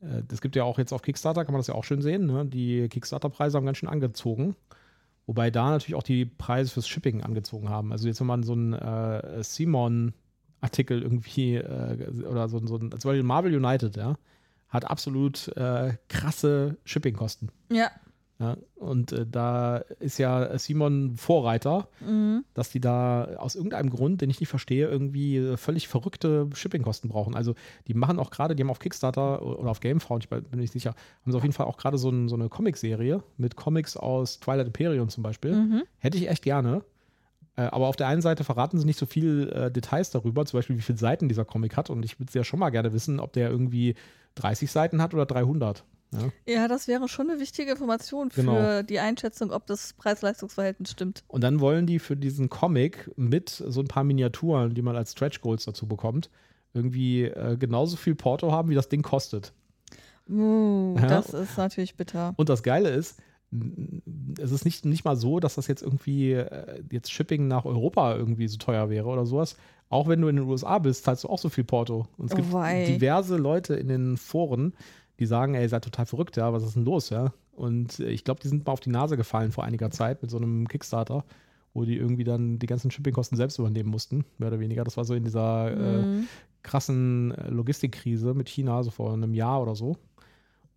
äh, 0.00 0.22
das 0.26 0.40
gibt 0.40 0.56
ja 0.56 0.64
auch 0.64 0.78
jetzt 0.78 0.92
auf 0.92 1.02
Kickstarter, 1.02 1.44
kann 1.44 1.52
man 1.52 1.60
das 1.60 1.68
ja 1.68 1.74
auch 1.74 1.84
schön 1.84 2.02
sehen. 2.02 2.26
Ne? 2.26 2.44
Die 2.46 2.88
Kickstarter-Preise 2.88 3.56
haben 3.58 3.66
ganz 3.66 3.78
schön 3.78 3.88
angezogen. 3.88 4.56
Wobei 5.26 5.52
da 5.52 5.70
natürlich 5.70 5.94
auch 5.94 6.02
die 6.02 6.24
Preise 6.24 6.72
fürs 6.72 6.88
Shipping 6.88 7.22
angezogen 7.22 7.68
haben. 7.68 7.92
Also 7.92 8.08
jetzt, 8.08 8.18
wenn 8.18 8.26
man 8.26 8.42
so 8.42 8.54
einen 8.54 8.72
äh, 8.72 9.42
Simon-Artikel 9.44 11.00
irgendwie 11.02 11.54
äh, 11.56 12.24
oder 12.28 12.48
so, 12.48 12.58
so 12.66 12.74
ein, 12.76 12.90
zum 12.90 13.08
Beispiel 13.10 13.22
Marvel 13.22 13.54
United, 13.54 13.96
ja, 13.96 14.16
hat 14.70 14.84
absolut 14.90 15.48
äh, 15.56 15.94
krasse 16.08 16.76
Shippingkosten. 16.84 17.50
Ja. 17.70 17.90
Ja? 18.38 18.56
Und 18.76 19.12
äh, 19.12 19.26
da 19.30 19.76
ist 19.98 20.16
ja 20.18 20.58
Simon 20.58 21.16
Vorreiter, 21.16 21.88
Mhm. 22.00 22.44
dass 22.54 22.70
die 22.70 22.80
da 22.80 23.36
aus 23.36 23.54
irgendeinem 23.54 23.90
Grund, 23.90 24.22
den 24.22 24.30
ich 24.30 24.40
nicht 24.40 24.48
verstehe, 24.48 24.88
irgendwie 24.88 25.36
äh, 25.36 25.56
völlig 25.58 25.88
verrückte 25.88 26.48
Shippingkosten 26.54 27.10
brauchen. 27.10 27.34
Also 27.36 27.54
die 27.86 27.92
machen 27.92 28.18
auch 28.18 28.30
gerade, 28.30 28.56
die 28.56 28.62
haben 28.62 28.70
auf 28.70 28.78
Kickstarter 28.78 29.42
oder 29.44 29.70
auf 29.70 29.80
Gamefound, 29.80 30.24
ich 30.24 30.30
bin 30.30 30.58
nicht 30.58 30.72
sicher, 30.72 30.94
haben 31.22 31.32
sie 31.32 31.36
auf 31.36 31.42
jeden 31.44 31.52
Fall 31.52 31.66
auch 31.66 31.76
gerade 31.76 31.98
so, 31.98 32.08
ein, 32.08 32.30
so 32.30 32.34
eine 32.34 32.48
Comicserie 32.48 33.22
mit 33.36 33.56
Comics 33.56 33.96
aus 33.98 34.40
Twilight 34.40 34.68
Imperium 34.68 35.10
zum 35.10 35.22
Beispiel. 35.22 35.54
Mhm. 35.54 35.82
Hätte 35.98 36.16
ich 36.16 36.30
echt 36.30 36.42
gerne. 36.42 36.82
Äh, 37.56 37.62
aber 37.64 37.88
auf 37.88 37.96
der 37.96 38.06
einen 38.08 38.22
Seite 38.22 38.44
verraten 38.44 38.78
sie 38.78 38.86
nicht 38.86 38.98
so 38.98 39.04
viel 39.04 39.50
äh, 39.52 39.70
Details 39.70 40.10
darüber, 40.12 40.46
zum 40.46 40.56
Beispiel 40.58 40.78
wie 40.78 40.82
viele 40.82 40.96
Seiten 40.96 41.28
dieser 41.28 41.44
Comic 41.44 41.76
hat. 41.76 41.90
Und 41.90 42.04
ich 42.06 42.18
würde 42.18 42.32
ja 42.32 42.44
schon 42.44 42.60
mal 42.60 42.70
gerne 42.70 42.94
wissen, 42.94 43.20
ob 43.20 43.34
der 43.34 43.50
irgendwie 43.50 43.96
30 44.36 44.70
Seiten 44.70 45.00
hat 45.02 45.14
oder 45.14 45.26
300. 45.26 45.84
Ja? 46.12 46.52
Ja, 46.54 46.68
das 46.68 46.88
wäre 46.88 47.08
schon 47.08 47.30
eine 47.30 47.38
wichtige 47.40 47.70
Information 47.70 48.30
für 48.30 48.40
Genau. 48.42 48.82
die 48.82 48.98
Einschätzung, 48.98 49.52
ob 49.52 49.66
das 49.66 49.92
Preis-Leistungs-Verhältnis 49.94 50.90
stimmt. 50.90 51.22
Und 51.28 51.42
dann 51.44 51.60
wollen 51.60 51.86
die 51.86 51.98
für 52.00 52.16
diesen 52.16 52.48
Comic 52.48 53.10
mit 53.16 53.48
so 53.50 53.80
ein 53.80 53.86
paar 53.88 54.02
Miniaturen, 54.04 54.74
die 54.74 54.82
man 54.82 54.96
als 54.96 55.12
Stretch 55.12 55.40
Goals 55.40 55.64
dazu 55.64 55.86
bekommt, 55.86 56.30
irgendwie 56.74 57.24
äh, 57.24 57.56
genauso 57.56 57.96
viel 57.96 58.14
Porto 58.16 58.50
haben, 58.50 58.70
wie 58.70 58.74
das 58.74 58.88
Ding 58.88 59.02
kostet. 59.02 59.52
Uh, 60.28 60.96
Ja. 61.00 61.06
Das 61.06 61.32
ist 61.34 61.56
natürlich 61.58 61.96
bitter. 61.96 62.34
Und 62.36 62.48
das 62.48 62.62
Geile 62.62 62.90
ist, 62.90 63.20
es 64.40 64.52
ist 64.52 64.64
nicht, 64.64 64.84
nicht 64.84 65.04
mal 65.04 65.16
so, 65.16 65.40
dass 65.40 65.56
das 65.56 65.66
jetzt 65.66 65.82
irgendwie 65.82 66.32
äh, 66.32 66.82
jetzt 66.92 67.10
Shipping 67.12 67.48
nach 67.48 67.64
Europa 67.64 68.14
irgendwie 68.14 68.46
so 68.46 68.58
teuer 68.58 68.90
wäre 68.90 69.08
oder 69.08 69.26
sowas. 69.26 69.56
Auch 69.90 70.08
wenn 70.08 70.20
du 70.22 70.28
in 70.28 70.36
den 70.36 70.46
USA 70.46 70.78
bist, 70.78 71.04
zahlst 71.04 71.24
du 71.24 71.28
auch 71.28 71.38
so 71.38 71.48
viel 71.50 71.64
Porto. 71.64 72.06
Und 72.16 72.26
es 72.26 72.32
Oh 72.32 72.36
gibt 72.36 72.52
wei. 72.52 72.84
diverse 72.86 73.36
Leute 73.36 73.74
in 73.74 73.88
den 73.88 74.16
Foren, 74.16 74.72
die 75.18 75.26
sagen, 75.26 75.54
ey, 75.54 75.62
ihr 75.62 75.68
seid 75.68 75.84
total 75.84 76.06
verrückt, 76.06 76.36
ja, 76.38 76.52
was 76.52 76.62
ist 76.62 76.76
denn 76.76 76.84
los, 76.86 77.10
ja? 77.10 77.32
Und 77.52 78.00
äh, 78.00 78.08
ich 78.08 78.24
glaube, 78.24 78.40
die 78.40 78.48
sind 78.48 78.64
mal 78.66 78.72
auf 78.72 78.80
die 78.80 78.88
Nase 78.90 79.18
gefallen 79.18 79.52
vor 79.52 79.64
einiger 79.64 79.90
Zeit 79.90 80.22
mit 80.22 80.30
so 80.30 80.38
einem 80.38 80.66
Kickstarter, 80.66 81.24
wo 81.74 81.84
die 81.84 81.96
irgendwie 81.96 82.24
dann 82.24 82.58
die 82.58 82.66
ganzen 82.66 82.90
Shippingkosten 82.90 83.36
selbst 83.36 83.58
übernehmen 83.58 83.90
mussten, 83.90 84.24
mehr 84.38 84.48
oder 84.48 84.60
weniger. 84.60 84.82
Das 84.84 84.96
war 84.96 85.04
so 85.04 85.12
in 85.14 85.24
dieser 85.24 85.70
äh, 85.76 86.02
Mhm. 86.02 86.28
krassen 86.62 87.32
äh, 87.32 87.50
Logistikkrise 87.50 88.32
mit 88.34 88.48
China, 88.48 88.82
so 88.82 88.90
vor 88.90 89.12
einem 89.12 89.34
Jahr 89.34 89.60
oder 89.60 89.74
so. 89.74 89.96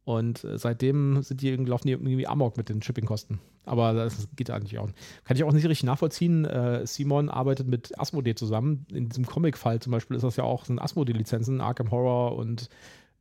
Und 0.06 0.44
äh, 0.44 0.58
seitdem 0.58 1.24
sind 1.24 1.42
die 1.42 1.50
irgendwie, 1.50 1.70
laufen 1.70 1.88
die 1.88 1.94
irgendwie 1.94 2.28
amok 2.28 2.58
mit 2.58 2.70
den 2.70 2.82
Shippingkosten. 2.82 3.40
Aber 3.66 3.94
das 3.94 4.28
geht 4.36 4.50
eigentlich 4.50 4.78
auch. 4.78 4.90
Kann 5.24 5.38
ich 5.38 5.44
auch 5.44 5.54
nicht 5.54 5.64
richtig 5.64 5.86
nachvollziehen. 5.86 6.44
Äh, 6.44 6.86
Simon 6.86 7.30
arbeitet 7.30 7.68
mit 7.68 7.98
Asmodee 7.98 8.36
zusammen. 8.36 8.86
In 8.92 9.08
diesem 9.08 9.26
Comic-Fall 9.26 9.80
zum 9.80 9.92
Beispiel 9.92 10.18
ist 10.18 10.24
das 10.24 10.36
ja 10.36 10.44
auch 10.44 10.66
sind 10.66 10.80
Asmodee-Lizenzen, 10.80 11.62
Arkham 11.62 11.92
Horror 11.92 12.36
und 12.36 12.70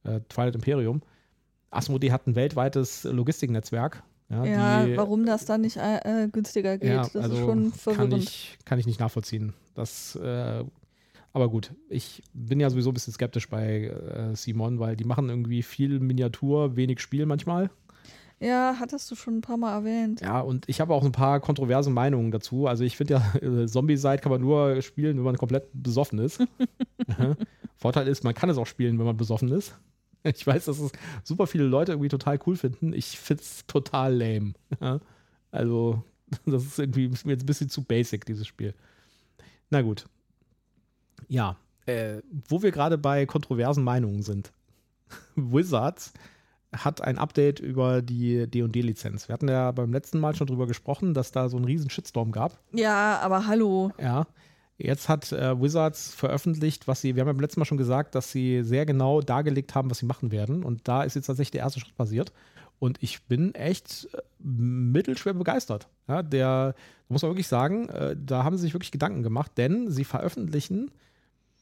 äh, 0.02 0.20
Twilight 0.28 0.56
Imperium. 0.56 1.02
Asmodee 1.70 2.10
hat 2.10 2.26
ein 2.26 2.34
weltweites 2.34 3.04
Logistiknetzwerk. 3.04 4.02
Ja, 4.28 4.44
Ja, 4.44 4.86
die, 4.86 4.96
warum 4.96 5.26
das 5.26 5.44
dann 5.44 5.60
nicht 5.60 5.76
äh, 5.76 6.24
äh, 6.24 6.28
günstiger 6.28 6.78
geht, 6.78 6.88
ja, 6.88 7.02
das 7.02 7.16
also 7.16 7.34
ist 7.34 7.40
schon 7.40 7.70
kann 7.70 7.72
verwirrend. 7.72 8.14
ich, 8.24 8.58
kann 8.64 8.78
ich 8.78 8.86
nicht 8.86 8.98
nachvollziehen. 8.98 9.52
Das, 9.74 10.16
äh, 10.16 10.64
aber 11.32 11.48
gut, 11.48 11.72
ich 11.88 12.22
bin 12.34 12.60
ja 12.60 12.68
sowieso 12.68 12.90
ein 12.90 12.94
bisschen 12.94 13.12
skeptisch 13.12 13.48
bei 13.48 13.84
äh, 13.86 14.36
Simon, 14.36 14.78
weil 14.78 14.96
die 14.96 15.04
machen 15.04 15.28
irgendwie 15.28 15.62
viel 15.62 16.00
Miniatur, 16.00 16.76
wenig 16.76 17.00
Spiel 17.00 17.26
manchmal. 17.26 17.70
Ja, 18.42 18.76
hattest 18.80 19.08
du 19.10 19.14
schon 19.14 19.38
ein 19.38 19.40
paar 19.40 19.56
Mal 19.56 19.72
erwähnt. 19.72 20.20
Ja, 20.20 20.40
und 20.40 20.68
ich 20.68 20.80
habe 20.80 20.92
auch 20.94 21.04
ein 21.04 21.12
paar 21.12 21.38
kontroverse 21.38 21.90
Meinungen 21.90 22.32
dazu. 22.32 22.66
Also 22.66 22.82
ich 22.82 22.96
finde 22.96 23.14
ja, 23.14 23.34
äh, 23.36 23.66
Zombie-Side 23.66 24.18
kann 24.18 24.32
man 24.32 24.40
nur 24.40 24.82
spielen, 24.82 25.16
wenn 25.16 25.24
man 25.24 25.38
komplett 25.38 25.68
besoffen 25.72 26.18
ist. 26.18 26.42
Vorteil 27.76 28.08
ist, 28.08 28.24
man 28.24 28.34
kann 28.34 28.50
es 28.50 28.58
auch 28.58 28.66
spielen, 28.66 28.98
wenn 28.98 29.06
man 29.06 29.16
besoffen 29.16 29.50
ist. 29.50 29.78
Ich 30.24 30.46
weiß, 30.46 30.66
dass 30.66 30.78
es 30.78 30.92
super 31.24 31.48
viele 31.48 31.64
Leute 31.64 31.90
irgendwie 31.90 32.08
total 32.08 32.38
cool 32.46 32.54
finden. 32.54 32.92
Ich 32.92 33.18
finde 33.18 33.42
es 33.42 33.66
total 33.66 34.14
lame. 34.14 34.52
Ja. 34.80 35.00
Also, 35.50 36.04
das 36.46 36.64
ist 36.64 36.78
irgendwie 36.78 37.06
ist 37.06 37.26
mir 37.26 37.32
jetzt 37.32 37.42
ein 37.42 37.46
bisschen 37.46 37.68
zu 37.68 37.82
basic, 37.82 38.24
dieses 38.24 38.46
Spiel. 38.46 38.72
Na 39.70 39.82
gut. 39.82 40.06
Ja, 41.28 41.56
äh, 41.86 42.22
wo 42.48 42.62
wir 42.62 42.70
gerade 42.70 42.98
bei 42.98 43.26
kontroversen 43.26 43.84
Meinungen 43.84 44.22
sind. 44.22 44.52
Wizards 45.36 46.12
hat 46.74 47.02
ein 47.02 47.18
Update 47.18 47.60
über 47.60 48.00
die 48.00 48.46
D&D-Lizenz. 48.46 49.28
Wir 49.28 49.34
hatten 49.34 49.48
ja 49.48 49.72
beim 49.72 49.92
letzten 49.92 50.18
Mal 50.18 50.34
schon 50.34 50.46
drüber 50.46 50.66
gesprochen, 50.66 51.12
dass 51.12 51.32
da 51.32 51.48
so 51.48 51.56
einen 51.56 51.66
riesen 51.66 51.90
Shitstorm 51.90 52.32
gab. 52.32 52.58
Ja, 52.72 53.18
aber 53.20 53.46
hallo. 53.46 53.92
Ja. 54.00 54.26
Jetzt 54.78 55.08
hat 55.08 55.30
äh, 55.32 55.60
Wizards 55.60 56.14
veröffentlicht, 56.14 56.88
was 56.88 57.02
sie, 57.02 57.14
wir 57.14 57.20
haben 57.20 57.28
ja 57.28 57.32
beim 57.34 57.42
letzten 57.42 57.60
Mal 57.60 57.66
schon 57.66 57.78
gesagt, 57.78 58.14
dass 58.14 58.32
sie 58.32 58.62
sehr 58.62 58.86
genau 58.86 59.20
dargelegt 59.20 59.74
haben, 59.74 59.90
was 59.90 59.98
sie 59.98 60.06
machen 60.06 60.32
werden. 60.32 60.64
Und 60.64 60.88
da 60.88 61.02
ist 61.02 61.14
jetzt 61.14 61.26
tatsächlich 61.26 61.52
der 61.52 61.60
erste 61.60 61.80
Schritt 61.80 61.94
passiert. 61.94 62.32
Und 62.78 63.00
ich 63.00 63.22
bin 63.24 63.54
echt 63.54 64.08
äh, 64.12 64.22
mittelschwer 64.38 65.34
begeistert. 65.34 65.88
Ja, 66.08 66.22
der, 66.22 66.72
da 66.72 66.74
muss 67.08 67.22
man 67.22 67.30
wirklich 67.30 67.48
sagen, 67.48 67.88
äh, 67.90 68.16
da 68.18 68.44
haben 68.44 68.56
sie 68.56 68.62
sich 68.62 68.74
wirklich 68.74 68.90
Gedanken 68.90 69.22
gemacht, 69.22 69.52
denn 69.56 69.90
sie 69.90 70.04
veröffentlichen 70.04 70.90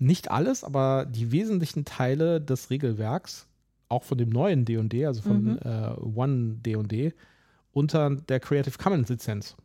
nicht 0.00 0.30
alles, 0.30 0.64
aber 0.64 1.06
die 1.06 1.30
wesentlichen 1.30 1.84
Teile 1.84 2.40
des 2.40 2.70
Regelwerks, 2.70 3.46
auch 3.88 4.02
von 4.02 4.18
dem 4.18 4.30
neuen 4.30 4.64
D&D, 4.64 5.06
also 5.06 5.22
von 5.22 5.44
Mhm. 5.44 5.58
äh, 5.62 5.90
One 6.00 6.56
D&D, 6.64 7.12
unter 7.72 8.10
der 8.10 8.40
Creative 8.40 8.76
Commons 8.78 9.08
Lizenz. 9.08 9.56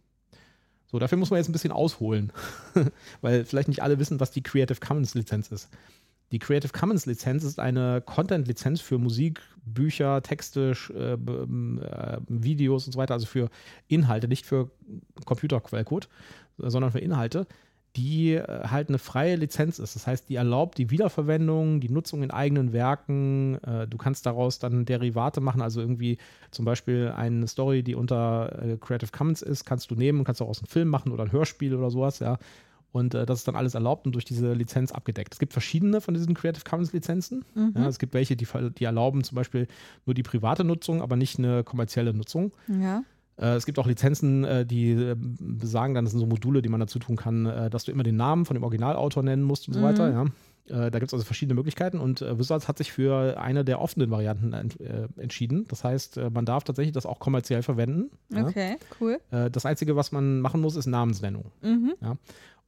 So, 0.88 1.00
dafür 1.00 1.18
muss 1.18 1.32
man 1.32 1.38
jetzt 1.38 1.50
ein 1.50 1.54
bisschen 1.54 1.72
ausholen, 1.72 2.32
weil 3.22 3.46
vielleicht 3.46 3.68
nicht 3.70 3.82
alle 3.82 3.98
wissen, 3.98 4.20
was 4.20 4.32
die 4.32 4.44
Creative 4.44 4.80
Commons 4.80 5.16
Lizenz 5.16 5.48
ist. 5.52 5.70
Die 6.32 6.40
Creative 6.40 6.72
Commons 6.72 7.06
Lizenz 7.06 7.44
ist 7.44 7.60
eine 7.60 8.02
Content-Lizenz 8.02 8.82
für 8.82 8.98
Musik, 8.98 9.42
Bücher, 9.64 10.22
Texte, 10.22 10.74
äh, 10.94 11.14
äh, 11.14 12.18
Videos 12.28 12.86
und 12.88 12.94
so 12.94 13.00
weiter, 13.00 13.14
also 13.14 13.26
für 13.26 13.50
Inhalte, 13.88 14.28
nicht 14.28 14.46
für 14.46 14.70
Computerquellcode, 15.26 16.10
sondern 16.58 16.92
für 16.92 17.00
Inhalte, 17.00 17.48
die 17.96 18.34
äh, 18.34 18.68
halt 18.68 18.90
eine 18.90 18.98
freie 18.98 19.36
Lizenz 19.36 19.80
ist. 19.80 19.96
Das 19.96 20.08
heißt, 20.08 20.30
die 20.30 20.36
erlaubt 20.36 20.78
die 20.78 20.90
Wiederverwendung, 20.92 21.80
die 21.80 21.90
Nutzung 21.90 22.24
in 22.24 22.32
eigenen 22.32 22.74
Werken. 22.74 23.58
Äh, 23.64 23.88
du 23.88 23.98
kannst 23.98 24.26
daraus 24.26 24.60
dann 24.60 24.86
Derivate 24.86 25.42
machen, 25.42 25.62
also 25.62 25.80
irgendwie 25.80 26.18
zum 26.52 26.66
Beispiel 26.66 27.14
eine 27.16 27.48
Story, 27.48 27.84
die 27.84 27.96
unter 27.96 28.62
äh, 28.62 28.78
Creative 28.78 29.12
Commons 29.12 29.42
ist, 29.42 29.66
kannst 29.66 29.92
du 29.92 29.96
nehmen 29.96 30.20
und 30.20 30.26
kannst 30.26 30.42
daraus 30.42 30.60
einen 30.60 30.68
Film 30.68 30.90
machen 30.90 31.12
oder 31.12 31.24
ein 31.24 31.32
Hörspiel 31.32 31.76
oder 31.76 31.90
sowas, 31.90 32.20
ja. 32.20 32.38
Und 32.92 33.14
äh, 33.14 33.26
das 33.26 33.40
ist 33.40 33.48
dann 33.48 33.58
alles 33.58 33.74
erlaubt 33.74 34.06
und 34.06 34.14
durch 34.14 34.24
diese 34.24 34.54
Lizenz 34.54 34.94
abgedeckt. 34.94 35.34
Es 35.34 35.40
gibt 35.40 35.52
verschiedene 35.52 36.00
von 36.00 36.14
diesen 36.14 36.34
Creative 36.34 36.64
Commons 36.64 36.94
Lizenzen. 36.94 37.44
Mhm. 37.54 37.74
Ja, 37.76 37.88
es 37.88 38.00
gibt 38.00 38.14
welche, 38.14 38.38
die, 38.38 38.48
die 38.78 38.86
erlauben 38.86 39.24
zum 39.26 39.36
Beispiel 39.36 39.68
nur 40.06 40.14
die 40.14 40.24
private 40.24 40.64
Nutzung, 40.64 41.02
aber 41.02 41.18
nicht 41.18 41.38
eine 41.38 41.66
kommerzielle 41.66 42.14
Nutzung. 42.14 42.54
Ja. 42.68 43.04
Äh, 43.38 43.56
es 43.56 43.66
gibt 43.66 43.80
auch 43.80 43.88
Lizenzen, 43.88 44.44
äh, 44.44 44.66
die 44.66 44.92
äh, 44.92 45.16
besagen 45.18 45.94
dann, 45.94 46.06
das 46.06 46.12
sind 46.12 46.20
so 46.22 46.26
Module, 46.26 46.62
die 46.62 46.70
man 46.70 46.80
dazu 46.80 47.00
tun 47.00 47.16
kann, 47.16 47.46
dass 47.70 47.84
du 47.86 47.92
immer 47.92 48.04
den 48.04 48.16
Namen 48.16 48.46
von 48.46 48.56
dem 48.56 48.64
Originalautor 48.64 49.24
nennen 49.24 49.44
musst 49.44 49.68
und 49.68 49.74
so 49.74 49.80
Mhm. 49.80 49.84
weiter. 49.84 50.12
Ja. 50.12 50.26
Da 50.68 50.90
gibt 50.90 51.04
es 51.10 51.14
also 51.14 51.24
verschiedene 51.24 51.54
Möglichkeiten 51.54 52.00
und 52.00 52.22
Wizards 52.22 52.68
hat 52.68 52.80
sich 52.80 52.92
für 52.92 53.40
eine 53.40 53.64
der 53.64 53.80
offenen 53.80 54.10
Varianten 54.10 54.52
ent 54.54 54.80
entschieden. 55.16 55.66
Das 55.68 55.84
heißt, 55.84 56.20
man 56.34 56.44
darf 56.46 56.64
tatsächlich 56.64 56.92
das 56.92 57.06
auch 57.06 57.20
kommerziell 57.20 57.62
verwenden. 57.62 58.10
Ja. 58.34 58.48
Okay, 58.48 58.78
cool. 59.00 59.20
Äh, 59.30 59.52
das 59.52 59.68
Einzige, 59.68 59.96
was 59.96 60.12
man 60.12 60.40
machen 60.42 60.62
muss, 60.62 60.76
ist 60.76 60.88
Namensnennung. 60.88 61.52
Mhm. 61.62 61.94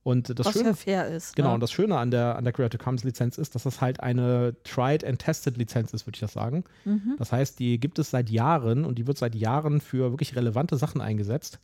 Und 0.07 0.39
das 0.39 0.45
Was 0.45 0.53
Schöne 0.53 0.69
ja 0.69 0.73
fair 0.73 1.07
ist. 1.09 1.35
Genau, 1.35 1.49
ne? 1.49 1.55
und 1.55 1.59
das 1.59 1.69
Schöne 1.69 1.97
an 1.97 2.11
der, 2.11 2.37
an 2.37 2.45
der 2.45 2.53
Creative 2.53 2.81
Commons 2.81 3.03
Lizenz 3.03 3.37
ist, 3.37 3.55
dass 3.55 3.63
das 3.63 3.81
halt 3.81 3.99
eine 3.99 4.55
Tried 4.63 5.03
and 5.03 5.19
Tested 5.19 5.57
Lizenz 5.57 5.91
ist, 5.91 6.07
würde 6.07 6.15
ich 6.15 6.21
das 6.21 6.31
sagen. 6.31 6.63
Mhm. 6.85 7.15
Das 7.17 7.33
heißt, 7.33 7.59
die 7.59 7.77
gibt 7.77 7.99
es 7.99 8.11
seit 8.11 8.29
Jahren 8.29 8.85
und 8.85 8.97
die 8.97 9.05
wird 9.05 9.17
seit 9.17 9.35
Jahren 9.35 9.81
für 9.81 10.11
wirklich 10.11 10.37
relevante 10.37 10.77
Sachen 10.77 11.01
eingesetzt. 11.01 11.59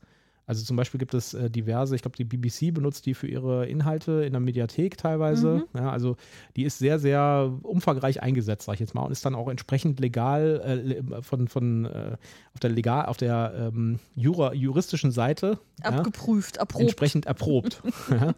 Also 0.45 0.63
zum 0.65 0.75
Beispiel 0.75 0.97
gibt 0.97 1.13
es 1.13 1.33
äh, 1.33 1.49
diverse, 1.49 1.95
ich 1.95 2.01
glaube, 2.01 2.17
die 2.17 2.25
BBC 2.25 2.73
benutzt 2.73 3.05
die 3.05 3.13
für 3.13 3.27
ihre 3.27 3.65
Inhalte 3.65 4.23
in 4.25 4.33
der 4.33 4.41
Mediathek 4.41 4.97
teilweise. 4.97 5.65
Ja, 5.73 5.91
also 5.91 6.17
die 6.55 6.63
ist 6.63 6.79
sehr, 6.79 6.99
sehr 6.99 7.51
umfangreich 7.63 8.21
eingesetzt, 8.21 8.65
sag 8.65 8.73
ich 8.73 8.79
jetzt 8.81 8.93
mal, 8.93 9.03
und 9.03 9.11
ist 9.11 9.25
dann 9.25 9.35
auch 9.35 9.47
entsprechend 9.47 9.99
legal 9.99 11.01
äh, 11.09 11.21
von, 11.21 11.47
von 11.47 11.85
äh, 11.85 12.17
auf 12.53 12.59
der 12.59 12.69
legal, 12.71 13.05
auf 13.05 13.17
der 13.17 13.71
ähm, 13.73 13.99
Jura, 14.15 14.53
juristischen 14.53 15.11
Seite 15.11 15.59
ja, 15.81 15.91
Abgeprüft, 15.91 16.57
erprobt. 16.57 16.83
entsprechend 16.83 17.25
erprobt. 17.25 17.81
Ja. 18.09 18.35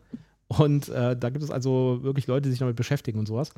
Und 0.47 0.89
äh, 0.89 1.17
da 1.17 1.29
gibt 1.31 1.43
es 1.43 1.49
also 1.49 1.99
wirklich 2.03 2.27
Leute, 2.27 2.43
die 2.43 2.51
sich 2.51 2.59
damit 2.59 2.75
beschäftigen 2.75 3.17
und 3.17 3.27
sowas. 3.27 3.51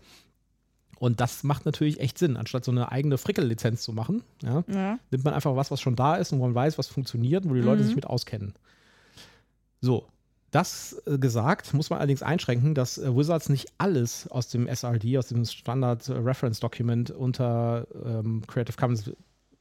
Und 0.99 1.19
das 1.21 1.43
macht 1.43 1.65
natürlich 1.65 1.99
echt 1.99 2.17
Sinn, 2.17 2.37
anstatt 2.37 2.65
so 2.65 2.71
eine 2.71 2.91
eigene 2.91 3.17
Frickel-Lizenz 3.17 3.81
zu 3.83 3.93
machen. 3.93 4.23
Ja, 4.43 4.63
Ja. 4.67 4.99
nimmt 5.11 5.23
man 5.23 5.33
einfach 5.33 5.55
was, 5.55 5.69
was 5.71 5.79
schon 5.81 5.95
da 5.95 6.15
ist 6.15 6.31
und 6.33 6.39
wo 6.39 6.45
man 6.45 6.55
weiß, 6.55 6.77
was 6.77 6.87
funktioniert 6.87 7.43
und 7.45 7.51
wo 7.51 7.55
die 7.55 7.61
Leute 7.61 7.81
Mhm. 7.83 7.85
sich 7.87 7.95
mit 7.95 8.07
auskennen. 8.07 8.53
So, 9.81 10.07
das 10.51 10.99
äh, 11.05 11.17
gesagt, 11.17 11.73
muss 11.73 11.89
man 11.89 11.99
allerdings 11.99 12.23
einschränken, 12.23 12.73
dass 12.73 12.97
äh, 12.97 13.15
Wizards 13.15 13.49
nicht 13.49 13.71
alles 13.77 14.27
aus 14.31 14.47
dem 14.49 14.67
SRD, 14.67 15.17
aus 15.17 15.27
dem 15.27 15.45
Standard 15.45 16.07
äh, 16.09 16.13
Reference 16.13 16.59
Document 16.59 17.11
unter 17.11 17.85
ähm, 18.05 18.41
Creative 18.47 18.75
Commons 18.77 19.11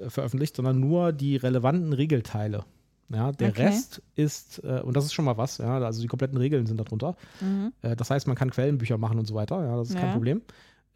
veröffentlicht, 0.08 0.56
sondern 0.56 0.78
nur 0.80 1.12
die 1.12 1.36
relevanten 1.36 1.92
Regelteile. 1.92 2.64
Ja, 3.08 3.30
der 3.32 3.50
Okay. 3.50 3.62
Rest 3.66 4.02
ist, 4.16 4.62
äh, 4.64 4.80
und 4.80 4.96
das 4.96 5.04
ist 5.04 5.12
schon 5.12 5.24
mal 5.24 5.36
was, 5.36 5.58
ja, 5.58 5.78
also 5.78 6.00
die 6.02 6.08
kompletten 6.08 6.38
Regeln 6.38 6.66
sind 6.66 6.78
darunter. 6.78 7.16
Mhm. 7.40 7.72
Äh, 7.82 7.94
das 7.94 8.10
heißt, 8.10 8.26
man 8.26 8.36
kann 8.36 8.50
Quellenbücher 8.50 8.98
machen 8.98 9.18
und 9.18 9.26
so 9.26 9.34
weiter, 9.34 9.62
ja, 9.64 9.76
das 9.76 9.90
ist 9.90 9.96
kein 9.96 10.06
Ja. 10.08 10.12
Problem. 10.12 10.42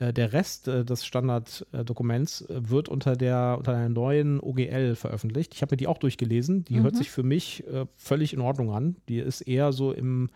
Äh, 0.01 0.13
der 0.13 0.33
Rest 0.33 0.67
äh, 0.67 0.85
des 0.85 1.05
Standarddokuments 1.07 2.41
äh, 2.43 2.69
wird 2.69 2.89
unter 2.89 3.15
der 3.15 3.55
unter 3.59 3.75
einer 3.77 3.89
neuen 3.89 4.41
OGL 4.41 4.97
veröffentlicht. 4.97 5.55
Ich 5.55 5.63
habe 5.63 5.75
mir 5.75 5.77
die 5.77 5.87
auch 5.87 5.99
durchgelesen. 5.99 6.65
Die 6.65 6.81
hört 6.81 6.95
Mhm. 6.95 6.99
sich 6.99 7.11
für 7.11 7.23
mich 7.23 7.63
völlig 7.97 8.33
in 8.33 8.41
Ordnung 8.41 8.73
an. 8.73 8.97
Die 9.09 9.19
ist 9.19 9.43
eher 9.43 9.73
so 9.73 9.93
im, 9.93 10.29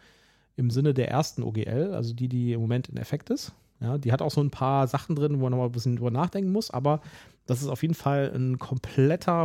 im 0.56 0.70
Sinne 0.70 0.94
der 0.94 1.08
ersten 1.10 1.42
OGL, 1.42 1.92
also 1.94 2.14
die, 2.14 2.28
die 2.28 2.52
im 2.52 2.60
Moment 2.60 2.88
in 2.88 2.96
Effekt 2.98 3.30
ist. 3.30 3.52
Ja, 3.80 3.98
die 3.98 4.12
hat 4.12 4.22
auch 4.22 4.30
so 4.30 4.40
ein 4.40 4.50
paar 4.50 4.86
Sachen 4.86 5.16
drin, 5.16 5.38
wo 5.40 5.42
man 5.42 5.50
noch 5.50 5.58
mal 5.58 5.66
ein 5.66 5.72
bisschen 5.72 5.96
drüber 5.96 6.10
nachdenken 6.12 6.52
muss, 6.52 6.70
aber 6.70 7.00
das 7.46 7.60
ist 7.60 7.68
auf 7.68 7.82
jeden 7.82 7.94
Fall 7.94 8.30
ein 8.34 8.58
kompletter 8.58 9.44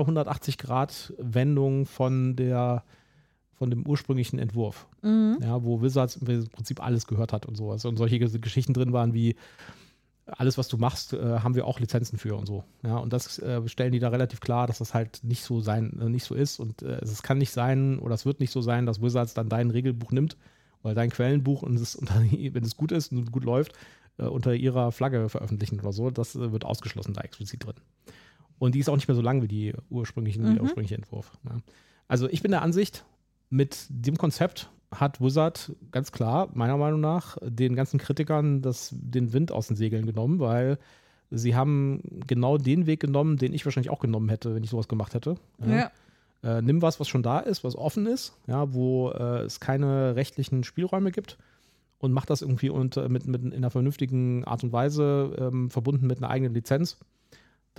180-Grad-Wendung 0.79 1.85
von 1.85 2.35
der 2.35 2.83
von 3.55 3.69
dem 3.69 3.85
ursprünglichen 3.85 4.39
Entwurf 4.39 4.87
Mhm. 5.01 5.37
ja, 5.41 5.61
wo 5.63 5.81
Wizards 5.81 6.15
im 6.15 6.47
Prinzip 6.49 6.81
alles 6.81 7.07
gehört 7.07 7.33
hat 7.33 7.45
und 7.45 7.55
sowas. 7.57 7.83
Und 7.83 7.97
solche 7.97 8.15
Ges- 8.15 8.39
Geschichten 8.39 8.73
drin 8.73 8.93
waren 8.93 9.13
wie 9.13 9.35
alles, 10.37 10.57
was 10.57 10.67
du 10.67 10.77
machst, 10.77 11.13
äh, 11.13 11.39
haben 11.39 11.55
wir 11.55 11.65
auch 11.65 11.79
Lizenzen 11.79 12.17
für 12.17 12.35
und 12.35 12.45
so. 12.45 12.63
Ja, 12.83 12.97
und 12.97 13.13
das 13.13 13.39
äh, 13.39 13.67
stellen 13.67 13.91
die 13.91 13.99
da 13.99 14.09
relativ 14.09 14.39
klar, 14.39 14.67
dass 14.67 14.79
das 14.79 14.93
halt 14.93 15.23
nicht 15.23 15.43
so 15.43 15.59
sein, 15.61 15.99
äh, 16.01 16.09
nicht 16.09 16.23
so 16.23 16.35
ist. 16.35 16.59
Und 16.59 16.81
äh, 16.81 16.99
es 17.01 17.23
kann 17.23 17.37
nicht 17.37 17.51
sein 17.51 17.99
oder 17.99 18.15
es 18.15 18.25
wird 18.25 18.39
nicht 18.39 18.51
so 18.51 18.61
sein, 18.61 18.85
dass 18.85 19.01
Wizards 19.01 19.33
dann 19.33 19.49
dein 19.49 19.69
Regelbuch 19.71 20.11
nimmt 20.11 20.37
oder 20.83 20.93
dein 20.93 21.09
Quellenbuch 21.09 21.61
und 21.61 21.75
es 21.79 21.95
unter, 21.95 22.15
wenn 22.21 22.63
es 22.63 22.77
gut 22.77 22.91
ist 22.91 23.11
und 23.11 23.31
gut 23.31 23.43
läuft, 23.43 23.73
äh, 24.17 24.23
unter 24.23 24.53
ihrer 24.53 24.91
Flagge 24.91 25.29
veröffentlichen 25.29 25.79
oder 25.79 25.91
so. 25.93 26.09
Das 26.09 26.35
äh, 26.35 26.51
wird 26.51 26.65
ausgeschlossen 26.65 27.13
da 27.13 27.21
explizit 27.21 27.65
drin. 27.65 27.75
Und 28.59 28.75
die 28.75 28.79
ist 28.79 28.89
auch 28.89 28.95
nicht 28.95 29.07
mehr 29.07 29.15
so 29.15 29.21
lang 29.21 29.41
wie 29.41 29.47
die 29.47 29.73
ursprünglichen, 29.89 30.43
wie 30.43 30.47
der 30.53 30.55
Mhm. 30.61 30.61
ursprüngliche 30.67 30.95
Entwurf. 30.95 31.31
Ja. 31.45 31.57
Also 32.07 32.27
ich 32.29 32.41
bin 32.41 32.51
der 32.51 32.61
Ansicht, 32.61 33.05
mit 33.49 33.85
dem 33.89 34.17
Konzept 34.17 34.69
hat 34.91 35.21
Wizard 35.21 35.71
ganz 35.91 36.11
klar, 36.11 36.49
meiner 36.53 36.77
Meinung 36.77 36.99
nach, 36.99 37.37
den 37.41 37.75
ganzen 37.75 37.99
Kritikern 37.99 38.61
das, 38.61 38.89
den 38.91 39.33
Wind 39.33 39.51
aus 39.51 39.67
den 39.67 39.75
Segeln 39.75 40.05
genommen, 40.05 40.39
weil 40.39 40.77
sie 41.29 41.55
haben 41.55 42.01
genau 42.27 42.57
den 42.57 42.85
Weg 42.87 42.99
genommen, 42.99 43.37
den 43.37 43.53
ich 43.53 43.65
wahrscheinlich 43.65 43.91
auch 43.91 43.99
genommen 43.99 44.29
hätte, 44.29 44.55
wenn 44.55 44.63
ich 44.63 44.69
sowas 44.69 44.87
gemacht 44.87 45.13
hätte. 45.13 45.35
Ja. 45.65 45.91
Äh, 46.41 46.61
nimm 46.61 46.81
was, 46.81 46.99
was 46.99 47.07
schon 47.07 47.23
da 47.23 47.39
ist, 47.39 47.63
was 47.63 47.75
offen 47.75 48.05
ist, 48.05 48.33
ja, 48.47 48.73
wo 48.73 49.11
äh, 49.11 49.41
es 49.41 49.59
keine 49.59 50.15
rechtlichen 50.15 50.63
Spielräume 50.63 51.11
gibt 51.11 51.37
und 51.99 52.13
mach 52.13 52.25
das 52.25 52.41
irgendwie 52.41 52.69
unter, 52.69 53.09
mit, 53.09 53.27
mit 53.27 53.43
in 53.43 53.53
einer 53.53 53.69
vernünftigen 53.69 54.45
Art 54.45 54.63
und 54.63 54.71
Weise 54.71 55.35
ähm, 55.37 55.69
verbunden 55.69 56.07
mit 56.07 56.17
einer 56.17 56.29
eigenen 56.29 56.53
Lizenz. 56.53 56.97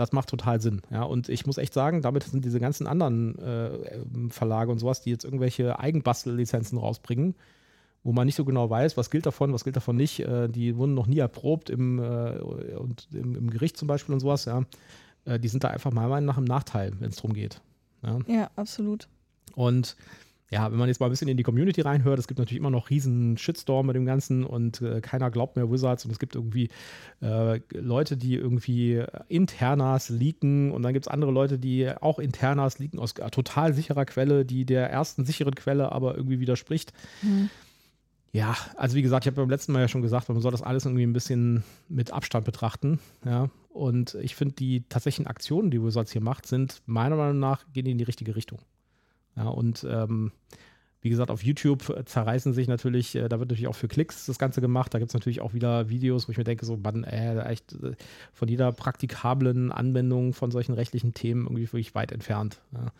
Das 0.00 0.12
macht 0.12 0.30
total 0.30 0.62
Sinn. 0.62 0.80
Ja, 0.90 1.02
und 1.02 1.28
ich 1.28 1.44
muss 1.44 1.58
echt 1.58 1.74
sagen, 1.74 2.00
damit 2.00 2.22
sind 2.22 2.42
diese 2.42 2.58
ganzen 2.58 2.86
anderen 2.86 3.38
äh, 3.38 4.30
Verlage 4.30 4.72
und 4.72 4.78
sowas, 4.78 5.02
die 5.02 5.10
jetzt 5.10 5.24
irgendwelche 5.24 5.78
Eigenbastellizenzen 5.78 6.78
rausbringen, 6.78 7.34
wo 8.02 8.12
man 8.12 8.24
nicht 8.24 8.36
so 8.36 8.46
genau 8.46 8.70
weiß, 8.70 8.96
was 8.96 9.10
gilt 9.10 9.26
davon, 9.26 9.52
was 9.52 9.62
gilt 9.62 9.76
davon 9.76 9.96
nicht. 9.96 10.20
Äh, 10.20 10.48
die 10.48 10.78
wurden 10.78 10.94
noch 10.94 11.06
nie 11.06 11.18
erprobt 11.18 11.68
im, 11.68 11.98
äh, 11.98 12.38
und 12.38 13.08
im, 13.12 13.36
im 13.36 13.50
Gericht 13.50 13.76
zum 13.76 13.88
Beispiel 13.88 14.14
und 14.14 14.20
sowas. 14.20 14.46
Ja, 14.46 14.64
äh, 15.26 15.38
die 15.38 15.48
sind 15.48 15.64
da 15.64 15.68
einfach 15.68 15.92
meiner 15.92 16.08
Meinung 16.08 16.28
nach 16.28 16.38
im 16.38 16.44
Nachteil, 16.44 16.94
wenn 16.98 17.10
es 17.10 17.16
darum 17.16 17.34
geht. 17.34 17.60
Ja. 18.02 18.18
ja, 18.26 18.50
absolut. 18.56 19.06
Und 19.54 19.96
ja, 20.50 20.70
wenn 20.70 20.78
man 20.78 20.88
jetzt 20.88 20.98
mal 20.98 21.06
ein 21.06 21.10
bisschen 21.10 21.28
in 21.28 21.36
die 21.36 21.44
Community 21.44 21.80
reinhört, 21.80 22.18
es 22.18 22.26
gibt 22.26 22.38
natürlich 22.38 22.58
immer 22.58 22.70
noch 22.70 22.90
riesen 22.90 23.36
Shitstorm 23.38 23.86
mit 23.86 23.94
dem 23.94 24.04
Ganzen 24.04 24.44
und 24.44 24.82
äh, 24.82 25.00
keiner 25.00 25.30
glaubt 25.30 25.54
mehr 25.54 25.70
Wizards 25.70 26.04
und 26.04 26.10
es 26.10 26.18
gibt 26.18 26.34
irgendwie 26.34 26.68
äh, 27.22 27.60
Leute, 27.72 28.16
die 28.16 28.34
irgendwie 28.34 29.04
Internas 29.28 30.08
leaken 30.08 30.72
und 30.72 30.82
dann 30.82 30.92
gibt 30.92 31.06
es 31.06 31.12
andere 31.12 31.30
Leute, 31.30 31.58
die 31.60 31.88
auch 32.00 32.18
Internas 32.18 32.80
leaken 32.80 32.98
aus 32.98 33.14
total 33.14 33.74
sicherer 33.74 34.04
Quelle, 34.04 34.44
die 34.44 34.64
der 34.64 34.90
ersten 34.90 35.24
sicheren 35.24 35.54
Quelle 35.54 35.92
aber 35.92 36.16
irgendwie 36.16 36.40
widerspricht. 36.40 36.92
Mhm. 37.22 37.48
Ja, 38.32 38.56
also 38.76 38.96
wie 38.96 39.02
gesagt, 39.02 39.24
ich 39.24 39.26
habe 39.28 39.40
beim 39.40 39.50
letzten 39.50 39.72
Mal 39.72 39.80
ja 39.80 39.88
schon 39.88 40.02
gesagt, 40.02 40.28
man 40.28 40.40
soll 40.40 40.52
das 40.52 40.62
alles 40.62 40.84
irgendwie 40.84 41.04
ein 41.04 41.12
bisschen 41.12 41.62
mit 41.88 42.12
Abstand 42.12 42.44
betrachten. 42.44 42.98
Ja, 43.24 43.50
und 43.68 44.14
ich 44.14 44.34
finde, 44.34 44.54
die 44.54 44.82
tatsächlichen 44.88 45.28
Aktionen, 45.28 45.70
die 45.70 45.82
Wizards 45.82 46.12
hier 46.12 46.22
macht, 46.22 46.46
sind 46.46 46.82
meiner 46.86 47.16
Meinung 47.16 47.38
nach, 47.38 47.64
gehen 47.72 47.86
in 47.86 47.98
die 47.98 48.04
richtige 48.04 48.34
Richtung. 48.34 48.60
Ja, 49.36 49.48
und 49.48 49.86
ähm, 49.88 50.32
wie 51.02 51.08
gesagt, 51.08 51.30
auf 51.30 51.42
YouTube 51.42 51.88
äh, 51.88 52.04
zerreißen 52.04 52.52
sich 52.52 52.68
natürlich, 52.68 53.14
äh, 53.14 53.28
da 53.28 53.38
wird 53.38 53.50
natürlich 53.50 53.68
auch 53.68 53.74
für 53.74 53.88
Klicks 53.88 54.26
das 54.26 54.38
Ganze 54.38 54.60
gemacht. 54.60 54.92
Da 54.92 54.98
gibt 54.98 55.10
es 55.10 55.14
natürlich 55.14 55.40
auch 55.40 55.54
wieder 55.54 55.88
Videos, 55.88 56.28
wo 56.28 56.32
ich 56.32 56.38
mir 56.38 56.44
denke, 56.44 56.66
so, 56.66 56.76
Mann, 56.76 57.04
äh, 57.04 57.40
echt 57.44 57.72
äh, 57.82 57.94
von 58.32 58.48
jeder 58.48 58.72
praktikablen 58.72 59.72
Anwendung 59.72 60.34
von 60.34 60.50
solchen 60.50 60.74
rechtlichen 60.74 61.14
Themen 61.14 61.44
irgendwie 61.44 61.62
wirklich 61.64 61.94
weit 61.94 62.12
entfernt. 62.12 62.60
Ja, 62.72 62.92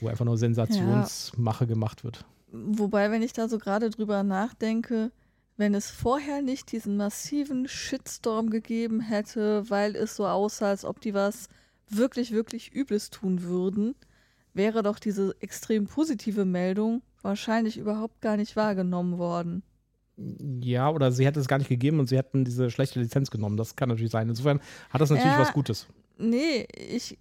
wo 0.00 0.08
einfach 0.08 0.24
nur 0.24 0.36
Sensationsmache 0.36 1.66
gemacht 1.66 2.04
wird. 2.04 2.24
Wobei, 2.52 3.10
wenn 3.10 3.22
ich 3.22 3.32
da 3.32 3.48
so 3.48 3.58
gerade 3.58 3.90
drüber 3.90 4.22
nachdenke, 4.22 5.10
wenn 5.56 5.74
es 5.74 5.90
vorher 5.90 6.42
nicht 6.42 6.70
diesen 6.72 6.96
massiven 6.96 7.66
Shitstorm 7.66 8.50
gegeben 8.50 9.00
hätte, 9.00 9.68
weil 9.70 9.96
es 9.96 10.16
so 10.16 10.26
aussah, 10.26 10.68
als 10.68 10.84
ob 10.84 11.00
die 11.00 11.14
was 11.14 11.48
wirklich, 11.88 12.32
wirklich 12.32 12.74
Übles 12.74 13.10
tun 13.10 13.42
würden, 13.42 13.94
wäre 14.56 14.82
doch 14.82 14.98
diese 14.98 15.34
extrem 15.40 15.86
positive 15.86 16.44
Meldung 16.44 17.02
wahrscheinlich 17.22 17.76
überhaupt 17.76 18.20
gar 18.20 18.36
nicht 18.36 18.56
wahrgenommen 18.56 19.18
worden. 19.18 19.62
Ja, 20.62 20.88
oder 20.90 21.12
sie 21.12 21.26
hätte 21.26 21.40
es 21.40 21.48
gar 21.48 21.58
nicht 21.58 21.68
gegeben 21.68 22.00
und 22.00 22.08
sie 22.08 22.16
hätten 22.16 22.44
diese 22.44 22.70
schlechte 22.70 22.98
Lizenz 23.00 23.30
genommen. 23.30 23.56
Das 23.56 23.76
kann 23.76 23.88
natürlich 23.90 24.10
sein. 24.12 24.28
Insofern 24.28 24.60
hat 24.90 25.00
das 25.00 25.10
natürlich 25.10 25.32
Ja. 25.32 25.38
was 25.40 25.52
Gutes. 25.52 25.86
Nee, 26.18 26.66
ich, 26.74 27.18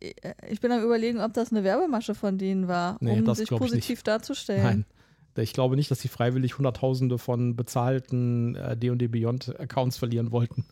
ich 0.49 0.61
bin 0.61 0.71
am 0.71 0.81
überlegen, 0.81 1.19
ob 1.19 1.33
das 1.33 1.51
eine 1.51 1.65
Werbemasche 1.65 2.15
von 2.15 2.37
denen 2.37 2.69
war, 2.69 2.95
Nee, 3.01 3.11
um 3.19 3.25
das 3.25 3.39
sich 3.39 3.49
positiv 3.49 4.03
darzustellen. 4.03 4.63
Nein. 4.63 4.85
Ich 5.37 5.51
glaube 5.51 5.75
nicht, 5.75 5.91
dass 5.91 5.99
sie 5.99 6.07
freiwillig 6.07 6.57
Hunderttausende 6.57 7.17
von 7.17 7.57
bezahlten 7.57 8.55
äh, 8.55 8.77
D&D 8.77 9.09
Beyond 9.09 9.59
Accounts 9.59 9.97
verlieren 9.97 10.31
wollten. 10.31 10.63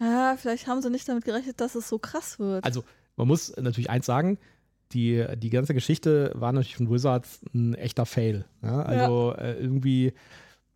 Ah, 0.00 0.36
vielleicht 0.38 0.66
haben 0.66 0.80
sie 0.80 0.88
nicht 0.88 1.06
damit 1.06 1.26
gerechnet, 1.26 1.60
dass 1.60 1.74
es 1.74 1.88
so 1.90 1.98
krass 1.98 2.38
wird. 2.38 2.64
Also, 2.64 2.84
man 3.16 3.26
muss 3.28 3.54
natürlich 3.58 3.90
eins 3.90 4.06
sagen, 4.06 4.38
die, 4.92 5.24
die 5.36 5.50
ganze 5.50 5.74
Geschichte 5.74 6.32
war 6.34 6.52
natürlich 6.52 6.76
von 6.76 6.90
Wizards 6.90 7.40
ein 7.54 7.74
echter 7.74 8.06
Fail. 8.06 8.44
Ja? 8.62 8.82
Also 8.82 9.34
äh, 9.36 9.54
irgendwie, 9.54 10.12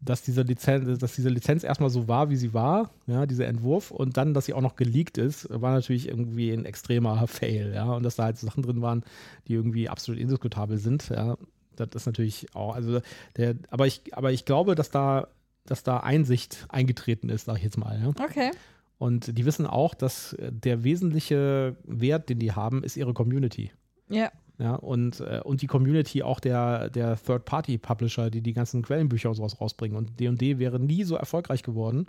dass 0.00 0.22
diese, 0.22 0.42
Lizenz, 0.42 0.98
dass 0.98 1.14
diese 1.14 1.28
Lizenz 1.28 1.64
erstmal 1.64 1.90
so 1.90 2.08
war, 2.08 2.28
wie 2.28 2.36
sie 2.36 2.52
war, 2.52 2.90
ja, 3.06 3.24
dieser 3.26 3.46
Entwurf, 3.46 3.90
und 3.90 4.16
dann, 4.16 4.34
dass 4.34 4.46
sie 4.46 4.54
auch 4.54 4.60
noch 4.60 4.76
geleakt 4.76 5.16
ist, 5.16 5.48
war 5.48 5.72
natürlich 5.72 6.08
irgendwie 6.08 6.50
ein 6.50 6.64
extremer 6.64 7.26
Fail, 7.26 7.72
ja. 7.74 7.92
Und 7.92 8.02
dass 8.02 8.16
da 8.16 8.24
halt 8.24 8.38
Sachen 8.38 8.62
drin 8.62 8.82
waren, 8.82 9.04
die 9.48 9.54
irgendwie 9.54 9.88
absolut 9.88 10.20
indiskutabel 10.20 10.78
sind, 10.78 11.08
ja. 11.08 11.36
Das 11.76 11.88
ist 11.94 12.06
natürlich 12.06 12.54
auch, 12.54 12.74
also 12.74 13.00
der, 13.36 13.54
aber 13.70 13.86
ich, 13.86 14.02
aber 14.12 14.30
ich 14.32 14.44
glaube, 14.44 14.74
dass 14.74 14.90
da, 14.90 15.28
dass 15.64 15.82
da 15.82 15.98
Einsicht 15.98 16.66
eingetreten 16.68 17.30
ist, 17.30 17.46
sag 17.46 17.56
ich 17.56 17.64
jetzt 17.64 17.78
mal, 17.78 17.98
ja. 17.98 18.08
okay. 18.08 18.50
Und 18.98 19.36
die 19.36 19.46
wissen 19.46 19.66
auch, 19.66 19.94
dass 19.94 20.36
der 20.38 20.84
wesentliche 20.84 21.76
Wert, 21.84 22.28
den 22.28 22.38
die 22.38 22.52
haben, 22.52 22.84
ist 22.84 22.96
ihre 22.96 23.14
Community. 23.14 23.72
Ja. 24.12 24.30
Ja, 24.58 24.74
und, 24.76 25.18
äh, 25.20 25.40
und 25.42 25.62
die 25.62 25.66
Community 25.66 26.22
auch 26.22 26.38
der, 26.38 26.88
der 26.90 27.16
Third-Party-Publisher, 27.20 28.30
die 28.30 28.42
die 28.42 28.52
ganzen 28.52 28.82
Quellenbücher 28.82 29.30
und 29.30 29.34
sowas 29.34 29.60
rausbringen. 29.60 29.96
Und 29.96 30.20
D&D 30.20 30.58
wäre 30.58 30.78
nie 30.78 31.02
so 31.02 31.16
erfolgreich 31.16 31.62
geworden 31.64 32.06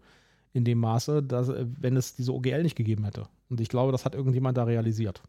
in 0.51 0.63
dem 0.65 0.77
Maße, 0.77 1.23
dass, 1.23 1.49
äh, 1.49 1.65
wenn 1.79 1.97
es 1.97 2.15
diese 2.15 2.31
OGL 2.33 2.61
nicht 2.61 2.75
gegeben 2.75 3.05
hätte. 3.05 3.27
Und 3.49 3.59
ich 3.59 3.69
glaube, 3.69 3.91
das 3.91 4.05
hat 4.05 4.13
irgendjemand 4.13 4.57
da 4.57 4.65
realisiert. 4.65 5.23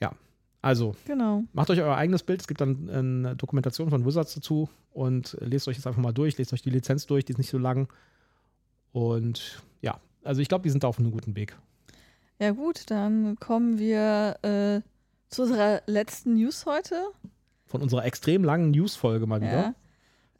Ja, 0.00 0.12
also 0.60 0.96
Genau. 1.06 1.44
macht 1.52 1.70
euch 1.70 1.80
euer 1.80 1.94
eigenes 1.96 2.22
Bild. 2.24 2.40
Es 2.40 2.48
gibt 2.48 2.60
dann 2.60 2.88
eine 2.90 3.36
Dokumentation 3.36 3.90
von 3.90 4.04
Wizards 4.04 4.34
dazu 4.34 4.68
und 4.92 5.36
lest 5.40 5.68
euch 5.68 5.76
das 5.76 5.86
einfach 5.86 6.02
mal 6.02 6.12
durch. 6.12 6.36
Lest 6.38 6.52
euch 6.52 6.62
die 6.62 6.70
Lizenz 6.70 7.06
durch, 7.06 7.24
die 7.24 7.32
ist 7.32 7.38
nicht 7.38 7.50
so 7.50 7.58
lang. 7.58 7.88
Und 8.92 9.62
ja, 9.82 10.00
also 10.24 10.40
ich 10.40 10.48
glaube, 10.48 10.62
die 10.62 10.70
sind 10.70 10.82
da 10.82 10.88
auf 10.88 10.98
einem 10.98 11.12
guten 11.12 11.36
Weg. 11.36 11.56
Ja 12.38 12.52
gut, 12.52 12.90
dann 12.90 13.38
kommen 13.40 13.78
wir 13.78 14.38
äh, 14.42 14.80
zu 15.28 15.42
unserer 15.42 15.82
letzten 15.86 16.34
News 16.34 16.66
heute. 16.66 17.02
Von 17.66 17.82
unserer 17.82 18.04
extrem 18.04 18.44
langen 18.44 18.70
News-Folge 18.70 19.26
mal 19.26 19.40
wieder. 19.40 19.52
Ja. 19.52 19.74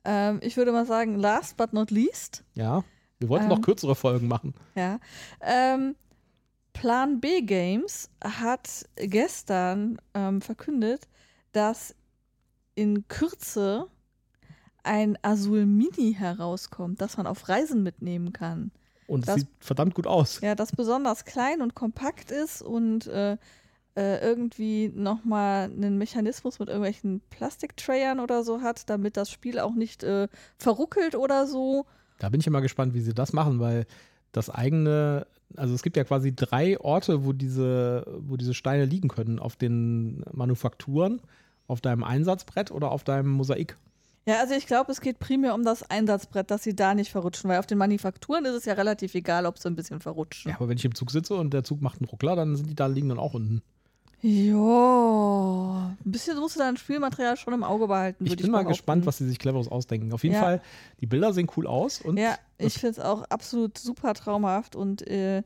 Ähm, 0.04 0.38
ich 0.42 0.56
würde 0.56 0.72
mal 0.72 0.86
sagen, 0.86 1.16
last 1.18 1.56
but 1.56 1.72
not 1.72 1.90
least. 1.90 2.44
Ja. 2.54 2.84
Wir 3.18 3.28
wollten 3.28 3.44
Ähm. 3.44 3.50
noch 3.50 3.62
kürzere 3.62 3.96
Folgen 3.96 4.28
machen. 4.28 4.54
Ja. 4.76 5.00
Ähm, 5.40 5.96
Plan 6.72 7.20
B 7.20 7.40
Games 7.42 8.08
hat 8.22 8.86
gestern 8.96 9.98
ähm, 10.14 10.40
verkündet, 10.40 11.08
dass 11.50 11.96
in 12.76 13.08
Kürze 13.08 13.88
ein 14.84 15.18
Azul 15.22 15.66
Mini 15.66 16.14
herauskommt, 16.16 17.00
das 17.00 17.16
man 17.16 17.26
auf 17.26 17.48
Reisen 17.48 17.82
mitnehmen 17.82 18.32
kann. 18.32 18.70
Und 19.08 19.20
es 19.20 19.26
Das- 19.26 19.34
sieht 19.40 19.48
verdammt 19.58 19.94
gut 19.94 20.06
aus. 20.06 20.40
Ja, 20.42 20.54
das 20.54 20.70
besonders 20.70 21.24
klein 21.24 21.62
und 21.62 21.74
kompakt 21.74 22.30
ist 22.30 22.62
und 22.62 23.08
äh, 23.08 23.32
äh, 23.96 24.20
irgendwie 24.20 24.92
nochmal 24.94 25.64
einen 25.64 25.98
Mechanismus 25.98 26.60
mit 26.60 26.68
irgendwelchen 26.68 27.20
Plastiktrayern 27.30 28.20
oder 28.20 28.44
so 28.44 28.60
hat, 28.60 28.88
damit 28.88 29.16
das 29.16 29.30
Spiel 29.30 29.58
auch 29.58 29.74
nicht 29.74 30.04
äh, 30.04 30.28
verruckelt 30.56 31.16
oder 31.16 31.46
so. 31.48 31.86
Da 32.18 32.28
bin 32.28 32.40
ich 32.40 32.46
immer 32.46 32.60
gespannt, 32.60 32.94
wie 32.94 33.00
sie 33.00 33.14
das 33.14 33.32
machen, 33.32 33.58
weil 33.58 33.86
das 34.32 34.50
eigene, 34.50 35.26
also 35.56 35.74
es 35.74 35.82
gibt 35.82 35.96
ja 35.96 36.04
quasi 36.04 36.32
drei 36.36 36.78
Orte, 36.78 37.24
wo 37.24 37.32
diese, 37.32 38.04
wo 38.20 38.36
diese 38.36 38.54
Steine 38.54 38.84
liegen 38.84 39.08
können. 39.08 39.38
Auf 39.38 39.56
den 39.56 40.22
Manufakturen, 40.32 41.20
auf 41.66 41.80
deinem 41.80 42.04
Einsatzbrett 42.04 42.70
oder 42.70 42.92
auf 42.92 43.04
deinem 43.04 43.30
Mosaik. 43.30 43.76
Ja, 44.28 44.40
also 44.40 44.52
ich 44.54 44.66
glaube, 44.66 44.92
es 44.92 45.00
geht 45.00 45.18
primär 45.18 45.54
um 45.54 45.64
das 45.64 45.88
Einsatzbrett, 45.90 46.50
dass 46.50 46.62
sie 46.62 46.76
da 46.76 46.94
nicht 46.94 47.10
verrutschen, 47.10 47.48
weil 47.48 47.58
auf 47.58 47.66
den 47.66 47.78
Manufakturen 47.78 48.44
ist 48.44 48.52
es 48.54 48.64
ja 48.66 48.74
relativ 48.74 49.14
egal, 49.14 49.46
ob 49.46 49.58
sie 49.58 49.68
ein 49.68 49.74
bisschen 49.74 50.00
verrutschen. 50.00 50.50
Ja, 50.50 50.56
aber 50.56 50.68
wenn 50.68 50.76
ich 50.76 50.84
im 50.84 50.94
Zug 50.94 51.10
sitze 51.10 51.34
und 51.34 51.54
der 51.54 51.64
Zug 51.64 51.80
macht 51.80 52.00
einen 52.00 52.08
Ruckler, 52.08 52.36
dann 52.36 52.54
sind 52.54 52.68
die 52.68 52.74
da 52.74 52.86
liegen 52.88 53.08
dann 53.08 53.18
auch 53.18 53.32
unten. 53.34 53.62
Ja, 54.20 55.96
ein 56.04 56.10
bisschen 56.10 56.38
musst 56.38 56.56
du 56.56 56.60
dein 56.60 56.76
Spielmaterial 56.76 57.36
schon 57.36 57.54
im 57.54 57.62
Auge 57.62 57.86
behalten. 57.86 58.26
Ich 58.26 58.36
bin 58.36 58.50
mal 58.50 58.58
behaupten. 58.58 58.68
gespannt, 58.72 59.06
was 59.06 59.18
sie 59.18 59.26
sich 59.28 59.38
cleveres 59.38 59.68
ausdenken. 59.68 60.12
Auf 60.12 60.22
jeden 60.24 60.34
Ja. 60.34 60.40
Fall, 60.42 60.60
die 61.00 61.06
Bilder 61.06 61.32
sehen 61.32 61.48
cool 61.56 61.66
aus 61.66 62.00
und 62.00 62.16
Ja, 62.16 62.36
ich 62.58 62.74
finde 62.74 62.90
es 62.90 62.98
auch 63.00 63.22
absolut 63.30 63.78
super 63.78 64.14
traumhaft 64.14 64.74
und 64.76 65.06
äh, 65.06 65.42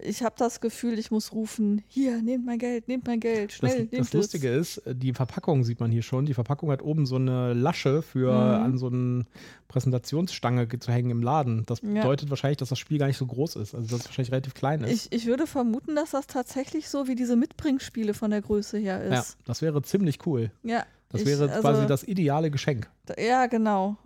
ich 0.00 0.22
habe 0.22 0.34
das 0.38 0.60
Gefühl, 0.60 0.98
ich 0.98 1.10
muss 1.10 1.32
rufen, 1.32 1.82
hier, 1.88 2.22
nehmt 2.22 2.44
mein 2.46 2.58
Geld, 2.58 2.88
nehmt 2.88 3.06
mein 3.06 3.20
Geld, 3.20 3.50
Das, 3.50 3.56
schnell, 3.56 3.78
nehmt 3.80 3.92
das 3.98 4.06
es. 4.08 4.12
Lustige 4.14 4.48
ist, 4.48 4.78
äh, 4.78 4.94
die 4.94 5.12
Verpackung 5.12 5.64
sieht 5.64 5.80
man 5.80 5.90
hier 5.90 6.02
schon. 6.02 6.26
Die 6.26 6.34
Verpackung 6.34 6.70
hat 6.70 6.82
oben 6.82 7.06
so 7.06 7.16
eine 7.16 7.52
Lasche 7.54 8.02
für 8.02 8.32
Mhm. 8.32 8.64
an 8.64 8.78
so 8.78 8.86
eine 8.88 9.24
Präsentationsstange 9.68 10.66
ge- 10.66 10.78
zu 10.80 10.92
hängen 10.92 11.10
im 11.10 11.22
Laden. 11.22 11.64
Das 11.66 11.80
Ja. 11.82 11.88
bedeutet 11.94 12.30
wahrscheinlich, 12.30 12.58
dass 12.58 12.68
das 12.68 12.78
Spiel 12.78 12.98
gar 12.98 13.06
nicht 13.06 13.16
so 13.16 13.26
groß 13.26 13.56
ist. 13.56 13.74
Also 13.74 13.88
dass 13.88 14.00
es 14.00 14.06
wahrscheinlich 14.06 14.30
relativ 14.32 14.54
klein 14.54 14.82
ist. 14.84 15.06
Ich, 15.12 15.22
ich 15.22 15.26
würde 15.26 15.46
vermuten, 15.46 15.96
dass 15.96 16.10
das 16.10 16.26
tatsächlich 16.26 16.88
so 16.88 17.08
wie 17.08 17.14
diese 17.14 17.36
Mitbringspiele 17.36 18.14
von 18.14 18.30
der 18.30 18.42
Größe 18.42 18.78
her 18.78 19.02
ja, 19.10 19.20
ist. 19.20 19.36
das 19.44 19.62
wäre 19.62 19.82
ziemlich 19.82 20.26
cool. 20.26 20.50
Ja. 20.62 20.84
Das 21.12 21.20
ich, 21.20 21.26
wäre 21.26 21.48
also, 21.48 21.60
quasi 21.60 21.86
das 21.86 22.02
ideale 22.04 22.50
Geschenk. 22.50 22.88
Ja, 23.18 23.46
genau. 23.46 23.96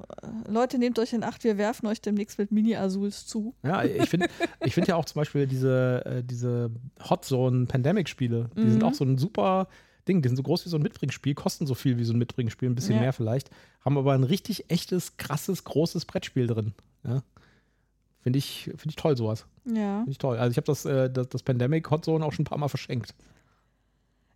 Leute, 0.48 0.76
nehmt 0.78 0.98
euch 0.98 1.12
in 1.12 1.22
Acht, 1.22 1.44
wir 1.44 1.57
werfen 1.57 1.86
euch 1.86 2.00
demnächst 2.00 2.38
mit 2.38 2.50
Mini-Azuls 2.50 3.26
zu. 3.26 3.54
Ja, 3.62 3.84
ich 3.84 4.09
finde 4.09 4.26
ich 4.64 4.74
find 4.74 4.88
ja 4.88 4.96
auch 4.96 5.04
zum 5.04 5.20
Beispiel 5.20 5.46
diese, 5.46 6.04
äh, 6.04 6.22
diese 6.24 6.70
Hot 7.09 7.24
Zone 7.24 7.66
Pandemic-Spiele, 7.66 8.50
die 8.57 8.70
sind 8.70 8.82
Mhm. 8.82 8.88
auch 8.88 8.94
so 8.94 9.04
ein 9.04 9.18
super 9.18 9.68
Ding. 10.09 10.20
Die 10.22 10.28
sind 10.28 10.36
so 10.36 10.42
groß 10.42 10.64
wie 10.66 10.68
so 10.68 10.76
ein 10.78 10.82
Mitbringspiel, 10.82 11.34
kosten 11.34 11.66
so 11.66 11.74
viel 11.74 11.96
wie 11.98 12.04
so 12.04 12.12
ein 12.12 12.18
Mitbringspiel, 12.18 12.68
ein 12.68 12.74
bisschen 12.74 12.96
Ja. 12.96 13.00
mehr 13.02 13.12
vielleicht, 13.12 13.50
haben 13.84 13.96
aber 13.98 14.12
ein 14.14 14.24
richtig 14.24 14.70
echtes, 14.70 15.16
krasses, 15.16 15.64
großes 15.64 16.04
Brettspiel 16.07 16.46
drin. 16.46 16.74
Ja. 17.04 17.22
Finde 18.22 18.38
ich, 18.40 18.64
find 18.76 18.86
ich 18.86 18.96
toll, 18.96 19.16
sowas. 19.16 19.46
Ja. 19.64 19.98
Finde 19.98 20.11
ich 20.11 20.18
toll. 20.18 20.36
Also 20.38 20.50
ich 20.50 20.57
habe 20.57 20.66
das, 20.66 20.84
äh, 20.84 21.09
das, 21.11 21.28
das 21.28 21.42
Pandemic 21.44 21.88
Hot 21.90 22.04
Zone 22.04 22.24
auch 22.24 22.32
schon 22.32 22.42
ein 22.42 22.46
paar 22.46 22.59
Mal 22.59 22.68
verschenkt. 22.68 23.14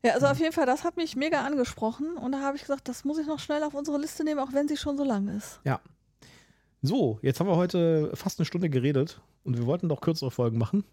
Ja, 0.02 0.14
also 0.14 0.26
auf 0.26 0.34
Mhm. 0.38 0.42
jeden 0.44 0.52
Fall, 0.54 0.66
das 0.66 0.82
hat 0.84 0.96
mich 0.96 1.14
mega 1.16 1.44
angesprochen 1.44 2.16
und 2.16 2.32
da 2.32 2.40
habe 2.40 2.56
ich 2.56 2.62
gesagt, 2.62 2.88
das 2.88 3.04
muss 3.04 3.18
ich 3.18 3.26
noch 3.26 3.38
schnell 3.38 3.62
auf 3.62 3.74
unsere 3.74 3.98
Liste 3.98 4.24
nehmen, 4.24 4.40
auch 4.40 4.52
wenn 4.52 4.66
sie 4.68 4.76
schon 4.76 4.96
so 4.96 5.04
lang 5.04 5.28
ist. 5.28 5.60
So, 6.82 7.18
jetzt 7.20 7.38
haben 7.40 7.46
wir 7.46 7.56
heute 7.56 8.10
fast 8.16 8.38
eine 8.38 8.46
Stunde 8.46 8.70
geredet 8.70 9.20
und 9.44 9.58
wir 9.58 9.66
wollten 9.66 9.88
doch 9.90 10.00
kürzere 10.00 10.30
Folgen 10.30 10.56
machen. 10.56 10.84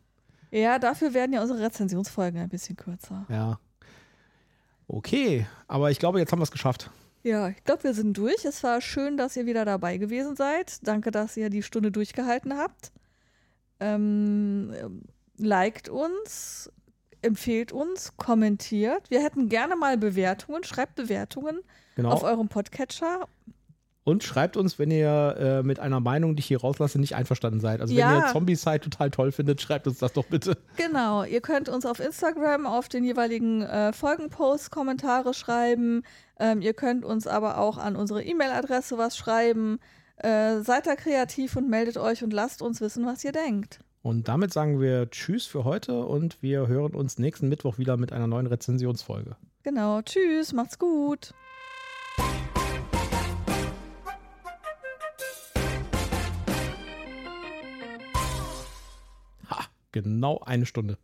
Ja, 0.51 0.79
dafür 0.79 1.13
werden 1.13 1.31
ja 1.31 1.41
unsere 1.41 1.61
Rezensionsfolgen 1.61 2.41
ein 2.41 2.49
bisschen 2.49 2.75
kürzer. 2.75 3.25
Ja. 3.29 3.59
Okay, 4.89 5.47
aber 5.67 5.89
ich 5.91 5.99
glaube, 5.99 6.19
jetzt 6.19 6.31
haben 6.33 6.39
wir 6.39 6.43
es 6.43 6.51
geschafft. 6.51 6.91
Ja, 7.23 7.47
ich 7.49 7.63
glaube, 7.63 7.83
wir 7.85 7.93
sind 7.93 8.17
durch. 8.17 8.43
Es 8.45 8.63
war 8.63 8.79
schön, 8.81 9.15
dass 9.17 9.35
ihr 9.37 9.45
wieder 9.45 9.63
dabei 9.65 9.97
gewesen 9.97 10.35
seid. 10.35 10.85
Danke, 10.87 11.11
dass 11.11 11.35
ihr 11.37 11.49
die 11.49 11.63
Stunde 11.63 11.91
durchgehalten 11.91 12.57
habt. 12.57 12.91
Ähm, 13.79 15.03
liked 15.37 15.89
uns, 15.89 16.71
empfehlt 17.21 17.71
uns, 17.71 18.15
kommentiert. 18.17 19.09
Wir 19.09 19.21
hätten 19.23 19.49
gerne 19.49 19.75
mal 19.75 19.97
Bewertungen. 19.97 20.63
Schreibt 20.63 20.95
Bewertungen 20.95 21.59
Genau. 21.95 22.09
auf 22.11 22.23
eurem 22.23 22.47
Podcatcher. 22.47 23.27
Und 24.03 24.23
schreibt 24.23 24.55
uns, 24.55 24.79
wenn 24.79 24.89
ihr 24.89 25.35
äh, 25.37 25.63
mit 25.63 25.79
einer 25.81 25.99
Meinung, 25.99 26.35
die 26.37 26.39
ich 26.39 26.45
hier 26.45 26.61
rauslasse, 26.61 26.97
nicht 26.97 27.15
einverstanden 27.15 27.59
seid. 27.59 27.81
Also 27.81 27.93
Ja. 27.93 28.09
wenn 28.09 28.19
ihr 28.23 28.31
Zombie-Side 28.31 28.79
total 28.79 29.11
toll 29.11 29.33
findet, 29.33 29.59
schreibt 29.61 29.85
uns 29.85 29.97
das 29.97 30.13
doch 30.13 30.23
bitte. 30.25 30.57
Genau, 30.77 31.23
ihr 31.25 31.41
könnt 31.41 31.67
uns 31.67 31.85
auf 31.85 31.99
Instagram 31.99 32.65
auf 32.65 32.87
den 32.87 33.03
jeweiligen 33.03 33.63
äh, 33.63 33.91
Folgenposts 33.91 34.69
Kommentare 34.71 35.33
schreiben. 35.33 36.03
Ähm, 36.39 36.61
ihr 36.61 36.73
könnt 36.73 37.03
uns 37.03 37.27
aber 37.27 37.57
auch 37.57 37.77
an 37.77 37.97
unsere 37.97 38.23
E-Mail-Adresse 38.23 38.97
was 38.97 39.17
schreiben. 39.17 39.79
Äh, 40.15 40.61
seid 40.61 40.87
da 40.87 40.95
kreativ 40.95 41.57
und 41.57 41.69
meldet 41.69 41.97
euch 41.97 42.23
und 42.23 42.31
lasst 42.31 42.61
uns 42.61 42.79
wissen, 42.79 43.05
was 43.05 43.23
ihr 43.25 43.33
denkt. 43.33 43.79
Und 44.01 44.27
damit 44.27 44.53
sagen 44.53 44.79
wir 44.79 45.09
Tschüss 45.09 45.45
für 45.45 45.63
heute 45.63 46.05
und 46.05 46.41
wir 46.41 46.67
hören 46.67 46.93
uns 46.95 47.17
nächsten 47.17 47.49
Mittwoch 47.49 47.77
wieder 47.77 47.97
mit 47.97 48.13
einer 48.13 48.27
neuen 48.27 48.47
Rezensionsfolge. 48.47 49.35
Genau, 49.63 50.01
tschüss, 50.01 50.53
macht's 50.53 50.79
gut. 50.79 51.33
Ha, 59.49 59.65
genau 59.91 60.39
eine 60.45 60.65
Stunde. 60.65 60.97